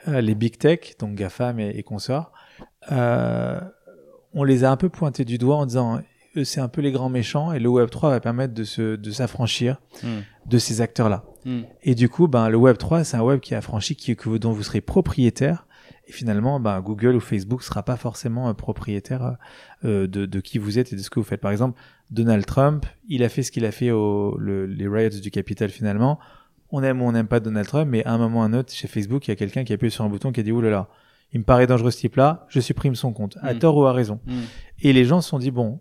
euh, 0.07 0.21
les 0.21 0.35
big 0.35 0.57
tech, 0.57 0.97
donc 0.99 1.15
GAFAM 1.15 1.59
et, 1.59 1.69
et 1.69 1.83
consorts, 1.83 2.31
euh, 2.91 3.59
on 4.33 4.43
les 4.43 4.63
a 4.63 4.71
un 4.71 4.77
peu 4.77 4.89
pointés 4.89 5.25
du 5.25 5.37
doigt 5.37 5.55
en 5.55 5.65
disant 5.65 6.01
eux 6.35 6.43
c'est 6.43 6.61
un 6.61 6.67
peu 6.67 6.81
les 6.81 6.91
grands 6.91 7.09
méchants 7.09 7.53
et 7.53 7.59
le 7.59 7.69
Web 7.69 7.89
3 7.89 8.09
va 8.09 8.19
permettre 8.19 8.53
de 8.53 8.63
se 8.63 8.95
de 8.95 9.11
s'affranchir 9.11 9.81
de 10.45 10.57
ces 10.57 10.81
acteurs 10.81 11.09
là. 11.09 11.23
Hmm. 11.45 11.61
Et 11.83 11.95
du 11.95 12.09
coup, 12.09 12.27
ben 12.27 12.49
le 12.49 12.57
Web 12.57 12.77
3 12.77 13.03
c'est 13.03 13.17
un 13.17 13.21
web 13.21 13.39
qui 13.39 13.53
est 13.53 13.57
affranchi, 13.57 13.95
qui 13.95 14.15
dont 14.15 14.51
vous 14.51 14.63
serez 14.63 14.81
propriétaire. 14.81 15.67
Et 16.07 16.11
finalement, 16.11 16.59
ben, 16.59 16.79
Google 16.81 17.15
ou 17.15 17.19
Facebook 17.19 17.63
sera 17.63 17.83
pas 17.83 17.97
forcément 17.97 18.47
euh, 18.49 18.53
propriétaire 18.53 19.37
euh, 19.83 20.05
de, 20.07 20.25
de 20.25 20.39
qui 20.39 20.57
vous 20.59 20.77
êtes 20.77 20.93
et 20.93 20.95
de 20.95 21.01
ce 21.01 21.09
que 21.09 21.19
vous 21.19 21.25
faites. 21.25 21.41
Par 21.41 21.51
exemple, 21.51 21.79
Donald 22.11 22.45
Trump, 22.45 22.85
il 23.07 23.23
a 23.23 23.29
fait 23.29 23.41
ce 23.43 23.51
qu'il 23.51 23.65
a 23.65 23.71
fait 23.71 23.91
au 23.91 24.37
le, 24.37 24.65
les 24.67 24.87
riots 24.87 25.09
du 25.19 25.31
Capitole 25.31 25.69
finalement. 25.69 26.19
On 26.69 26.83
aime 26.83 27.01
ou 27.01 27.05
on 27.05 27.11
n'aime 27.11 27.27
pas 27.27 27.39
Donald 27.39 27.67
Trump, 27.67 27.89
mais 27.89 28.03
à 28.05 28.11
un 28.13 28.17
moment 28.17 28.39
ou 28.39 28.43
à 28.43 28.45
un 28.45 28.53
autre, 28.53 28.71
chez 28.73 28.87
Facebook, 28.87 29.27
il 29.27 29.31
y 29.31 29.33
a 29.33 29.35
quelqu'un 29.35 29.63
qui 29.63 29.73
a 29.73 29.75
appuyé 29.75 29.89
sur 29.89 30.03
un 30.03 30.09
bouton 30.09 30.31
qui 30.31 30.39
a 30.41 30.43
dit 30.43 30.51
oulala, 30.51 30.89
il 31.31 31.39
me 31.39 31.43
paraît 31.45 31.67
dangereux 31.67 31.91
ce 31.91 31.97
type-là, 31.99 32.45
je 32.49 32.59
supprime 32.59 32.95
son 32.95 33.13
compte, 33.13 33.37
à 33.41 33.53
Mm. 33.53 33.59
tort 33.59 33.77
ou 33.77 33.85
à 33.85 33.93
raison. 33.93 34.19
Hmm. 34.25 34.41
Et 34.81 34.93
les 34.93 35.05
gens 35.05 35.21
se 35.21 35.29
sont 35.29 35.39
dit 35.39 35.51
bon, 35.51 35.79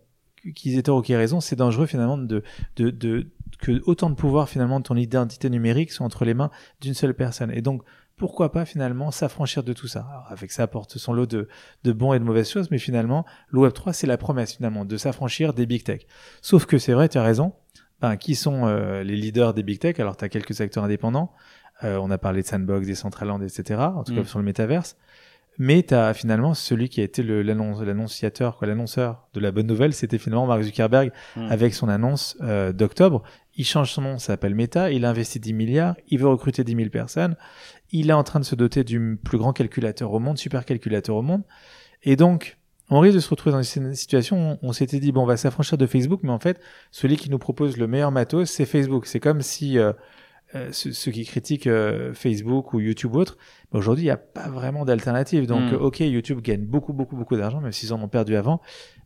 qu'ils 0.54 0.78
aient 0.78 0.82
tort 0.82 0.98
ou 0.98 1.02
qu'ils 1.02 1.14
aient 1.14 1.18
raison, 1.18 1.40
c'est 1.40 1.56
dangereux 1.56 1.86
finalement 1.86 2.18
de, 2.18 2.42
de, 2.76 2.90
de 2.90 3.26
que 3.58 3.80
autant 3.86 4.10
de 4.10 4.14
pouvoir 4.14 4.48
finalement 4.48 4.78
de 4.80 4.84
ton 4.84 4.96
identité 4.96 5.48
numérique 5.48 5.92
soit 5.92 6.04
entre 6.04 6.24
les 6.24 6.34
mains 6.34 6.50
d'une 6.80 6.94
seule 6.94 7.14
personne. 7.14 7.50
Et 7.52 7.62
donc 7.62 7.82
pourquoi 8.16 8.52
pas 8.52 8.64
finalement 8.64 9.10
s'affranchir 9.10 9.62
de 9.64 9.72
tout 9.72 9.88
ça 9.88 10.06
Alors, 10.10 10.26
Avec 10.30 10.52
ça 10.52 10.62
apporte 10.64 10.98
son 10.98 11.12
lot 11.12 11.26
de, 11.26 11.48
de 11.82 11.92
bons 11.92 12.12
et 12.12 12.18
de 12.18 12.24
mauvaises 12.24 12.50
choses, 12.50 12.70
mais 12.70 12.78
finalement 12.78 13.24
le 13.48 13.60
Web 13.60 13.72
3 13.72 13.92
c'est 13.92 14.06
la 14.06 14.16
promesse 14.16 14.54
finalement 14.56 14.84
de 14.84 14.96
s'affranchir 14.96 15.52
des 15.52 15.66
big 15.66 15.82
tech. 15.82 16.02
Sauf 16.42 16.66
que 16.66 16.78
c'est 16.78 16.92
vrai, 16.92 17.08
tu 17.08 17.18
as 17.18 17.22
raison. 17.22 17.54
Ben, 18.00 18.16
qui 18.16 18.34
sont 18.34 18.66
euh, 18.66 19.02
les 19.02 19.16
leaders 19.16 19.54
des 19.54 19.62
big 19.62 19.78
tech? 19.78 19.98
Alors 20.00 20.16
tu 20.16 20.24
as 20.24 20.28
quelques 20.28 20.60
acteurs 20.60 20.84
indépendants. 20.84 21.32
Euh, 21.82 21.96
on 22.00 22.10
a 22.10 22.18
parlé 22.18 22.42
de 22.42 22.46
Sandbox, 22.46 22.86
des 22.86 22.94
Centraland, 22.94 23.40
etc. 23.40 23.80
En 23.80 24.04
tout 24.04 24.12
Mm. 24.12 24.16
cas 24.16 24.24
sur 24.24 24.38
le 24.38 24.44
métaverse. 24.44 24.96
Mais 25.58 25.84
tu 25.84 25.94
as 25.94 26.12
finalement 26.14 26.52
celui 26.54 26.88
qui 26.88 27.00
a 27.00 27.04
été 27.04 27.22
l'annonciateur, 27.22 28.56
quoi, 28.56 28.66
l'annonceur 28.66 29.28
de 29.34 29.40
la 29.40 29.52
bonne 29.52 29.66
nouvelle, 29.68 29.92
c'était 29.92 30.18
finalement 30.18 30.46
Mark 30.46 30.62
Zuckerberg 30.62 31.12
Mm. 31.36 31.50
avec 31.50 31.74
son 31.74 31.88
annonce 31.88 32.36
euh, 32.42 32.72
d'octobre. 32.72 33.22
Il 33.56 33.64
change 33.64 33.92
son 33.92 34.02
nom, 34.02 34.18
ça 34.18 34.26
s'appelle 34.28 34.54
Meta, 34.56 34.90
il 34.90 35.04
a 35.04 35.10
investi 35.10 35.38
10 35.38 35.52
milliards, 35.52 35.94
il 36.08 36.18
veut 36.18 36.26
recruter 36.28 36.64
10 36.64 36.74
000 36.74 36.88
personnes, 36.90 37.36
il 37.92 38.10
est 38.10 38.14
en 38.14 38.24
train 38.24 38.40
de 38.40 38.44
se 38.44 38.54
doter 38.54 38.84
du 38.84 39.18
plus 39.22 39.38
grand 39.38 39.52
calculateur 39.52 40.12
au 40.12 40.18
monde, 40.18 40.38
supercalculateur 40.38 41.16
au 41.16 41.22
monde. 41.22 41.42
Et 42.02 42.16
donc, 42.16 42.58
on 42.90 43.00
risque 43.00 43.14
de 43.14 43.20
se 43.20 43.30
retrouver 43.30 43.52
dans 43.52 43.62
une 43.62 43.94
situation 43.94 44.52
où 44.54 44.58
on 44.62 44.72
s'était 44.72 45.00
dit, 45.00 45.10
bon, 45.12 45.22
on 45.22 45.26
va 45.26 45.36
s'affranchir 45.36 45.78
de 45.78 45.86
Facebook, 45.86 46.20
mais 46.22 46.30
en 46.32 46.38
fait, 46.38 46.60
celui 46.90 47.16
qui 47.16 47.30
nous 47.30 47.38
propose 47.38 47.76
le 47.76 47.86
meilleur 47.86 48.10
matos, 48.10 48.50
c'est 48.50 48.66
Facebook. 48.66 49.06
C'est 49.06 49.20
comme 49.20 49.40
si 49.40 49.78
euh, 49.78 49.92
euh, 50.54 50.68
ceux, 50.72 51.10
qui 51.10 51.24
critiquent 51.24 51.66
euh, 51.66 52.12
Facebook 52.14 52.74
ou 52.74 52.80
YouTube 52.80 53.14
ou 53.16 53.18
autre, 53.20 53.38
bah, 53.72 53.78
aujourd'hui, 53.78 54.04
il 54.04 54.08
n'y 54.08 54.10
a 54.12 54.16
pas 54.18 54.48
vraiment 54.48 54.84
d'alternative. 54.84 55.46
Donc, 55.46 55.72
Mm. 55.72 55.74
euh, 55.74 55.78
ok, 55.78 56.00
YouTube 56.00 56.40
gagne 56.42 56.64
beaucoup, 56.64 56.92
beaucoup, 56.92 57.16
beaucoup 57.16 57.36
d'argent, 57.36 57.60
même 57.60 57.72
s'ils 57.72 57.92
en 57.92 58.00
ont 58.02 58.08
perdu 58.08 58.36
avant. 58.36 58.60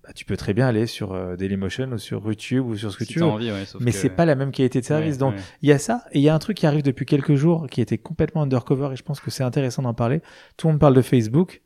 Bah, 0.09 0.14
tu 0.14 0.25
peux 0.25 0.38
très 0.38 0.55
bien 0.55 0.66
aller 0.66 0.87
sur 0.87 1.12
euh, 1.12 1.37
Dailymotion 1.37 1.90
ou 1.92 1.99
sur 1.99 2.25
YouTube 2.27 2.64
ou 2.66 2.75
sur 2.77 2.90
ce 2.90 2.97
que 2.97 3.05
Si 3.05 3.12
tu 3.12 3.18
veux. 3.18 3.27
envie, 3.27 3.53
ouais, 3.53 3.66
sauf 3.66 3.83
Mais 3.83 3.92
que- 3.92 3.97
c'est 3.99 4.09
pas 4.09 4.25
la 4.25 4.35
même 4.37 4.53
qualité 4.53 4.81
de 4.81 4.87
service. 4.87 5.12
Ouais, 5.14 5.18
Donc, 5.18 5.35
ouais. 5.35 5.40
il 5.61 5.68
y 5.68 5.73
a 5.73 5.79
ça, 5.79 6.05
et 6.12 6.18
il 6.18 6.23
y 6.23 6.31
a 6.31 6.35
un 6.35 6.38
truc 6.38 6.57
qui 6.57 6.66
arrive 6.66 6.83
depuis 6.83 7.05
quelques 7.05 7.35
jours 7.35 7.66
qui 7.71 7.83
était 7.83 7.99
complètement 7.99 8.40
undercover, 8.42 8.88
et 8.92 8.97
je 8.97 9.03
pense 9.03 9.21
que 9.21 9.31
c'est 9.31 9.44
intéressant 9.44 9.83
d'en 9.83 9.92
parler. 9.92 10.23
Tout 10.57 10.66
le 10.68 10.73
monde 10.73 10.81
parle 10.81 10.94
de 10.94 11.03
Facebook, 11.03 11.61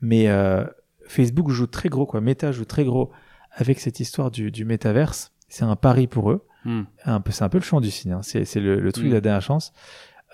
mais 0.00 0.28
euh, 0.28 0.64
Facebook 1.06 1.50
joue 1.50 1.68
très 1.68 1.88
gros, 1.88 2.04
quoi. 2.04 2.20
Meta 2.20 2.50
joue 2.50 2.64
très 2.64 2.84
gros 2.84 3.12
avec 3.52 3.78
cette 3.78 4.00
histoire 4.00 4.32
du, 4.32 4.50
du 4.50 4.64
métaverse. 4.64 5.32
C'est 5.48 5.64
un 5.64 5.76
pari 5.76 6.08
pour 6.08 6.32
eux. 6.32 6.44
Hmm. 6.64 6.82
Un 7.04 7.20
peu, 7.20 7.30
c'est 7.30 7.44
un 7.44 7.48
peu 7.48 7.58
le 7.58 7.64
champ 7.64 7.80
du 7.80 7.90
signe. 7.92 8.10
hein. 8.12 8.22
C'est, 8.22 8.44
c'est 8.44 8.60
le, 8.60 8.80
le 8.80 8.92
truc 8.92 9.06
Mm. 9.06 9.10
de 9.10 9.14
la 9.14 9.20
dernière 9.20 9.42
chance. 9.42 9.72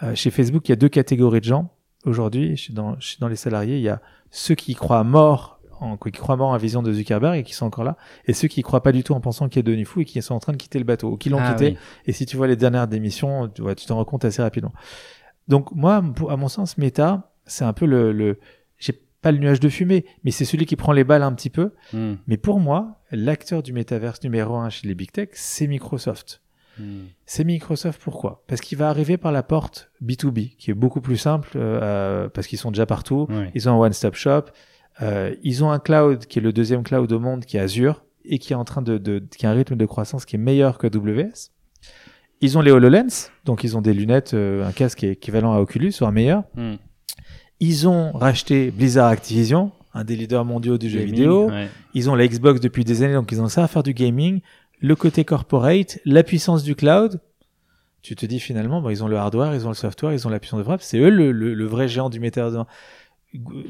Euh, 0.02 0.14
chez 0.14 0.30
Facebook, 0.30 0.66
il 0.68 0.72
y 0.72 0.72
a 0.72 0.76
deux 0.76 0.88
catégories 0.88 1.40
de 1.40 1.44
gens. 1.44 1.70
Aujourd'hui, 2.06 2.56
chez- 2.56 2.72
dans, 2.72 2.98
chez- 3.00 3.18
dans 3.20 3.28
les 3.28 3.36
salariés, 3.36 3.76
il 3.76 3.82
y 3.82 3.88
a 3.90 4.00
ceux 4.30 4.54
qui 4.54 4.74
croient 4.74 5.04
mort 5.04 5.53
en, 5.80 5.96
qui 5.96 6.12
croient 6.12 6.36
mort 6.36 6.50
en 6.50 6.56
vision 6.56 6.82
de 6.82 6.92
Zuckerberg 6.92 7.36
et 7.38 7.42
qui 7.42 7.54
sont 7.54 7.66
encore 7.66 7.84
là, 7.84 7.96
et 8.26 8.32
ceux 8.32 8.48
qui 8.48 8.62
croient 8.62 8.82
pas 8.82 8.92
du 8.92 9.02
tout 9.02 9.12
en 9.14 9.20
pensant 9.20 9.48
qu'il 9.48 9.60
est 9.60 9.64
devenu 9.64 9.84
fou 9.84 10.00
et 10.00 10.04
qui 10.04 10.20
sont 10.22 10.34
en 10.34 10.40
train 10.40 10.52
de 10.52 10.58
quitter 10.58 10.78
le 10.78 10.84
bateau, 10.84 11.10
ou 11.10 11.16
qui 11.16 11.28
l'ont 11.28 11.38
Ah 11.40 11.52
quitté, 11.52 11.70
oui. 11.72 11.78
et 12.06 12.12
si 12.12 12.26
tu 12.26 12.36
vois 12.36 12.46
les 12.46 12.56
dernières 12.56 12.88
démissions, 12.88 13.48
tu 13.48 13.62
vois, 13.62 13.74
tu 13.74 13.86
t'en 13.86 13.96
rends 13.96 14.04
compte 14.04 14.24
assez 14.24 14.42
rapidement. 14.42 14.72
Donc 15.48 15.72
moi, 15.72 16.02
à 16.28 16.36
mon 16.36 16.48
sens, 16.48 16.78
Meta, 16.78 17.32
c'est 17.46 17.64
un 17.64 17.72
peu 17.72 17.86
le, 17.86 18.12
le 18.12 18.38
j'ai 18.78 18.92
pas 18.92 19.32
le 19.32 19.38
nuage 19.38 19.60
de 19.60 19.68
fumée, 19.68 20.04
mais 20.22 20.30
c'est 20.30 20.44
celui 20.44 20.66
qui 20.66 20.76
prend 20.76 20.92
les 20.92 21.04
balles 21.04 21.22
un 21.22 21.32
petit 21.32 21.50
peu. 21.50 21.72
Hmm. 21.92 22.14
Mais 22.26 22.36
pour 22.36 22.60
moi, 22.60 23.00
l'acteur 23.10 23.62
du 23.62 23.72
métaverse 23.72 24.22
numéro 24.22 24.56
un 24.56 24.68
chez 24.70 24.86
les 24.86 24.94
big 24.94 25.10
tech, 25.10 25.30
c'est 25.32 25.66
Microsoft. 25.66 26.42
Hmm. 26.78 27.04
C'est 27.24 27.44
Microsoft 27.44 28.02
pourquoi? 28.02 28.42
Parce 28.48 28.60
qu'il 28.60 28.76
va 28.76 28.88
arriver 28.88 29.16
par 29.16 29.32
la 29.32 29.42
porte 29.42 29.90
B2B, 30.02 30.56
qui 30.56 30.70
est 30.70 30.74
beaucoup 30.74 31.00
plus 31.00 31.16
simple, 31.16 31.52
euh, 31.56 32.28
parce 32.28 32.46
qu'ils 32.46 32.58
sont 32.58 32.70
déjà 32.70 32.84
partout. 32.86 33.28
Ils 33.54 33.68
ont 33.68 33.72
un 33.72 33.86
one-stop 33.86 34.14
shop. 34.14 34.44
Euh, 35.02 35.34
ils 35.42 35.64
ont 35.64 35.70
un 35.70 35.78
cloud 35.78 36.26
qui 36.26 36.38
est 36.38 36.42
le 36.42 36.52
deuxième 36.52 36.82
cloud 36.82 37.10
au 37.12 37.20
monde, 37.20 37.44
qui 37.44 37.56
est 37.56 37.60
Azure, 37.60 38.04
et 38.24 38.38
qui 38.38 38.52
est 38.52 38.56
en 38.56 38.64
train 38.64 38.82
de, 38.82 38.98
de 38.98 39.22
qui 39.36 39.46
a 39.46 39.50
un 39.50 39.54
rythme 39.54 39.76
de 39.76 39.86
croissance 39.86 40.24
qui 40.24 40.36
est 40.36 40.38
meilleur 40.38 40.78
que 40.78 40.86
AWS. 40.86 41.50
Ils 42.40 42.58
ont 42.58 42.60
les 42.60 42.70
HoloLens, 42.70 43.30
donc 43.44 43.64
ils 43.64 43.76
ont 43.76 43.80
des 43.82 43.94
lunettes, 43.94 44.34
euh, 44.34 44.66
un 44.66 44.72
casque 44.72 44.98
qui 44.98 45.06
est 45.06 45.12
équivalent 45.12 45.52
à 45.54 45.58
Oculus, 45.60 45.92
soit 45.92 46.10
meilleur. 46.10 46.44
Hmm. 46.54 46.74
Ils 47.60 47.88
ont 47.88 48.12
racheté 48.12 48.70
Blizzard 48.70 49.08
Activision, 49.08 49.72
un 49.94 50.04
des 50.04 50.16
leaders 50.16 50.44
mondiaux 50.44 50.76
du 50.76 50.90
jeu 50.90 51.00
vidéo. 51.00 51.48
ouais. 51.48 51.68
Ils 51.94 52.10
ont 52.10 52.14
la 52.14 52.26
Xbox 52.26 52.60
depuis 52.60 52.84
des 52.84 53.02
années, 53.02 53.14
donc 53.14 53.30
ils 53.32 53.40
ont 53.40 53.48
ça 53.48 53.64
à 53.64 53.68
faire 53.68 53.82
du 53.82 53.94
gaming, 53.94 54.40
le 54.80 54.96
côté 54.96 55.24
corporate, 55.24 55.98
la 56.04 56.22
puissance 56.22 56.62
du 56.64 56.74
cloud. 56.74 57.20
Tu 58.02 58.16
te 58.16 58.26
dis 58.26 58.40
finalement, 58.40 58.82
bon, 58.82 58.90
ils 58.90 59.02
ont 59.02 59.08
le 59.08 59.16
hardware, 59.16 59.54
ils 59.54 59.64
ont 59.66 59.70
le 59.70 59.74
software, 59.74 60.12
ils 60.12 60.26
ont 60.26 60.30
la 60.30 60.38
puissance 60.38 60.58
de 60.58 60.64
frappe. 60.64 60.82
C'est 60.82 60.98
eux 60.98 61.08
le, 61.08 61.32
le, 61.32 61.54
le 61.54 61.64
vrai 61.64 61.88
géant 61.88 62.10
du 62.10 62.20
méta. 62.20 62.50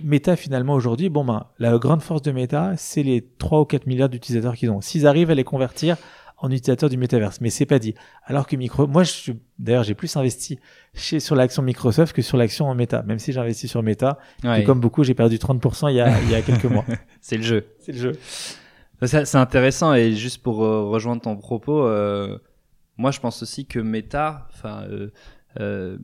Meta 0.02 0.36
finalement 0.36 0.74
aujourd'hui, 0.74 1.08
bon 1.08 1.24
ben, 1.24 1.46
la 1.58 1.76
grande 1.78 2.02
force 2.02 2.22
de 2.22 2.32
Meta, 2.32 2.74
c'est 2.76 3.02
les 3.02 3.26
3 3.38 3.60
ou 3.60 3.64
4 3.64 3.86
milliards 3.86 4.08
d'utilisateurs 4.08 4.54
qu'ils 4.54 4.70
ont. 4.70 4.80
S'ils 4.80 5.06
arrivent 5.06 5.30
à 5.30 5.34
les 5.34 5.44
convertir 5.44 5.96
en 6.38 6.50
utilisateurs 6.50 6.90
du 6.90 6.96
métaverse, 6.96 7.40
mais 7.40 7.48
c'est 7.48 7.64
pas 7.64 7.78
dit. 7.78 7.94
Alors 8.24 8.46
que 8.46 8.56
Micro, 8.56 8.86
moi, 8.86 9.02
je, 9.04 9.32
d'ailleurs, 9.58 9.84
j'ai 9.84 9.94
plus 9.94 10.14
investi 10.16 10.58
chez, 10.92 11.20
sur 11.20 11.36
l'action 11.36 11.62
Microsoft 11.62 12.14
que 12.14 12.22
sur 12.22 12.36
l'action 12.36 12.66
en 12.66 12.74
Meta, 12.74 13.02
même 13.02 13.18
si 13.18 13.32
j'ai 13.32 13.40
investi 13.40 13.68
sur 13.68 13.82
Meta. 13.82 14.18
Ouais. 14.42 14.60
Et 14.60 14.64
comme 14.64 14.80
beaucoup, 14.80 15.04
j'ai 15.04 15.14
perdu 15.14 15.36
30% 15.36 15.90
il 15.90 15.96
y 15.96 16.00
a, 16.00 16.20
il 16.22 16.30
y 16.30 16.34
a 16.34 16.42
quelques 16.42 16.64
mois. 16.64 16.84
C'est 17.20 17.36
le 17.36 17.42
jeu. 17.42 17.66
C'est 17.78 17.92
le 17.92 17.98
jeu. 17.98 18.12
C'est 19.06 19.36
intéressant 19.36 19.94
et 19.94 20.12
juste 20.12 20.42
pour 20.42 20.64
euh, 20.64 20.84
rejoindre 20.84 21.22
ton 21.22 21.36
propos, 21.36 21.86
euh, 21.86 22.38
moi 22.96 23.10
je 23.10 23.20
pense 23.20 23.42
aussi 23.42 23.66
que 23.66 23.78
Meta, 23.78 24.46
enfin 24.52 24.84
euh, 24.88 25.10
euh, 25.60 25.98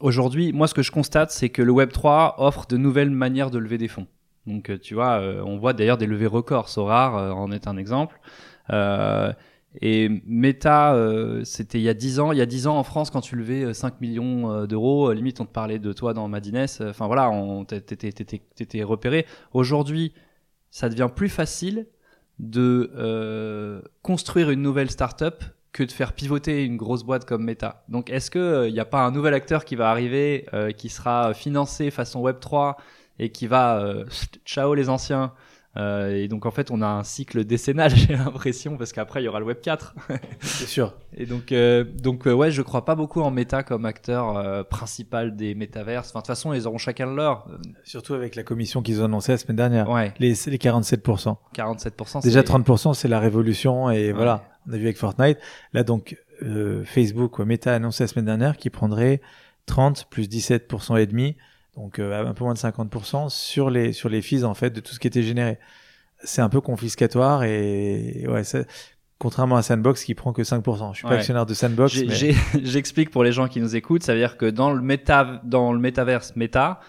aujourd'hui, 0.00 0.52
moi 0.52 0.68
ce 0.68 0.74
que 0.74 0.82
je 0.82 0.90
constate, 0.90 1.30
c'est 1.30 1.48
que 1.48 1.62
le 1.62 1.72
Web 1.72 1.90
3 1.92 2.36
offre 2.38 2.66
de 2.66 2.76
nouvelles 2.76 3.10
manières 3.10 3.50
de 3.50 3.58
lever 3.58 3.78
des 3.78 3.88
fonds. 3.88 4.06
Donc 4.46 4.70
euh, 4.70 4.78
tu 4.78 4.94
vois, 4.94 5.20
euh, 5.20 5.42
on 5.44 5.58
voit 5.58 5.72
d'ailleurs 5.72 5.98
des 5.98 6.06
levées 6.06 6.26
records. 6.26 6.68
Sorar 6.68 7.16
euh, 7.16 7.30
en 7.30 7.50
est 7.50 7.66
un 7.66 7.76
exemple. 7.76 8.20
Euh, 8.70 9.32
et 9.80 10.10
Meta, 10.26 10.94
euh, 10.94 11.44
c'était 11.44 11.78
il 11.78 11.82
y 11.82 11.88
a 11.88 11.94
10 11.94 12.20
ans. 12.20 12.32
Il 12.32 12.38
y 12.38 12.42
a 12.42 12.46
10 12.46 12.66
ans 12.66 12.76
en 12.76 12.82
France, 12.82 13.10
quand 13.10 13.20
tu 13.20 13.36
levais 13.36 13.64
euh, 13.64 13.72
5 13.72 14.00
millions 14.00 14.66
d'euros, 14.66 15.12
limite 15.12 15.40
on 15.40 15.46
te 15.46 15.52
parlait 15.52 15.78
de 15.78 15.92
toi 15.92 16.14
dans 16.14 16.28
Madines. 16.28 16.66
Enfin 16.80 17.06
voilà, 17.06 17.30
on 17.30 17.64
t'étais 17.64 18.82
repéré. 18.82 19.26
Aujourd'hui, 19.52 20.12
ça 20.70 20.88
devient 20.88 21.08
plus 21.14 21.28
facile 21.28 21.86
de 22.38 23.82
construire 24.02 24.50
une 24.50 24.62
nouvelle 24.62 24.90
startup 24.90 25.44
que 25.72 25.82
de 25.82 25.90
faire 25.92 26.12
pivoter 26.12 26.64
une 26.64 26.76
grosse 26.76 27.02
boîte 27.02 27.24
comme 27.24 27.44
Meta. 27.44 27.84
Donc 27.88 28.10
est-ce 28.10 28.30
que 28.30 28.66
il 28.68 28.72
n'y 28.74 28.80
a 28.80 28.84
pas 28.84 29.00
un 29.04 29.10
nouvel 29.10 29.32
acteur 29.34 29.64
qui 29.64 29.74
va 29.76 29.90
arriver, 29.90 30.46
euh, 30.52 30.70
qui 30.72 30.88
sera 30.90 31.32
financé 31.34 31.90
façon 31.90 32.20
Web 32.20 32.40
3 32.40 32.76
et 33.18 33.30
qui 33.30 33.46
va 33.46 33.78
euh, 33.80 34.04
ciao 34.44 34.74
les 34.74 34.88
anciens 34.88 35.32
Euh, 35.78 36.14
et 36.14 36.28
donc 36.28 36.44
en 36.44 36.50
fait 36.50 36.70
on 36.70 36.82
a 36.82 36.86
un 36.86 37.02
cycle 37.02 37.46
décennal 37.46 37.90
j'ai 37.96 38.14
l'impression 38.14 38.76
parce 38.76 38.92
qu'après 38.92 39.22
il 39.22 39.24
y 39.24 39.28
aura 39.28 39.40
le 39.40 39.46
Web 39.46 39.62
4 39.62 39.94
C'est 40.40 40.66
sûr. 40.66 40.92
et 41.16 41.24
donc 41.24 41.50
euh, 41.50 41.82
donc 41.82 42.26
euh, 42.26 42.34
ouais 42.34 42.50
je 42.50 42.60
crois 42.60 42.84
pas 42.84 42.94
beaucoup 42.94 43.22
en 43.22 43.30
Meta 43.30 43.62
comme 43.62 43.86
acteur 43.86 44.36
euh, 44.36 44.64
principal 44.64 45.34
des 45.34 45.54
métaverses 45.54 46.10
enfin 46.10 46.18
de 46.18 46.24
toute 46.24 46.26
façon 46.26 46.52
ils 46.52 46.66
auront 46.66 46.76
chacun 46.76 47.06
le 47.06 47.16
leur 47.16 47.46
Surtout 47.84 48.12
avec 48.12 48.36
la 48.36 48.42
commission 48.42 48.82
qu'ils 48.82 49.00
ont 49.00 49.06
annoncée 49.06 49.32
la 49.32 49.38
semaine 49.38 49.56
dernière. 49.56 49.88
ouais 49.88 50.12
Les, 50.18 50.34
les 50.46 50.58
47%. 50.58 51.36
47% 51.56 52.22
Déjà 52.22 52.40
c'est- 52.40 52.52
30%, 52.52 52.92
c'est 52.92 53.08
la 53.08 53.18
révolution 53.18 53.90
et 53.90 54.08
Ouais. 54.08 54.12
voilà. 54.12 54.44
On 54.68 54.72
a 54.72 54.76
vu 54.76 54.84
avec 54.84 54.96
Fortnite. 54.96 55.38
Là, 55.72 55.82
donc, 55.82 56.16
euh, 56.42 56.84
Facebook, 56.84 57.38
ou 57.38 57.44
Meta 57.44 57.72
a 57.72 57.76
annoncé 57.76 58.04
la 58.04 58.08
semaine 58.08 58.24
dernière 58.26 58.56
qu'il 58.56 58.70
prendrait 58.70 59.20
30 59.66 60.06
plus 60.10 60.28
17% 60.28 60.96
et 60.98 61.06
demi, 61.06 61.36
donc 61.76 61.98
euh, 61.98 62.26
un 62.26 62.34
peu 62.34 62.44
moins 62.44 62.54
de 62.54 62.58
50% 62.58 63.28
sur 63.28 63.70
les, 63.70 63.92
sur 63.92 64.08
les 64.08 64.22
fees, 64.22 64.44
en 64.44 64.54
fait, 64.54 64.70
de 64.70 64.80
tout 64.80 64.92
ce 64.92 64.98
qui 65.00 65.06
était 65.06 65.22
généré. 65.22 65.58
C'est 66.24 66.42
un 66.42 66.48
peu 66.48 66.60
confiscatoire 66.60 67.42
et, 67.44 68.26
ouais, 68.28 68.44
ça, 68.44 68.60
contrairement 69.18 69.56
à 69.56 69.62
Sandbox 69.62 70.04
qui 70.04 70.14
prend 70.14 70.32
que 70.32 70.42
5%. 70.42 70.90
Je 70.92 70.96
suis 70.98 71.02
pas 71.04 71.10
Ouais. 71.10 71.16
actionnaire 71.16 71.46
de 71.46 71.54
Sandbox, 71.54 71.96
mais 72.06 72.32
J'explique 72.64 73.10
pour 73.10 73.24
les 73.24 73.32
gens 73.32 73.48
qui 73.48 73.60
nous 73.60 73.74
écoutent, 73.76 74.02
ça 74.02 74.12
veut 74.14 74.20
dire 74.20 74.36
que 74.36 74.46
dans 74.46 74.72
le 74.72 74.80
méta, 74.82 75.40
dans 75.44 75.72
le 75.72 75.78
métaverse 75.78 76.34
méta, 76.36 76.80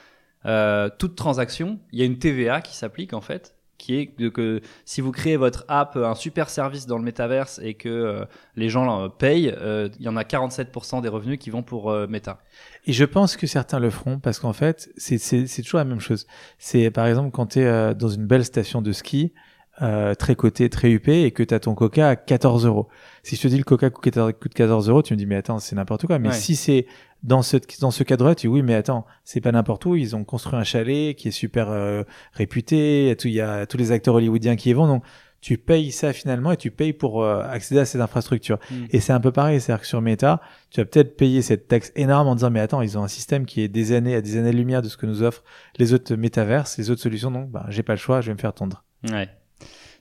euh, 0.45 0.89
toute 0.99 1.15
transaction, 1.15 1.79
il 1.91 1.99
y 1.99 2.01
a 2.01 2.05
une 2.05 2.17
TVA 2.19 2.61
qui 2.61 2.75
s'applique 2.75 3.13
en 3.13 3.21
fait, 3.21 3.55
qui 3.83 3.95
est 3.95 4.17
de 4.17 4.29
que 4.29 4.61
si 4.85 5.01
vous 5.01 5.11
créez 5.11 5.35
votre 5.35 5.65
app, 5.67 5.97
un 5.97 6.15
super 6.15 6.49
service 6.49 6.85
dans 6.85 6.97
le 6.97 7.03
métaverse 7.03 7.59
et 7.61 7.73
que 7.73 7.89
euh, 7.89 8.25
les 8.55 8.69
gens 8.69 9.03
euh, 9.03 9.09
payent, 9.09 9.53
euh, 9.57 9.89
il 9.99 10.05
y 10.05 10.07
en 10.07 10.15
a 10.15 10.23
47% 10.23 11.01
des 11.01 11.09
revenus 11.09 11.37
qui 11.37 11.49
vont 11.49 11.63
pour 11.63 11.91
Meta. 12.07 12.39
Et 12.85 12.93
je 12.93 13.03
pense 13.03 13.35
que 13.35 13.45
certains 13.45 13.79
le 13.79 13.89
feront 13.89 14.19
parce 14.19 14.39
qu'en 14.39 14.53
fait, 14.53 14.89
c'est 14.95 15.17
toujours 15.63 15.79
la 15.79 15.85
même 15.85 15.99
chose. 15.99 16.27
C'est 16.59 16.91
par 16.91 17.07
exemple 17.07 17.31
quand 17.31 17.47
tu 17.47 17.59
es 17.59 17.93
dans 17.95 18.07
une 18.07 18.25
belle 18.25 18.45
station 18.45 18.81
de 18.81 18.93
ski, 18.93 19.33
euh, 19.81 20.13
très 20.13 20.35
cotée, 20.35 20.69
très 20.69 20.91
huppée, 20.91 21.23
et 21.23 21.31
que 21.31 21.41
tu 21.43 21.53
as 21.53 21.59
ton 21.59 21.73
coca 21.73 22.09
à 22.09 22.15
14 22.15 22.65
euros. 22.65 22.87
Si 23.23 23.35
je 23.35 23.41
te 23.41 23.47
dis 23.47 23.57
le 23.57 23.63
coca 23.63 23.89
coûte 23.89 24.03
14 24.03 24.33
coûte 24.39 24.53
14 24.53 24.89
euros, 24.89 25.01
tu 25.01 25.13
me 25.13 25.17
dis 25.17 25.25
mais 25.25 25.35
attends, 25.35 25.59
c'est 25.59 25.75
n'importe 25.75 26.05
quoi. 26.05 26.19
Mais 26.19 26.29
Ouais. 26.29 26.35
si 26.35 26.55
c'est 26.55 26.85
dans 27.23 27.41
ce, 27.41 27.57
dans 27.79 27.91
ce 27.91 28.03
cadre-là, 28.03 28.35
tu 28.35 28.47
dis 28.47 28.53
oui, 28.53 28.61
mais 28.61 28.75
attends, 28.75 29.05
c'est 29.23 29.41
pas 29.41 29.51
n'importe 29.51 29.85
où. 29.85 29.95
Ils 29.95 30.15
ont 30.15 30.23
construit 30.23 30.59
un 30.59 30.63
chalet 30.63 31.15
qui 31.15 31.29
est 31.29 31.31
super 31.31 31.69
euh, 31.69 32.03
réputé. 32.33 33.15
Il 33.23 33.31
y 33.31 33.41
a 33.41 33.65
tous 33.65 33.77
les 33.77 33.91
acteurs 33.91 34.15
hollywoodiens 34.15 34.55
qui 34.55 34.69
y 34.69 34.73
vont. 34.73 34.87
Donc 34.87 35.03
tu 35.39 35.57
payes 35.57 35.91
ça 35.91 36.13
finalement 36.13 36.51
et 36.53 36.57
tu 36.57 36.71
payes 36.71 36.93
pour 36.93 37.21
euh, 37.23 37.41
accéder 37.43 37.81
à 37.81 37.85
cette 37.85 37.99
infrastructure. 38.01 38.59
Mm. 38.71 38.75
Et 38.91 38.99
c'est 38.99 39.11
un 39.13 39.19
peu 39.19 39.31
pareil, 39.31 39.59
c'est-à-dire 39.59 39.81
que 39.81 39.87
sur 39.87 40.01
Meta, 40.01 40.39
tu 40.69 40.79
vas 40.79 40.85
peut-être 40.85 41.17
payer 41.17 41.41
cette 41.41 41.67
taxe 41.67 41.91
énorme 41.95 42.27
en 42.27 42.35
disant 42.35 42.49
mais 42.51 42.59
attends, 42.61 42.81
ils 42.81 42.97
ont 42.97 43.03
un 43.03 43.07
système 43.09 43.45
qui 43.45 43.61
est 43.61 43.67
des 43.67 43.91
années 43.93 44.15
à 44.15 44.21
des 44.21 44.37
années-lumière 44.37 44.81
de 44.81 44.87
ce 44.87 44.95
que 44.97 45.05
nous 45.05 45.21
offrent 45.23 45.43
les 45.77 45.93
autres 45.93 46.15
métaverses, 46.15 46.77
les 46.77 46.91
autres 46.91 47.01
solutions, 47.01 47.31
donc 47.31 47.49
bah, 47.49 47.65
j'ai 47.69 47.83
pas 47.83 47.93
le 47.93 47.97
choix, 47.99 48.21
je 48.21 48.27
vais 48.27 48.33
me 48.33 48.39
faire 48.39 48.53
tondre. 48.53 48.83
Ouais. 49.11 49.27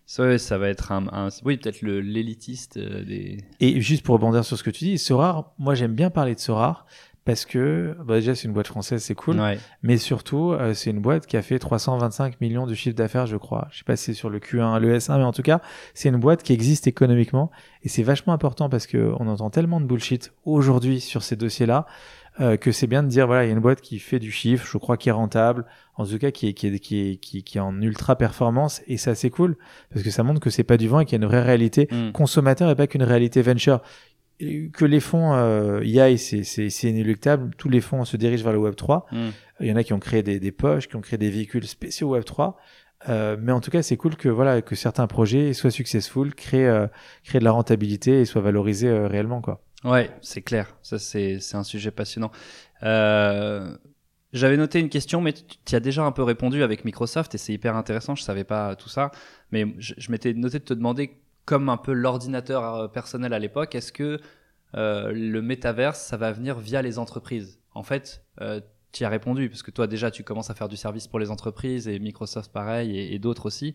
Ça, 0.07 0.37
ça 0.39 0.59
va 0.59 0.69
être 0.69 0.93
un, 0.93 1.07
un- 1.13 1.29
oui 1.45 1.57
peut-être 1.57 1.81
le 1.83 2.01
l'élitiste 2.01 2.77
euh, 2.77 3.05
des. 3.05 3.39
Et 3.61 3.81
juste 3.81 4.05
pour 4.05 4.15
rebondir 4.15 4.45
sur 4.45 4.59
ce 4.59 4.63
que 4.63 4.71
tu 4.71 4.85
dis, 4.85 4.99
Sorar, 4.99 5.53
moi 5.59 5.75
j'aime 5.75 5.95
bien 5.95 6.11
parler 6.11 6.35
de 6.35 6.41
Sorar 6.41 6.87
parce 7.25 7.45
que 7.47 7.97
bah, 8.05 8.17
déjà 8.17 8.35
c'est 8.35 8.49
une 8.49 8.53
boîte 8.53 8.67
française, 8.67 9.01
c'est 9.03 9.15
cool, 9.15 9.39
Ouais. 9.41 9.57
mais 9.85 9.97
surtout 9.97 10.51
euh, 10.53 10.75
c'est 10.75 10.91
une 10.91 10.99
boîte 11.01 11.27
qui 11.27 11.37
a 11.37 11.43
fait 11.43 11.59
325 11.61 12.41
millions 12.41 12.67
de 12.67 12.75
chiffre 12.75 12.97
d'affaires, 12.97 13.27
je 13.27 13.37
crois. 13.37 13.69
Je 13.71 13.79
sais 13.79 13.85
pas 13.85 13.95
si 13.97 14.07
c'est 14.07 14.15
sur 14.15 14.29
le 14.29 14.41
Q1, 14.41 14.81
le 14.81 14.99
S1, 14.99 15.19
mais 15.19 15.25
en 15.25 15.33
tout 15.33 15.43
cas 15.43 15.61
c'est 15.95 16.09
une 16.09 16.17
boîte 16.19 16.43
qui 16.43 16.53
existe 16.53 16.89
économiquement 16.89 17.53
et 17.85 17.89
c'est 17.89 18.03
vachement 18.03 18.33
important 18.33 18.69
parce 18.69 18.87
que 18.89 19.13
on 19.21 19.29
entend 19.29 19.51
tellement 19.51 19.81
de 19.81 19.87
bullshit 19.87 20.33
aujourd'hui 20.45 21.01
sur 21.01 21.23
ces 21.23 21.37
dossiers-là 21.37 21.87
euh, 22.41 22.57
que 22.57 22.73
c'est 22.73 22.87
bien 22.87 23.03
de 23.03 23.09
dire 23.09 23.27
voilà 23.27 23.45
il 23.45 23.49
y 23.49 23.51
a 23.51 23.53
une 23.55 23.61
boîte 23.61 23.81
qui 23.81 23.99
fait 23.99 24.19
du 24.19 24.31
chiffre, 24.31 24.67
je 24.67 24.79
crois 24.79 24.97
qui 24.97 25.09
est 25.09 25.13
rentable, 25.13 25.67
en 25.97 26.07
tout 26.07 26.19
cas 26.19 26.31
qui 26.31 26.49
est 26.49 26.55
qui 26.55 26.67
est 26.69 26.79
qui 26.79 27.01
est, 27.11 27.17
qui, 27.17 27.43
qui 27.43 27.59
est 27.59 27.61
en 27.61 27.81
ultra 27.81 28.17
performance 28.17 28.83
et 28.87 28.97
ça 28.97 29.15
c'est 29.15 29.31
cool 29.31 29.57
parce 29.91 30.03
que 30.03 30.11
ça 30.11 30.23
montre 30.23 30.41
que 30.41 30.51
c'est 30.51 30.65
pas 30.65 30.77
du 30.77 30.89
vent 30.89 31.01
et 31.01 31.05
qu'il 31.05 31.19
y 31.19 31.21
a 31.21 31.25
une 31.25 31.29
vraie 31.31 31.43
réalité 31.43 31.89
Mm. 31.91 32.13
consommateur 32.13 32.71
et 32.71 32.75
pas 32.75 32.87
qu'une 32.87 33.03
réalité 33.03 33.43
venture. 33.43 33.81
Que 34.73 34.85
les 34.85 34.99
fonds 34.99 35.35
euh, 35.35 35.85
y 35.85 36.01
aillent, 36.01 36.19
c'est 36.19 36.83
inéluctable. 36.83 37.55
Tous 37.57 37.69
les 37.69 37.81
fonds 37.81 38.05
se 38.05 38.17
dirigent 38.17 38.43
vers 38.43 38.53
le 38.53 38.59
Web 38.59 38.75
3. 38.75 39.07
Mm. 39.13 39.17
Il 39.61 39.67
y 39.69 39.73
en 39.73 39.77
a 39.77 39.85
qui 39.85 39.93
ont 39.93 40.01
créé 40.01 40.25
des, 40.25 40.41
des 40.41 40.51
poches, 40.51 40.89
qui 40.89 40.97
ont 40.97 41.01
créé 41.01 41.17
des 41.17 41.31
véhicules 41.31 41.67
spéciaux 41.67 42.09
Web 42.11 42.25
3. 42.25 42.57
Euh, 43.09 43.37
mais 43.41 43.53
en 43.53 43.61
tout 43.61 43.71
cas, 43.71 43.83
c'est 43.83 43.97
cool 43.97 44.17
que 44.17 44.29
voilà 44.29 44.63
que 44.63 44.75
certains 44.75 45.07
projets 45.07 45.53
soient 45.53 45.71
successful, 45.71 46.35
créent 46.35 46.67
euh, 46.67 46.87
créent 47.25 47.39
de 47.41 47.45
la 47.45 47.53
rentabilité 47.53 48.21
et 48.21 48.25
soient 48.25 48.43
valorisés 48.43 48.89
euh, 48.89 49.07
réellement 49.07 49.41
quoi. 49.41 49.63
Ouais, 49.85 50.11
c'est 50.21 50.43
clair. 50.43 50.77
Ça, 50.83 50.99
c'est, 50.99 51.39
un 51.55 51.65
sujet 51.65 51.91
passionnant. 51.91 52.31
Euh, 52.83 53.77
j'avais 54.33 54.57
noté 54.57 54.79
une 54.79 54.89
question, 54.89 55.21
mais 55.21 55.33
tu 55.33 55.75
as 55.75 55.81
déjà 55.81 56.05
un 56.05 56.13
peu 56.13 56.23
répondu 56.23 56.63
avec 56.63 56.85
Microsoft 56.85 57.35
et 57.35 57.39
c'est 57.39 57.53
hyper 57.53 57.77
intéressant. 57.77 58.15
Je 58.15 58.23
savais 58.23 58.45
pas 58.45 58.77
tout 58.77 58.89
ça, 58.89 59.11
mais 59.51 59.67
je, 59.79 59.95
je 59.99 60.11
m'étais 60.11 60.33
noté 60.35 60.59
de 60.59 60.65
te 60.65 60.75
demander, 60.75 61.19
comme 61.45 61.69
un 61.69 61.77
peu 61.77 61.93
l'ordinateur 61.93 62.75
euh, 62.75 62.89
personnel 62.89 63.33
à 63.33 63.39
l'époque, 63.39 63.75
est-ce 63.75 63.93
que 63.93 64.21
euh, 64.75 65.13
le 65.13 65.43
métaverse, 65.43 66.01
ça 66.01 66.17
va 66.17 66.33
venir 66.33 66.59
via 66.59 66.81
les 66.81 66.99
entreprises? 66.99 67.61
En 67.75 67.83
fait, 67.83 68.25
euh, 68.41 68.61
tu 68.93 69.05
as 69.05 69.09
répondu, 69.09 69.49
parce 69.49 69.63
que 69.63 69.71
toi 69.71 69.87
déjà, 69.87 70.11
tu 70.11 70.23
commences 70.23 70.51
à 70.51 70.55
faire 70.55 70.69
du 70.69 70.77
service 70.77 71.09
pour 71.09 71.19
les 71.19 71.31
entreprises 71.31 71.89
et 71.89 71.99
Microsoft 71.99 72.53
pareil 72.53 72.97
et, 72.97 73.15
et 73.15 73.19
d'autres 73.19 73.47
aussi. 73.47 73.75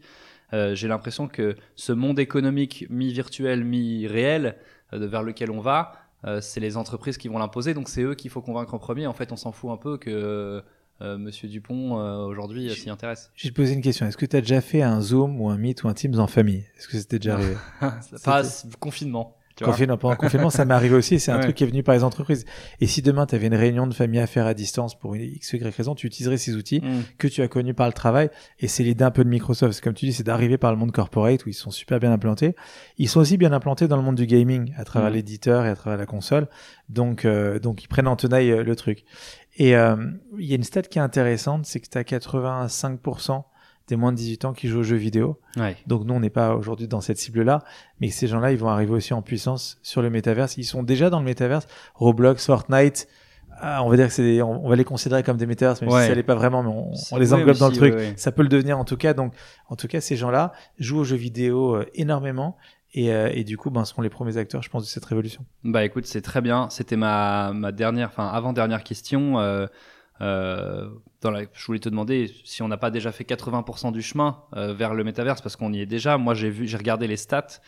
Euh, 0.53 0.75
J'ai 0.75 0.87
l'impression 0.87 1.27
que 1.27 1.55
ce 1.75 1.91
monde 1.91 2.19
économique 2.19 2.85
mi-virtuel, 2.89 3.63
mi-réel, 3.63 4.45
euh, 4.47 4.76
vers 4.91 5.23
lequel 5.23 5.51
on 5.51 5.59
va, 5.59 5.93
euh, 6.25 6.41
c'est 6.41 6.59
les 6.59 6.77
entreprises 6.77 7.17
qui 7.17 7.27
vont 7.27 7.37
l'imposer, 7.37 7.73
donc 7.73 7.89
c'est 7.89 8.01
eux 8.01 8.15
qu'il 8.15 8.31
faut 8.31 8.41
convaincre 8.41 8.73
en 8.73 8.79
premier. 8.79 9.07
En 9.07 9.13
fait, 9.13 9.31
on 9.31 9.35
s'en 9.35 9.51
fout 9.51 9.71
un 9.71 9.77
peu 9.77 9.97
que 9.97 10.63
euh, 11.01 11.17
Monsieur 11.17 11.47
Dupont 11.47 11.99
euh, 11.99 12.25
aujourd'hui 12.25 12.69
euh, 12.69 12.73
s'y 12.73 12.89
intéresse. 12.89 13.31
Je 13.35 13.43
vais 13.43 13.49
te 13.51 13.55
poser 13.55 13.73
une 13.73 13.81
question. 13.81 14.07
Est-ce 14.07 14.17
que 14.17 14.25
tu 14.25 14.35
as 14.35 14.41
déjà 14.41 14.61
fait 14.61 14.81
un 14.81 14.99
Zoom 14.99 15.39
ou 15.39 15.49
un 15.49 15.57
Meet 15.57 15.83
ou 15.83 15.87
un 15.89 15.93
Teams 15.93 16.19
en 16.19 16.25
famille? 16.25 16.65
Est-ce 16.77 16.87
que 16.87 16.97
c'était 16.97 17.19
déjà 17.19 17.35
arrivé? 17.35 17.55
Passe 18.23 18.65
confinement. 18.79 19.36
Confinement, 19.65 19.97
pendant 19.97 20.13
le 20.13 20.17
confinement, 20.17 20.49
ça 20.49 20.65
m'est 20.65 20.73
arrivé 20.73 20.95
aussi. 20.95 21.19
C'est 21.19 21.31
un 21.31 21.35
Ouais. 21.37 21.41
truc 21.43 21.55
qui 21.55 21.63
est 21.63 21.67
venu 21.67 21.83
par 21.83 21.95
les 21.95 22.03
entreprises. 22.03 22.45
Et 22.79 22.87
si 22.87 23.01
demain, 23.01 23.25
tu 23.25 23.35
avais 23.35 23.47
une 23.47 23.55
réunion 23.55 23.87
de 23.87 23.93
famille 23.93 24.19
à 24.19 24.27
faire 24.27 24.45
à 24.45 24.53
distance 24.53 24.97
pour 24.97 25.15
une 25.15 25.21
X, 25.23 25.53
Y 25.53 25.75
raison, 25.75 25.95
tu 25.95 26.07
utiliserais 26.07 26.37
ces 26.37 26.55
outils 26.55 26.79
Mm. 26.81 27.01
que 27.17 27.27
tu 27.27 27.41
as 27.41 27.47
connus 27.47 27.73
par 27.73 27.87
le 27.87 27.93
travail. 27.93 28.29
Et 28.59 28.67
c'est 28.67 28.83
l'idée 28.83 29.03
un 29.03 29.11
peu 29.11 29.23
de 29.23 29.29
Microsoft. 29.29 29.73
C'est 29.73 29.81
Comme 29.83 29.93
tu 29.93 30.05
dis, 30.05 30.13
c'est 30.13 30.23
d'arriver 30.23 30.57
par 30.57 30.71
le 30.71 30.77
monde 30.77 30.91
corporate 30.91 31.45
où 31.45 31.49
ils 31.49 31.53
sont 31.53 31.71
super 31.71 31.99
bien 31.99 32.11
implantés. 32.11 32.55
Ils 32.97 33.09
sont 33.09 33.19
aussi 33.19 33.37
bien 33.37 33.51
implantés 33.53 33.87
dans 33.87 33.97
le 33.97 34.03
monde 34.03 34.15
du 34.15 34.25
gaming 34.27 34.73
à 34.77 34.83
travers 34.83 35.09
Mm. 35.09 35.13
l'éditeur 35.13 35.65
et 35.65 35.69
à 35.69 35.75
travers 35.75 35.97
la 35.97 36.05
console. 36.05 36.47
Donc, 36.89 37.25
euh, 37.25 37.59
donc 37.59 37.83
ils 37.83 37.87
prennent 37.87 38.07
en 38.07 38.15
tenaille 38.15 38.51
euh, 38.51 38.63
le 38.63 38.75
truc. 38.75 39.03
Et 39.57 39.75
euh, 39.75 39.95
il 40.37 40.45
y 40.45 40.51
a 40.53 40.55
une 40.55 40.63
stat 40.63 40.83
qui 40.83 40.99
est 40.99 41.01
intéressante, 41.01 41.65
c'est 41.65 41.79
que 41.79 41.87
tu 41.89 41.97
as 41.97 42.03
85% 42.03 43.43
des 43.87 43.95
moins 43.95 44.11
de 44.11 44.17
18 44.17 44.45
ans 44.45 44.53
qui 44.53 44.67
jouent 44.67 44.79
aux 44.79 44.83
jeux 44.83 44.97
vidéo. 44.97 45.39
Ouais. 45.55 45.75
Donc 45.87 46.03
nous, 46.05 46.13
on 46.13 46.19
n'est 46.19 46.29
pas 46.29 46.55
aujourd'hui 46.55 46.87
dans 46.87 47.01
cette 47.01 47.17
cible-là, 47.17 47.63
mais 48.01 48.09
ces 48.09 48.27
gens-là, 48.27 48.51
ils 48.51 48.57
vont 48.57 48.67
arriver 48.69 48.91
aussi 48.91 49.13
en 49.13 49.21
puissance 49.21 49.79
sur 49.81 50.01
le 50.01 50.09
métaverse. 50.09 50.57
Ils 50.57 50.65
sont 50.65 50.83
déjà 50.83 51.09
dans 51.09 51.19
le 51.19 51.25
métaverse. 51.25 51.67
Roblox, 51.95 52.45
Fortnite, 52.45 53.07
ah, 53.59 53.83
on 53.83 53.89
va 53.89 53.95
dire 53.95 54.07
que 54.07 54.13
c'est, 54.13 54.41
on, 54.41 54.65
on 54.65 54.69
va 54.69 54.75
les 54.75 54.83
considérer 54.83 55.23
comme 55.23 55.37
des 55.37 55.47
métaverses, 55.47 55.81
même 55.81 55.89
Ouais. 55.89 56.03
si 56.03 56.09
ça 56.09 56.15
l'est 56.15 56.21
pas 56.23 56.35
vraiment, 56.35 56.61
mais 56.63 56.69
on, 57.11 57.17
les 57.17 57.33
englobe 57.33 57.57
dans 57.57 57.69
le 57.69 57.75
truc. 57.75 57.95
ouais. 57.95 58.13
Ça 58.15 58.31
peut 58.31 58.43
le 58.43 58.49
devenir 58.49 58.77
en 58.77 58.85
tout 58.85 58.97
cas. 58.97 59.13
Donc, 59.13 59.33
en 59.69 59.75
tout 59.75 59.87
cas, 59.87 59.99
ces 59.99 60.15
gens-là 60.15 60.51
jouent 60.77 60.99
aux 60.99 61.03
jeux 61.03 61.15
vidéo 61.15 61.75
euh, 61.75 61.85
énormément. 61.95 62.55
Et, 62.93 63.11
euh, 63.11 63.29
et 63.33 63.43
du 63.43 63.57
coup, 63.57 63.69
ben, 63.69 63.83
seront 63.83 64.01
les 64.01 64.09
premiers 64.09 64.37
acteurs, 64.37 64.61
je 64.61 64.69
pense, 64.69 64.83
de 64.83 64.87
cette 64.87 65.05
révolution. 65.05 65.43
Bah 65.63 65.83
écoute, 65.83 66.05
c'est 66.05 66.21
très 66.21 66.41
bien. 66.41 66.67
C'était 66.69 66.95
ma, 66.95 67.51
ma 67.53 67.71
dernière, 67.71 68.07
enfin 68.09 68.27
avant 68.27 68.53
dernière 68.53 68.83
question. 68.83 69.39
Euh, 69.39 69.65
euh, 70.21 70.89
dans 71.21 71.31
la, 71.31 71.43
je 71.53 71.65
voulais 71.65 71.79
te 71.79 71.89
demander 71.89 72.31
si 72.43 72.61
on 72.61 72.67
n'a 72.67 72.77
pas 72.77 72.91
déjà 72.91 73.11
fait 73.11 73.23
80% 73.23 73.91
du 73.91 74.01
chemin 74.01 74.43
euh, 74.55 74.73
vers 74.73 74.93
le 74.93 75.03
métaverse 75.03 75.41
parce 75.41 75.55
qu'on 75.55 75.73
y 75.73 75.81
est 75.81 75.85
déjà. 75.85 76.17
Moi, 76.17 76.33
j'ai 76.33 76.49
vu, 76.49 76.67
j'ai 76.67 76.77
regardé 76.77 77.07
les 77.07 77.17
stats. 77.17 77.59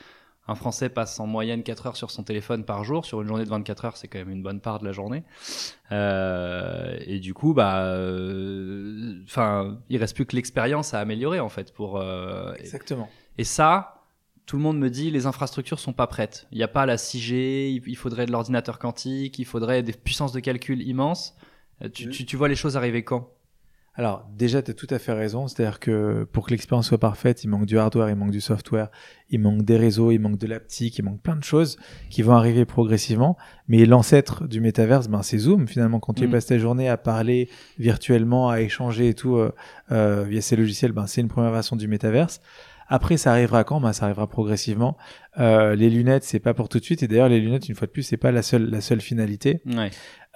Un 0.48 0.56
Français 0.56 0.90
passe 0.90 1.20
en 1.20 1.28
moyenne 1.28 1.62
4 1.62 1.86
heures 1.88 1.96
sur 1.96 2.10
son 2.10 2.24
téléphone 2.24 2.66
par 2.66 2.84
jour. 2.84 3.06
Sur 3.06 3.22
une 3.22 3.28
journée 3.28 3.44
de 3.44 3.50
24 3.50 3.86
heures, 3.86 3.98
c'est 3.98 4.08
quand 4.08 4.18
même 4.18 4.32
une 4.32 4.42
bonne 4.42 4.62
part 4.62 4.80
de 4.80 4.86
la 4.86 4.92
journée. 4.92 5.24
Euh, 5.92 6.98
et 7.06 7.20
du 7.20 7.34
coup, 7.34 7.54
bah, 7.54 7.84
euh, 7.84 9.22
enfin, 9.26 9.78
il 9.90 9.98
reste 9.98 10.16
plus 10.16 10.26
que 10.26 10.36
l'expérience 10.36 10.94
à 10.94 11.00
améliorer 11.00 11.40
en 11.40 11.50
fait 11.50 11.74
pour. 11.74 11.98
euh, 12.00 12.54
Exactement. 12.56 13.10
et 13.38 13.44
ça, 13.44 14.04
tout 14.46 14.58
le 14.58 14.64
monde 14.64 14.80
me 14.80 14.90
dit 14.90 15.12
les 15.12 15.26
infrastructures 15.26 15.80
sont 15.80 15.94
pas 15.94 16.08
prêtes. 16.08 16.48
Il 16.52 16.58
n'y 16.58 16.64
a 16.64 16.68
pas 16.68 16.86
la 16.86 16.96
6G, 16.96 17.34
il 17.76 17.84
il 17.86 17.96
faudrait 17.96 18.26
de 18.26 18.32
l'ordinateur 18.32 18.80
quantique, 18.80 19.38
il 19.40 19.46
faudrait 19.46 19.84
des 19.84 19.94
puissances 19.94 20.32
de 20.32 20.40
calcul 20.40 20.82
immenses. 20.82 21.36
Euh, 21.84 21.90
Tu, 21.90 22.06
Oui. 22.08 22.12
tu, 22.12 22.26
tu 22.26 22.36
vois 22.38 22.48
les 22.48 22.56
choses 22.56 22.76
arriver 22.78 23.04
quand? 23.04 23.30
Alors, 23.96 24.26
déjà, 24.38 24.62
tu 24.62 24.72
as 24.72 24.74
tout 24.74 24.88
à 24.92 24.98
fait 25.00 25.12
raison. 25.12 25.48
C'est-à-dire 25.50 25.80
que 25.80 26.24
pour 26.32 26.46
que 26.46 26.52
l'expérience 26.52 26.88
soit 26.88 27.00
parfaite, 27.00 27.44
il 27.44 27.48
manque 27.50 27.66
du 27.66 27.78
hardware, 27.78 28.10
il 28.10 28.16
manque 28.16 28.32
du 28.32 28.40
software, 28.40 28.90
il 29.30 29.42
manque 29.42 29.64
des 29.64 29.76
réseaux, 29.76 30.12
il 30.12 30.20
manque 30.20 30.38
de 30.38 30.48
l'aptique, 30.48 30.98
il 31.00 31.04
manque 31.04 31.22
plein 31.22 31.36
de 31.36 31.44
choses 31.44 31.78
qui 32.10 32.22
vont 32.22 32.34
arriver 32.34 32.64
progressivement. 32.64 33.36
Mais 33.68 33.86
l'ancêtre 33.86 34.48
du 34.48 34.62
métaverse, 34.62 35.10
ben, 35.10 35.22
c'est 35.22 35.38
Zoom. 35.40 35.68
Finalement, 35.68 36.00
quand 36.00 36.14
tu 36.14 36.28
Mm. 36.28 36.32
passes 36.32 36.46
ta 36.46 36.58
journée 36.58 36.88
à 36.88 36.96
parler 36.96 37.50
virtuellement, 37.78 38.50
à 38.50 38.62
échanger 38.62 39.10
et 39.10 39.14
tout 39.16 39.36
euh, 39.36 39.52
euh, 39.92 40.24
via 40.28 40.40
ces 40.42 40.56
logiciels, 40.56 40.94
ben, 40.94 41.06
c'est 41.08 41.20
une 41.20 41.28
première 41.28 41.52
version 41.52 41.76
du 41.76 41.88
métaverse. 41.90 42.40
Après, 42.92 43.18
ça 43.18 43.32
arrivera 43.32 43.64
quand? 43.66 43.82
Ben, 43.82 43.92
Ça 43.94 44.06
arrivera 44.06 44.28
progressivement. 44.28 44.98
Euh, 45.40 45.76
les 45.76 45.90
lunettes, 45.90 46.24
c'est 46.24 46.40
pas 46.40 46.54
pour 46.54 46.70
tout 46.70 46.80
de 46.80 46.84
suite. 46.86 47.04
Et 47.04 47.08
d'ailleurs, 47.08 47.30
les 47.30 47.40
lunettes, 47.40 47.68
une 47.70 47.76
fois 47.76 47.86
de 47.88 47.92
plus, 47.92 48.04
c'est 48.04 48.18
pas 48.18 48.32
la 48.32 48.42
seule, 48.44 48.70
la 48.70 48.82
seule 48.82 49.02
finalité. 49.02 49.62
ouais. 49.66 49.90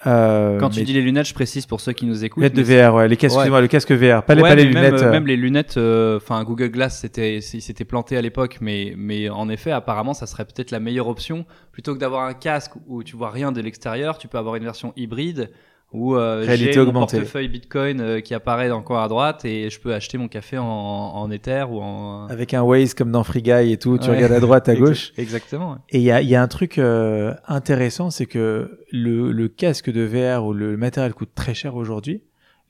Euh, 0.05 0.59
Quand 0.59 0.69
tu 0.69 0.79
mais- 0.79 0.85
dis 0.85 0.93
les 0.93 1.01
lunettes, 1.01 1.27
je 1.27 1.33
précise 1.33 1.65
pour 1.65 1.79
ceux 1.81 1.93
qui 1.93 2.05
nous 2.05 2.23
écoutent. 2.25 2.43
lunettes 2.43 2.55
de 2.57 2.61
VR, 2.63 2.93
ouais, 2.95 3.07
les 3.07 3.17
casques, 3.17 3.37
Ouais. 3.37 3.61
le 3.61 3.67
casque 3.67 3.91
VR, 3.91 4.23
pas 4.23 4.35
les, 4.35 4.41
Ouais, 4.41 4.49
pas 4.49 4.55
les 4.55 4.65
lunettes. 4.65 4.93
Même, 4.93 5.03
euh, 5.03 5.11
même 5.11 5.27
les 5.27 5.35
lunettes, 5.37 5.77
euh, 5.77 6.17
enfin 6.17 6.43
Google 6.43 6.69
Glass, 6.69 6.99
c'était, 6.99 7.37
il 7.37 7.61
s'était 7.61 7.85
planté 7.85 8.17
à 8.17 8.21
l'époque, 8.21 8.57
mais, 8.61 8.93
mais 8.97 9.29
en 9.29 9.47
effet, 9.49 9.71
apparemment, 9.71 10.13
ça 10.13 10.25
serait 10.27 10.45
peut-être 10.45 10.71
la 10.71 10.79
meilleure 10.79 11.07
option. 11.07 11.45
Plutôt 11.71 11.93
que 11.93 11.99
d'avoir 11.99 12.25
un 12.25 12.33
casque 12.33 12.73
où 12.87 13.03
tu 13.03 13.15
vois 13.15 13.29
rien 13.29 13.51
de 13.51 13.61
l'extérieur, 13.61 14.17
tu 14.17 14.27
peux 14.27 14.37
avoir 14.37 14.55
une 14.55 14.63
version 14.63 14.93
hybride 14.95 15.49
où 15.93 16.15
euh, 16.15 16.43
Réalité 16.45 16.73
j'ai 16.73 16.85
mon 16.85 16.91
portefeuille 16.91 17.47
Bitcoin 17.47 18.01
euh, 18.01 18.19
qui 18.19 18.33
apparaît 18.33 18.67
dans 18.67 18.77
le 18.79 18.83
coin 18.83 19.03
à 19.03 19.07
droite 19.07 19.45
et 19.45 19.69
je 19.69 19.79
peux 19.79 19.93
acheter 19.93 20.17
mon 20.17 20.27
café 20.27 20.57
en, 20.57 20.65
en 20.65 21.31
Ether 21.31 21.65
ou 21.69 21.79
en. 21.81 22.27
avec 22.27 22.53
un 22.53 22.63
Waze 22.63 22.93
comme 22.93 23.11
dans 23.11 23.23
Free 23.23 23.41
Guy 23.43 23.71
et 23.71 23.77
tout, 23.77 23.97
tu 23.97 24.09
Ouais. 24.09 24.15
regardes 24.15 24.33
à 24.33 24.39
droite, 24.39 24.67
à 24.69 24.75
gauche. 24.75 25.13
Exactement. 25.17 25.71
ouais. 25.71 25.77
Et 25.91 25.97
il 25.99 26.03
y 26.03 26.11
a, 26.11 26.21
y 26.21 26.35
a 26.35 26.41
un 26.41 26.47
truc 26.47 26.77
euh, 26.79 27.33
intéressant, 27.47 28.09
c'est 28.09 28.25
que 28.25 28.79
le, 28.91 29.31
le 29.31 29.47
casque 29.47 29.91
de 29.91 30.01
VR 30.03 30.45
ou 30.45 30.53
le 30.53 30.75
matériel 30.77 31.13
coûte 31.13 31.29
très 31.35 31.53
cher 31.53 31.75
aujourd'hui. 31.75 32.21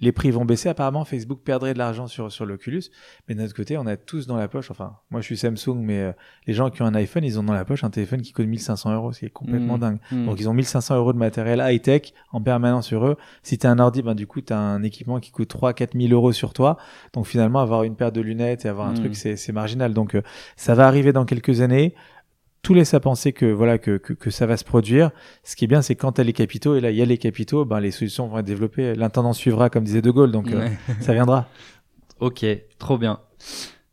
Les 0.04 0.12
prix 0.12 0.32
vont 0.32 0.44
baisser. 0.44 0.68
Apparemment, 0.68 1.06
Facebook 1.06 1.39
perdrait 1.46 1.74
de 1.74 1.78
l'argent 1.80 2.08
sur, 2.08 2.30
sur 2.30 2.46
l'Oculus. 2.46 2.84
Mais 3.28 3.36
de 3.36 3.42
notre 3.42 3.56
côté, 3.56 3.78
on 3.78 3.88
a 3.88 3.96
tous 3.96 4.28
dans 4.28 4.36
la 4.36 4.48
poche, 4.50 4.70
enfin, 4.70 4.98
moi 5.12 5.22
je 5.22 5.26
suis 5.28 5.38
Samsung, 5.38 5.78
mais 5.78 6.00
euh, 6.00 6.12
les 6.46 6.54
gens 6.54 6.70
qui 6.70 6.82
ont 6.82 6.86
un 6.86 6.94
iPhone, 6.96 7.24
ils 7.24 7.39
ont 7.39 7.44
dans 7.44 7.54
la 7.54 7.63
poche 7.63 7.84
un 7.86 7.89
téléphone 7.89 8.22
qui 8.22 8.34
coûte 8.34 8.46
1500 8.48 8.94
euros, 8.94 9.13
ce 9.13 9.20
qui 9.20 9.26
est 9.28 9.30
complètement 9.30 9.78
Mm. 9.78 9.80
dingue. 9.80 9.98
Mm. 10.12 10.26
Donc 10.26 10.39
ils 10.42 10.50
ont 10.50 10.54
1500 10.54 10.98
euros 10.98 11.13
de 11.13 11.18
matériel 11.18 11.63
high-tech 11.66 12.13
en 12.34 12.42
permanence 12.42 12.88
sur 12.88 13.06
eux. 13.08 13.16
Si 13.44 13.58
tu 13.58 13.66
as 13.66 13.72
un 13.72 13.80
ordi, 13.80 14.02
ben, 14.02 14.13
du 14.13 14.28
coup, 14.28 14.42
tu 14.42 14.52
as 14.52 14.60
un 14.60 14.84
équipement 14.84 15.20
qui 15.22 15.32
coûte 15.32 15.48
3 15.48 15.74
4 15.74 15.98
000 15.98 16.12
euros 16.12 16.34
sur 16.34 16.52
toi. 16.54 16.78
Donc 17.13 17.26
finalement, 17.26 17.60
avoir 17.62 17.84
une 17.84 17.96
paire 17.96 18.12
de 18.12 18.20
lunettes 18.20 18.66
et 18.66 18.68
avoir 18.68 18.88
un 18.88 18.92
Mm. 18.94 19.00
truc, 19.00 19.16
c'est 19.16 19.38
c'est 19.38 19.54
marginal. 19.54 19.94
Donc 19.94 20.16
euh, 20.16 20.22
ça 20.58 20.76
va 20.76 20.86
arriver 20.86 21.13
dans 21.13 21.24
quelques 21.26 21.62
années. 21.62 21.96
Tout 22.63 22.73
laisse 22.73 22.93
à 22.93 22.99
penser 22.99 23.34
que 23.34 23.45
voilà 23.45 23.78
que, 23.78 23.97
que, 23.97 24.13
que 24.13 24.32
ça 24.32 24.45
va 24.45 24.58
se 24.58 24.63
produire. 24.63 25.12
Ce 25.43 25.56
qui 25.56 25.65
est 25.65 25.67
bien, 25.67 25.82
c'est 25.82 25.95
quand 25.95 26.13
tu 26.13 26.21
as 26.21 26.23
les 26.23 26.34
capitaux, 26.34 26.76
et 26.76 26.82
là 26.82 26.89
il 26.91 26.97
y 26.97 27.02
a 27.02 27.06
les 27.06 27.17
capitaux, 27.17 27.65
ben, 27.65 27.80
les 27.80 27.91
solutions 27.91 28.28
vont 28.28 28.39
être 28.39 28.45
développées. 28.45 28.95
L'intendant 28.95 29.34
suivra, 29.34 29.69
comme 29.69 29.84
disait 29.84 30.02
De 30.02 30.10
Gaulle, 30.10 30.32
donc 30.32 30.52
euh, 30.52 30.67
ça 31.02 31.13
viendra. 31.13 31.47
Ok, 32.19 32.45
trop 32.80 32.97
bien. 32.97 33.19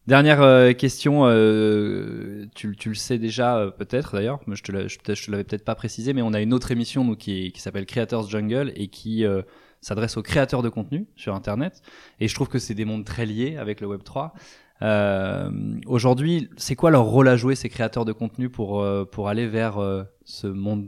Dernière 0.06 0.42
euh, 0.42 0.72
question, 0.72 1.26
euh, 1.26 2.46
tu, 2.54 2.74
tu 2.74 2.88
le 2.88 2.94
sais 2.94 3.18
déjà 3.18 3.58
euh, 3.58 3.70
peut-être 3.70 4.14
d'ailleurs, 4.14 4.40
je 4.48 4.62
te, 4.62 4.88
je, 4.88 4.98
te 4.98 5.30
l'avais 5.30 5.44
peut-être 5.44 5.64
pas 5.64 5.74
précisé, 5.74 6.14
mais 6.14 6.22
on 6.22 6.32
a 6.32 6.40
une 6.40 6.54
autre 6.54 6.72
émission 6.72 7.04
nous, 7.04 7.16
qui, 7.16 7.52
qui 7.52 7.60
s'appelle 7.60 7.86
Creators 7.86 8.28
Jungle 8.28 8.72
et 8.74 8.88
qui 8.88 9.24
euh, 9.24 9.42
s'adresse 9.80 10.16
aux 10.16 10.22
créateurs 10.22 10.62
de 10.62 10.68
contenu 10.68 11.06
sur 11.16 11.34
Internet. 11.34 11.82
Et 12.18 12.28
je 12.28 12.34
trouve 12.34 12.48
que 12.48 12.58
c'est 12.58 12.74
des 12.74 12.84
mondes 12.84 13.04
très 13.04 13.26
liés 13.26 13.56
avec 13.56 13.80
le 13.80 13.86
Web 13.86 14.02
3. 14.02 14.34
Euh, 14.82 15.50
Aujourd'hui, 15.86 16.48
c'est 16.56 16.74
quoi 16.76 16.90
leur 16.90 17.04
rôle 17.04 17.28
à 17.28 17.36
jouer 17.36 17.54
ces 17.54 17.68
créateurs 17.68 18.04
de 18.04 18.12
contenu 18.12 18.48
pour 18.48 18.80
euh, 18.82 19.04
pour 19.04 19.28
aller 19.28 19.46
vers 19.46 19.78
euh, 19.78 20.04
ce 20.24 20.46
monde 20.46 20.86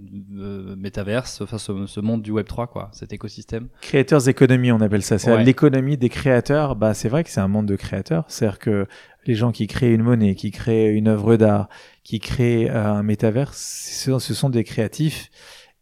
métaverse, 0.77 1.41
enfin 1.43 1.59
ce, 1.59 1.87
ce 1.87 2.01
monde 2.01 2.23
du 2.23 2.31
Web 2.31 2.47
3 2.47 2.69
quoi, 2.69 2.91
cet 2.93 3.13
écosystème? 3.13 3.69
Creators 3.81 4.29
Economy, 4.29 4.73
on 4.73 4.81
appelle 4.81 5.03
ça. 5.03 5.19
C'est 5.19 5.33
Ouais. 5.33 5.45
l'économie 5.45 5.97
des 5.97 6.09
créateurs. 6.09 6.77
Bah, 6.77 6.95
c'est 6.95 7.09
vrai 7.09 7.25
que 7.25 7.31
c'est 7.31 7.41
un 7.41 7.49
monde 7.49 7.67
de 7.67 7.77
créateurs. 7.77 8.25
C'est-à-dire 8.29 8.59
que 8.59 8.87
les 9.27 9.35
gens 9.35 9.53
qui 9.53 9.67
créent 9.67 9.93
une 9.93 10.03
monnaie, 10.03 10.35
qui 10.35 10.51
créent 10.51 10.89
une 10.93 11.09
œuvre 11.09 11.37
d'art, 11.37 11.69
qui 12.03 12.19
créent 12.19 12.69
un 12.71 13.03
métaverse, 13.03 13.57
ce 13.59 14.35
sont 14.35 14.51
des 14.51 14.65
créatifs. 14.65 15.31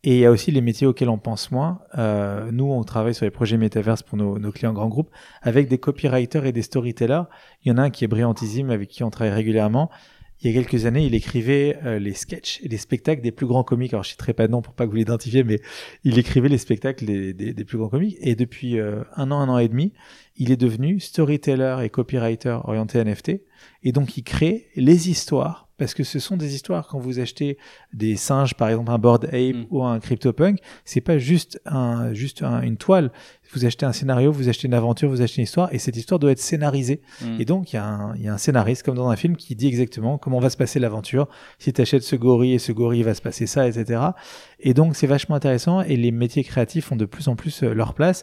Et 0.02 0.14
il 0.14 0.20
y 0.20 0.26
a 0.26 0.30
aussi 0.30 0.50
les 0.50 0.62
métiers 0.62 0.86
auxquels 0.86 1.10
on 1.10 1.18
pense 1.18 1.50
moins. 1.50 1.80
Euh, 1.98 2.50
nous, 2.52 2.64
on 2.64 2.82
travaille 2.84 3.14
sur 3.14 3.26
les 3.26 3.30
projets 3.30 3.58
métaverse 3.58 4.02
pour 4.02 4.16
nos, 4.16 4.38
nos 4.38 4.50
clients 4.50 4.72
grands 4.72 4.88
groupes 4.88 5.10
avec 5.42 5.68
des 5.68 5.78
copywriters 5.78 6.46
et 6.46 6.52
des 6.52 6.62
storytellers. 6.62 7.24
Il 7.64 7.68
y 7.68 7.72
en 7.72 7.76
a 7.76 7.82
un 7.82 7.90
qui 7.90 8.04
est 8.04 8.08
brillantissime 8.08 8.70
avec 8.70 8.88
qui 8.88 9.04
on 9.04 9.10
travaille 9.10 9.34
régulièrement. 9.34 9.90
Il 10.42 10.50
y 10.50 10.56
a 10.58 10.62
quelques 10.62 10.86
années, 10.86 11.04
il 11.04 11.14
écrivait 11.14 11.78
euh, 11.84 11.98
les 11.98 12.14
sketchs 12.14 12.60
et 12.62 12.68
les 12.68 12.78
spectacles 12.78 13.20
des 13.20 13.30
plus 13.30 13.46
grands 13.46 13.62
comiques. 13.62 13.92
Alors, 13.92 14.04
je 14.04 14.10
citerai 14.10 14.32
pas 14.32 14.46
de 14.46 14.52
nom 14.52 14.62
pour 14.62 14.72
pas 14.72 14.86
que 14.86 14.90
vous 14.90 14.96
l'identifiez, 14.96 15.44
mais 15.44 15.60
il 16.02 16.18
écrivait 16.18 16.48
les 16.48 16.56
spectacles 16.56 17.04
des, 17.04 17.34
des, 17.34 17.52
des 17.52 17.64
plus 17.66 17.76
grands 17.76 17.90
comiques. 17.90 18.16
Et 18.22 18.34
depuis 18.36 18.78
euh, 18.78 19.02
un 19.16 19.30
an, 19.32 19.40
un 19.40 19.50
an 19.50 19.58
et 19.58 19.68
demi, 19.68 19.92
il 20.36 20.50
est 20.50 20.56
devenu 20.56 20.98
storyteller 20.98 21.80
et 21.84 21.90
copywriter 21.90 22.58
orienté 22.64 23.04
NFT. 23.04 23.42
Et 23.82 23.92
donc, 23.92 24.16
il 24.16 24.22
crée 24.22 24.68
les 24.76 25.10
histoires, 25.10 25.68
parce 25.80 25.94
que 25.94 26.04
ce 26.04 26.20
sont 26.20 26.36
des 26.36 26.54
histoires. 26.54 26.86
Quand 26.86 27.00
vous 27.00 27.18
achetez 27.18 27.58
des 27.92 28.14
singes, 28.14 28.54
par 28.54 28.68
exemple 28.68 28.92
un 28.92 28.98
Bored 28.98 29.24
Ape 29.24 29.56
Mm. 29.56 29.66
ou 29.70 29.82
un 29.82 29.98
CryptoPunk, 29.98 30.58
c'est 30.84 31.00
pas 31.00 31.18
juste 31.18 31.60
un, 31.66 32.12
juste 32.14 32.44
un- 32.44 32.60
une 32.62 32.76
toile. 32.76 33.10
Vous 33.52 33.64
achetez 33.64 33.84
un 33.84 33.92
scénario, 33.92 34.30
vous 34.30 34.48
achetez 34.48 34.68
une 34.68 34.74
aventure, 34.74 35.08
vous 35.08 35.22
achetez 35.22 35.38
une 35.38 35.44
histoire, 35.44 35.74
et 35.74 35.78
cette 35.78 35.96
histoire 35.96 36.20
doit 36.20 36.30
être 36.30 36.38
scénarisée. 36.38 37.00
Mm. 37.20 37.40
Et 37.40 37.44
donc, 37.44 37.72
il 37.72 37.76
y, 37.76 37.78
a 37.80 37.84
un- 37.84 38.14
il 38.14 38.22
y 38.22 38.28
a 38.28 38.32
un 38.34 38.38
scénariste, 38.38 38.84
comme 38.84 38.94
dans 38.94 39.08
un 39.08 39.16
film, 39.16 39.34
qui 39.36 39.56
dit 39.56 39.66
exactement 39.66 40.18
comment 40.18 40.38
va 40.38 40.50
se 40.50 40.56
passer 40.56 40.78
l'aventure. 40.78 41.26
Si 41.58 41.72
tu 41.72 41.80
achètes 41.80 42.04
ce 42.04 42.14
gorille 42.14 42.52
et 42.52 42.58
ce 42.60 42.70
gorille, 42.70 43.00
il 43.00 43.04
va 43.04 43.14
se 43.14 43.22
passer 43.22 43.46
ça, 43.48 43.66
etc. 43.66 44.00
Et 44.60 44.72
donc, 44.74 44.94
c'est 44.94 45.08
vachement 45.08 45.34
intéressant. 45.34 45.80
Et 45.80 45.96
les 45.96 46.12
métiers 46.12 46.44
créatifs 46.44 46.92
ont 46.92 46.96
de 46.96 47.06
plus 47.06 47.26
en 47.26 47.34
plus 47.34 47.64
euh, 47.64 47.72
leur 47.74 47.94
place. 47.94 48.22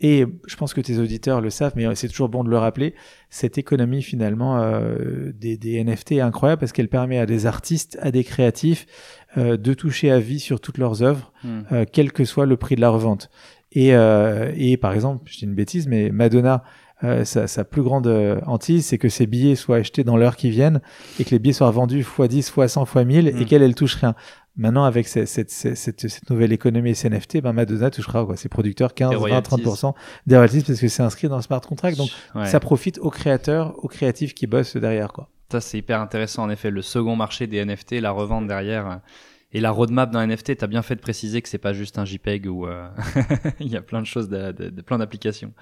Et 0.00 0.24
je 0.46 0.56
pense 0.56 0.74
que 0.74 0.80
tes 0.80 0.98
auditeurs 0.98 1.40
le 1.40 1.50
savent, 1.50 1.72
mais 1.76 1.92
c'est 1.94 2.08
toujours 2.08 2.28
bon 2.28 2.44
de 2.44 2.50
le 2.50 2.58
rappeler. 2.58 2.94
Cette 3.30 3.58
économie, 3.58 4.02
finalement, 4.02 4.58
euh, 4.60 5.32
des, 5.34 5.56
des 5.56 5.82
NFT 5.82 6.12
est 6.12 6.20
incroyable 6.20 6.60
parce 6.60 6.72
qu'elle 6.72 6.88
permet 6.88 7.18
à 7.18 7.26
des 7.26 7.46
artistes, 7.46 7.98
à 8.00 8.10
des 8.10 8.22
créatifs, 8.24 8.86
euh, 9.36 9.56
de 9.56 9.74
toucher 9.74 10.10
à 10.10 10.20
vie 10.20 10.40
sur 10.40 10.60
toutes 10.60 10.78
leurs 10.78 11.02
œuvres 11.02 11.32
Mm. 11.44 11.48
euh, 11.72 11.84
quel 11.90 12.12
que 12.12 12.24
soit 12.24 12.46
le 12.46 12.56
prix 12.56 12.74
de 12.76 12.80
la 12.80 12.90
revente. 12.90 13.30
Et, 13.72 13.88
et 13.90 14.76
par 14.78 14.92
exemple, 14.94 15.22
je 15.30 15.38
dis 15.38 15.44
une 15.44 15.54
bêtise, 15.54 15.86
mais 15.88 16.10
Madonna, 16.10 16.64
euh, 17.04 17.24
sa, 17.24 17.46
sa 17.46 17.64
plus 17.64 17.82
grande 17.82 18.06
euh, 18.08 18.40
hantise, 18.46 18.86
c'est 18.86 18.98
que 18.98 19.08
ses 19.08 19.26
billets 19.26 19.54
soient 19.54 19.76
achetés 19.76 20.02
dans 20.04 20.16
l'heure 20.16 20.34
qui 20.36 20.50
viennent 20.50 20.80
et 21.20 21.24
que 21.24 21.30
les 21.30 21.38
billets 21.38 21.52
soient 21.52 21.70
vendus 21.70 22.00
x 22.00 22.28
10, 22.28 22.38
x 22.56 22.66
100, 22.72 22.84
x 22.86 22.94
1000 23.06 23.24
Mm. 23.34 23.38
et 23.40 23.44
qu'elle, 23.44 23.62
elle 23.62 23.74
touche 23.76 23.94
rien. 23.96 24.14
Maintenant, 24.58 24.84
avec 24.84 25.08
cette, 25.08 25.28
cette, 25.28 25.50
cette, 25.50 25.76
cette- 25.76 26.28
nouvelle 26.30 26.52
économie 26.52 26.94
SNFT, 26.94 27.40
ben 27.40 27.52
Madonna 27.52 27.90
touchera 27.90 28.24
quoi, 28.26 28.36
ses 28.36 28.48
producteurs 28.48 28.92
15, 28.92 29.10
Des 29.10 29.14
20, 29.16 29.20
royalties. 29.20 29.54
30% 29.62 29.94
des 30.26 30.34
royalties 30.36 30.64
parce 30.66 30.80
que 30.80 30.88
c'est 30.88 31.02
inscrit 31.02 31.28
dans 31.28 31.36
le 31.36 31.42
smart 31.42 31.60
contract. 31.60 31.96
Donc, 31.96 32.10
Ouais. 32.34 32.46
ça 32.46 32.58
profite 32.60 32.98
aux 32.98 33.10
créateurs, 33.10 33.74
aux 33.82 33.88
créatifs 33.88 34.34
qui 34.34 34.46
bossent 34.46 34.76
derrière. 34.76 35.12
Quoi. 35.12 35.28
Ça, 35.50 35.60
c'est 35.60 35.78
hyper 35.78 36.00
intéressant, 36.00 36.42
en 36.42 36.50
effet. 36.50 36.70
Le 36.70 36.82
second 36.82 37.16
marché 37.16 37.46
des 37.46 37.64
NFT, 37.64 38.00
la 38.00 38.10
revente 38.10 38.46
derrière. 38.48 38.86
euh, 38.90 38.96
Et 39.52 39.60
la 39.60 39.70
roadmap 39.70 40.10
d'un 40.10 40.26
NFT, 40.26 40.56
t'as 40.58 40.66
bien 40.66 40.82
fait 40.82 40.94
de 40.96 41.00
préciser 41.00 41.40
que 41.40 41.48
c'est 41.48 41.56
pas 41.56 41.72
juste 41.72 41.98
un 41.98 42.04
JPEG 42.04 42.46
ou 42.48 42.66
euh, 42.66 42.86
il 43.60 43.68
y 43.68 43.76
a 43.76 43.80
plein 43.80 44.00
de 44.02 44.06
choses, 44.06 44.28
de, 44.28 44.52
de- 44.52 44.68
de- 44.68 44.82
plein 44.82 44.98
d'applications. 44.98 45.52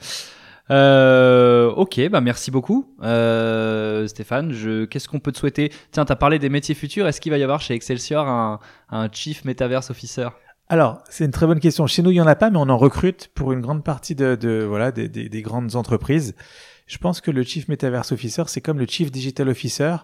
Euh, 0.70 1.70
ok, 1.70 2.08
bah 2.10 2.20
merci 2.20 2.50
beaucoup, 2.50 2.92
euh, 3.02 4.06
Stéphane. 4.08 4.52
Je, 4.52 4.84
qu'est-ce 4.84 5.08
qu'on 5.08 5.20
peut 5.20 5.32
te 5.32 5.38
souhaiter? 5.38 5.72
Tiens, 5.92 6.04
t'as 6.04 6.16
parlé 6.16 6.38
des 6.38 6.48
métiers 6.48 6.74
futurs. 6.74 7.06
Est-ce 7.06 7.20
qu'il 7.20 7.30
va 7.32 7.38
y 7.38 7.42
avoir 7.42 7.60
chez 7.60 7.74
Excelsior 7.74 8.26
un, 8.26 8.58
un 8.90 9.08
Chief 9.12 9.44
Metaverse 9.44 9.90
Officer? 9.90 10.28
Alors, 10.68 10.98
c'est 11.08 11.24
une 11.24 11.30
très 11.30 11.46
bonne 11.46 11.60
question. 11.60 11.86
Chez 11.86 12.02
nous, 12.02 12.10
il 12.10 12.16
y 12.16 12.20
en 12.20 12.26
a 12.26 12.34
pas, 12.34 12.50
mais 12.50 12.58
on 12.58 12.68
en 12.68 12.78
recrute 12.78 13.28
pour 13.34 13.52
une 13.52 13.60
grande 13.60 13.84
partie 13.84 14.16
de, 14.16 14.34
de 14.34 14.64
voilà 14.68 14.90
des, 14.90 15.08
des, 15.08 15.28
des 15.28 15.42
grandes 15.42 15.76
entreprises. 15.76 16.34
Je 16.88 16.98
pense 16.98 17.20
que 17.20 17.30
le 17.30 17.42
Chief 17.44 17.68
Metaverse 17.68 18.10
Officer, 18.12 18.42
c'est 18.46 18.60
comme 18.60 18.78
le 18.78 18.86
Chief 18.88 19.12
Digital 19.12 19.48
Officer. 19.48 19.96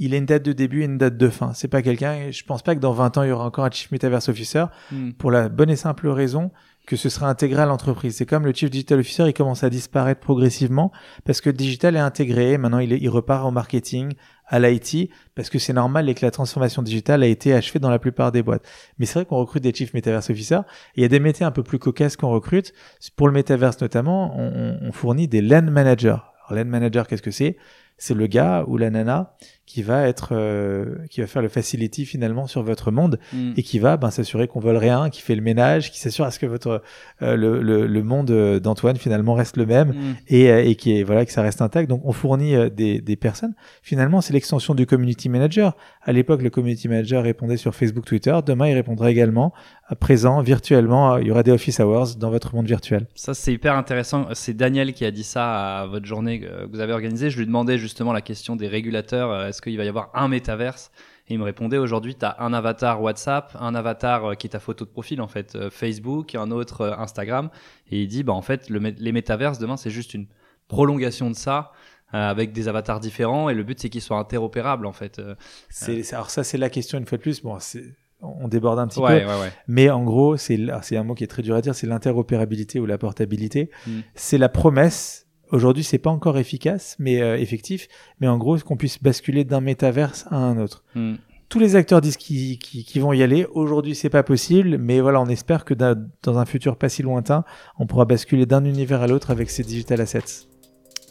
Il 0.00 0.14
a 0.14 0.18
une 0.18 0.26
date 0.26 0.44
de 0.44 0.52
début 0.52 0.82
et 0.82 0.84
une 0.84 0.98
date 0.98 1.16
de 1.16 1.28
fin. 1.28 1.52
C'est 1.54 1.66
pas 1.66 1.82
quelqu'un, 1.82 2.30
je 2.30 2.44
pense 2.44 2.62
pas 2.62 2.76
que 2.76 2.80
dans 2.80 2.92
20 2.92 3.18
ans, 3.18 3.22
il 3.24 3.30
y 3.30 3.32
aura 3.32 3.46
encore 3.46 3.64
un 3.64 3.70
Chief 3.72 3.90
Metaverse 3.90 4.28
Officer 4.28 4.66
Hmm. 4.92 5.10
pour 5.14 5.32
la 5.32 5.48
bonne 5.48 5.70
et 5.70 5.76
simple 5.76 6.06
raison 6.06 6.52
que 6.88 6.96
ce 6.96 7.10
sera 7.10 7.28
intégré 7.28 7.60
à 7.62 7.66
l'entreprise. 7.66 8.16
C'est 8.16 8.24
comme 8.24 8.46
le 8.46 8.54
Chief 8.54 8.70
Digital 8.70 8.98
Officer, 9.00 9.24
il 9.26 9.34
commence 9.34 9.62
à 9.62 9.68
disparaître 9.68 10.20
progressivement 10.22 10.90
parce 11.26 11.42
que 11.42 11.50
digital 11.50 11.94
est 11.96 12.00
intégré. 12.00 12.56
Maintenant, 12.56 12.78
il, 12.78 13.08
repart 13.10 13.46
au 13.46 13.50
marketing, 13.50 14.14
à 14.46 14.58
l'IT, 14.58 15.10
parce 15.34 15.50
que 15.50 15.58
c'est 15.58 15.74
normal 15.74 16.08
et 16.08 16.14
que 16.14 16.24
la 16.24 16.30
transformation 16.30 16.80
digitale 16.80 17.22
a 17.22 17.26
été 17.26 17.52
achevée 17.52 17.78
dans 17.78 17.90
la 17.90 17.98
plupart 17.98 18.32
des 18.32 18.42
boîtes. 18.42 18.66
Mais 18.98 19.04
c'est 19.04 19.18
vrai 19.18 19.26
qu'on 19.26 19.36
recrute 19.36 19.62
des 19.62 19.74
Chief 19.74 19.92
Metaverse 19.92 20.30
Officer. 20.30 20.60
Il 20.96 21.02
y 21.02 21.04
a 21.04 21.08
des 21.08 21.20
métiers 21.20 21.44
un 21.44 21.50
peu 21.50 21.62
plus 21.62 21.78
cocasses 21.78 22.16
qu'on 22.16 22.30
recrute. 22.30 22.72
Pour 23.16 23.28
le 23.28 23.34
Metaverse 23.34 23.78
notamment, 23.82 24.34
on- 24.38 24.78
on 24.80 24.92
fournit 24.92 25.28
des 25.28 25.42
land 25.42 25.70
managers. 25.70 26.16
Alors, 26.48 26.64
land 26.64 26.70
manager, 26.70 27.06
qu'est-ce 27.06 27.20
que 27.22 27.30
c'est? 27.30 27.58
C'est 27.98 28.14
le 28.14 28.26
gars 28.26 28.64
ou 28.66 28.78
la 28.78 28.88
nana 28.88 29.36
qui 29.68 29.82
va 29.82 30.08
être, 30.08 30.30
euh, 30.32 30.96
qui 31.10 31.20
va 31.20 31.26
faire 31.26 31.42
le 31.42 31.48
facility 31.48 32.06
finalement 32.06 32.46
sur 32.46 32.62
votre 32.62 32.90
monde 32.90 33.18
Hmm. 33.32 33.52
et 33.56 33.62
qui 33.62 33.78
va 33.78 33.96
ben, 33.98 34.10
s'assurer 34.10 34.48
qu'on 34.48 34.60
vole 34.60 34.78
rien, 34.78 35.10
qui 35.10 35.20
fait 35.20 35.34
le 35.34 35.42
ménage, 35.42 35.92
qui 35.92 35.98
s'assure 36.00 36.24
à 36.24 36.30
ce 36.30 36.38
que 36.38 36.46
votre 36.46 36.82
euh, 37.22 37.36
le, 37.36 37.60
le, 37.60 37.86
le 37.86 38.02
monde 38.02 38.30
euh, 38.30 38.58
d'Antoine 38.60 38.96
finalement 38.96 39.34
reste 39.34 39.56
le 39.58 39.66
même 39.66 39.88
Hmm. 39.90 40.14
et, 40.28 40.50
euh, 40.50 40.64
et 40.64 40.74
qui 40.74 40.98
est 40.98 41.02
voilà 41.02 41.26
que 41.26 41.32
ça 41.32 41.42
reste 41.42 41.60
intact. 41.60 41.88
Donc 41.90 42.00
on 42.04 42.12
fournit 42.12 42.54
euh, 42.56 42.70
des, 42.70 43.00
des 43.00 43.16
personnes. 43.16 43.54
Finalement, 43.82 44.20
c'est 44.22 44.32
l'extension 44.32 44.74
du 44.74 44.86
community 44.86 45.28
manager. 45.28 45.76
À 46.02 46.12
l'époque, 46.12 46.40
le 46.42 46.50
community 46.50 46.88
manager 46.88 47.22
répondait 47.22 47.58
sur 47.58 47.74
Facebook, 47.74 48.06
Twitter. 48.06 48.34
Demain, 48.46 48.68
il 48.68 48.74
répondra 48.74 49.10
également 49.10 49.52
à 49.88 49.94
présent 49.96 50.40
virtuellement. 50.40 51.18
Il 51.18 51.26
y 51.26 51.30
aura 51.30 51.42
des 51.42 51.50
office 51.52 51.78
hours 51.80 52.16
dans 52.16 52.30
votre 52.30 52.54
monde 52.54 52.66
virtuel. 52.66 53.06
Ça, 53.14 53.34
c'est 53.34 53.52
hyper 53.52 53.74
intéressant. 53.76 54.26
C'est 54.32 54.54
Daniel 54.54 54.92
qui 54.94 55.04
a 55.04 55.10
dit 55.10 55.24
ça 55.24 55.80
à 55.80 55.86
votre 55.86 56.06
journée 56.06 56.40
que 56.40 56.66
vous 56.70 56.80
avez 56.80 56.92
organisée. 56.94 57.28
Je 57.30 57.38
lui 57.38 57.46
demandais 57.46 57.76
justement 57.78 58.12
la 58.14 58.20
question 58.22 58.56
des 58.56 58.68
régulateurs. 58.68 59.32
Est-ce 59.58 59.62
qu'il 59.62 59.76
va 59.76 59.84
y 59.84 59.88
avoir 59.88 60.10
un 60.14 60.28
métaverse 60.28 60.92
Et 61.26 61.34
il 61.34 61.38
me 61.40 61.42
répondait 61.42 61.78
aujourd'hui, 61.78 62.14
tu 62.14 62.24
as 62.24 62.36
un 62.38 62.52
avatar 62.52 63.02
WhatsApp, 63.02 63.56
un 63.58 63.74
avatar 63.74 64.24
euh, 64.24 64.34
qui 64.34 64.46
est 64.46 64.50
ta 64.50 64.60
photo 64.60 64.84
de 64.84 64.90
profil, 64.90 65.20
en 65.20 65.26
fait, 65.26 65.56
euh, 65.56 65.68
Facebook, 65.68 66.36
un 66.36 66.52
autre 66.52 66.82
euh, 66.82 66.96
Instagram. 66.96 67.50
Et 67.90 68.02
il 68.02 68.06
dit, 68.06 68.22
bah, 68.22 68.34
en 68.34 68.42
fait, 68.42 68.70
le, 68.70 68.78
les 68.78 69.10
métaverses, 69.10 69.58
demain, 69.58 69.76
c'est 69.76 69.90
juste 69.90 70.14
une 70.14 70.28
prolongation 70.68 71.28
de 71.28 71.34
ça. 71.34 71.72
avec 72.12 72.52
des 72.52 72.68
avatars 72.68 73.00
différents 73.00 73.50
et 73.50 73.54
le 73.54 73.64
but 73.64 73.78
c'est 73.78 73.90
qu'ils 73.90 74.00
soient 74.00 74.18
interopérables 74.18 74.86
en 74.86 74.94
fait. 74.94 75.20
C'est 75.68 76.14
alors 76.14 76.30
ça, 76.30 76.42
c'est 76.42 76.56
la 76.56 76.70
question 76.70 76.98
une 76.98 77.04
fois 77.04 77.18
de 77.18 77.22
plus. 77.22 77.42
Bon, 77.42 77.58
c'est 77.58 77.84
on 78.20 78.48
déborde 78.48 78.78
un 78.78 78.86
petit 78.86 79.00
ouais, 79.00 79.20
peu. 79.20 79.26
ouais, 79.28 79.40
ouais. 79.40 79.52
Mais 79.66 79.90
en 79.90 80.04
gros, 80.04 80.36
c'est 80.36 80.56
un 80.96 81.04
mot 81.04 81.14
qui 81.14 81.24
est 81.24 81.28
très 81.28 81.42
dur 81.42 81.54
à 81.54 81.60
dire, 81.60 81.74
c'est 81.74 81.86
l'interopérabilité 81.86 82.80
ou 82.80 82.86
la 82.86 82.96
portabilité. 82.96 83.70
Mm. 83.86 84.00
C'est 84.14 84.38
la 84.38 84.48
promesse. 84.48 85.27
Aujourd'hui, 85.50 85.84
c'est 85.84 85.98
pas 85.98 86.10
encore 86.10 86.38
efficace, 86.38 86.96
mais 86.98 87.20
euh, 87.20 87.38
effectif. 87.38 87.88
Mais 88.20 88.28
en 88.28 88.38
gros, 88.38 88.58
qu'on 88.58 88.76
puisse 88.76 89.02
basculer 89.02 89.44
d'un 89.44 89.60
métaverse 89.60 90.26
à 90.30 90.36
un 90.36 90.58
autre. 90.58 90.84
Hmm. 90.94 91.14
Tous 91.48 91.58
les 91.58 91.76
acteurs 91.76 92.02
disent 92.02 92.18
qu'ils 92.18 93.00
vont 93.00 93.14
y 93.14 93.22
aller. 93.22 93.46
Aujourd'hui, 93.54 93.94
c'est 93.94 94.10
pas 94.10 94.22
possible, 94.22 94.76
mais 94.76 95.00
voilà, 95.00 95.20
on 95.20 95.26
espère 95.26 95.64
que 95.64 95.72
dans, 95.72 95.98
dans 96.22 96.38
un 96.38 96.44
futur 96.44 96.76
pas 96.76 96.90
si 96.90 97.02
lointain, 97.02 97.44
on 97.78 97.86
pourra 97.86 98.04
basculer 98.04 98.44
d'un 98.44 98.64
univers 98.66 99.00
à 99.00 99.06
l'autre 99.06 99.30
avec 99.30 99.48
ces 99.48 99.62
digital 99.62 100.02
assets. 100.02 100.46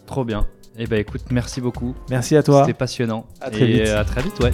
Trop 0.05 0.23
bien. 0.23 0.47
Eh 0.77 0.85
ben 0.85 0.99
écoute, 0.99 1.23
merci 1.31 1.59
beaucoup. 1.59 1.95
Merci 2.11 2.35
à 2.35 2.43
toi. 2.43 2.61
C'était 2.61 2.77
passionnant. 2.77 3.25
À 3.41 3.49
très 3.49 3.63
et 3.63 3.73
vite. 3.79 3.87
à 3.87 4.05
très 4.05 4.21
vite, 4.21 4.39
ouais. 4.41 4.51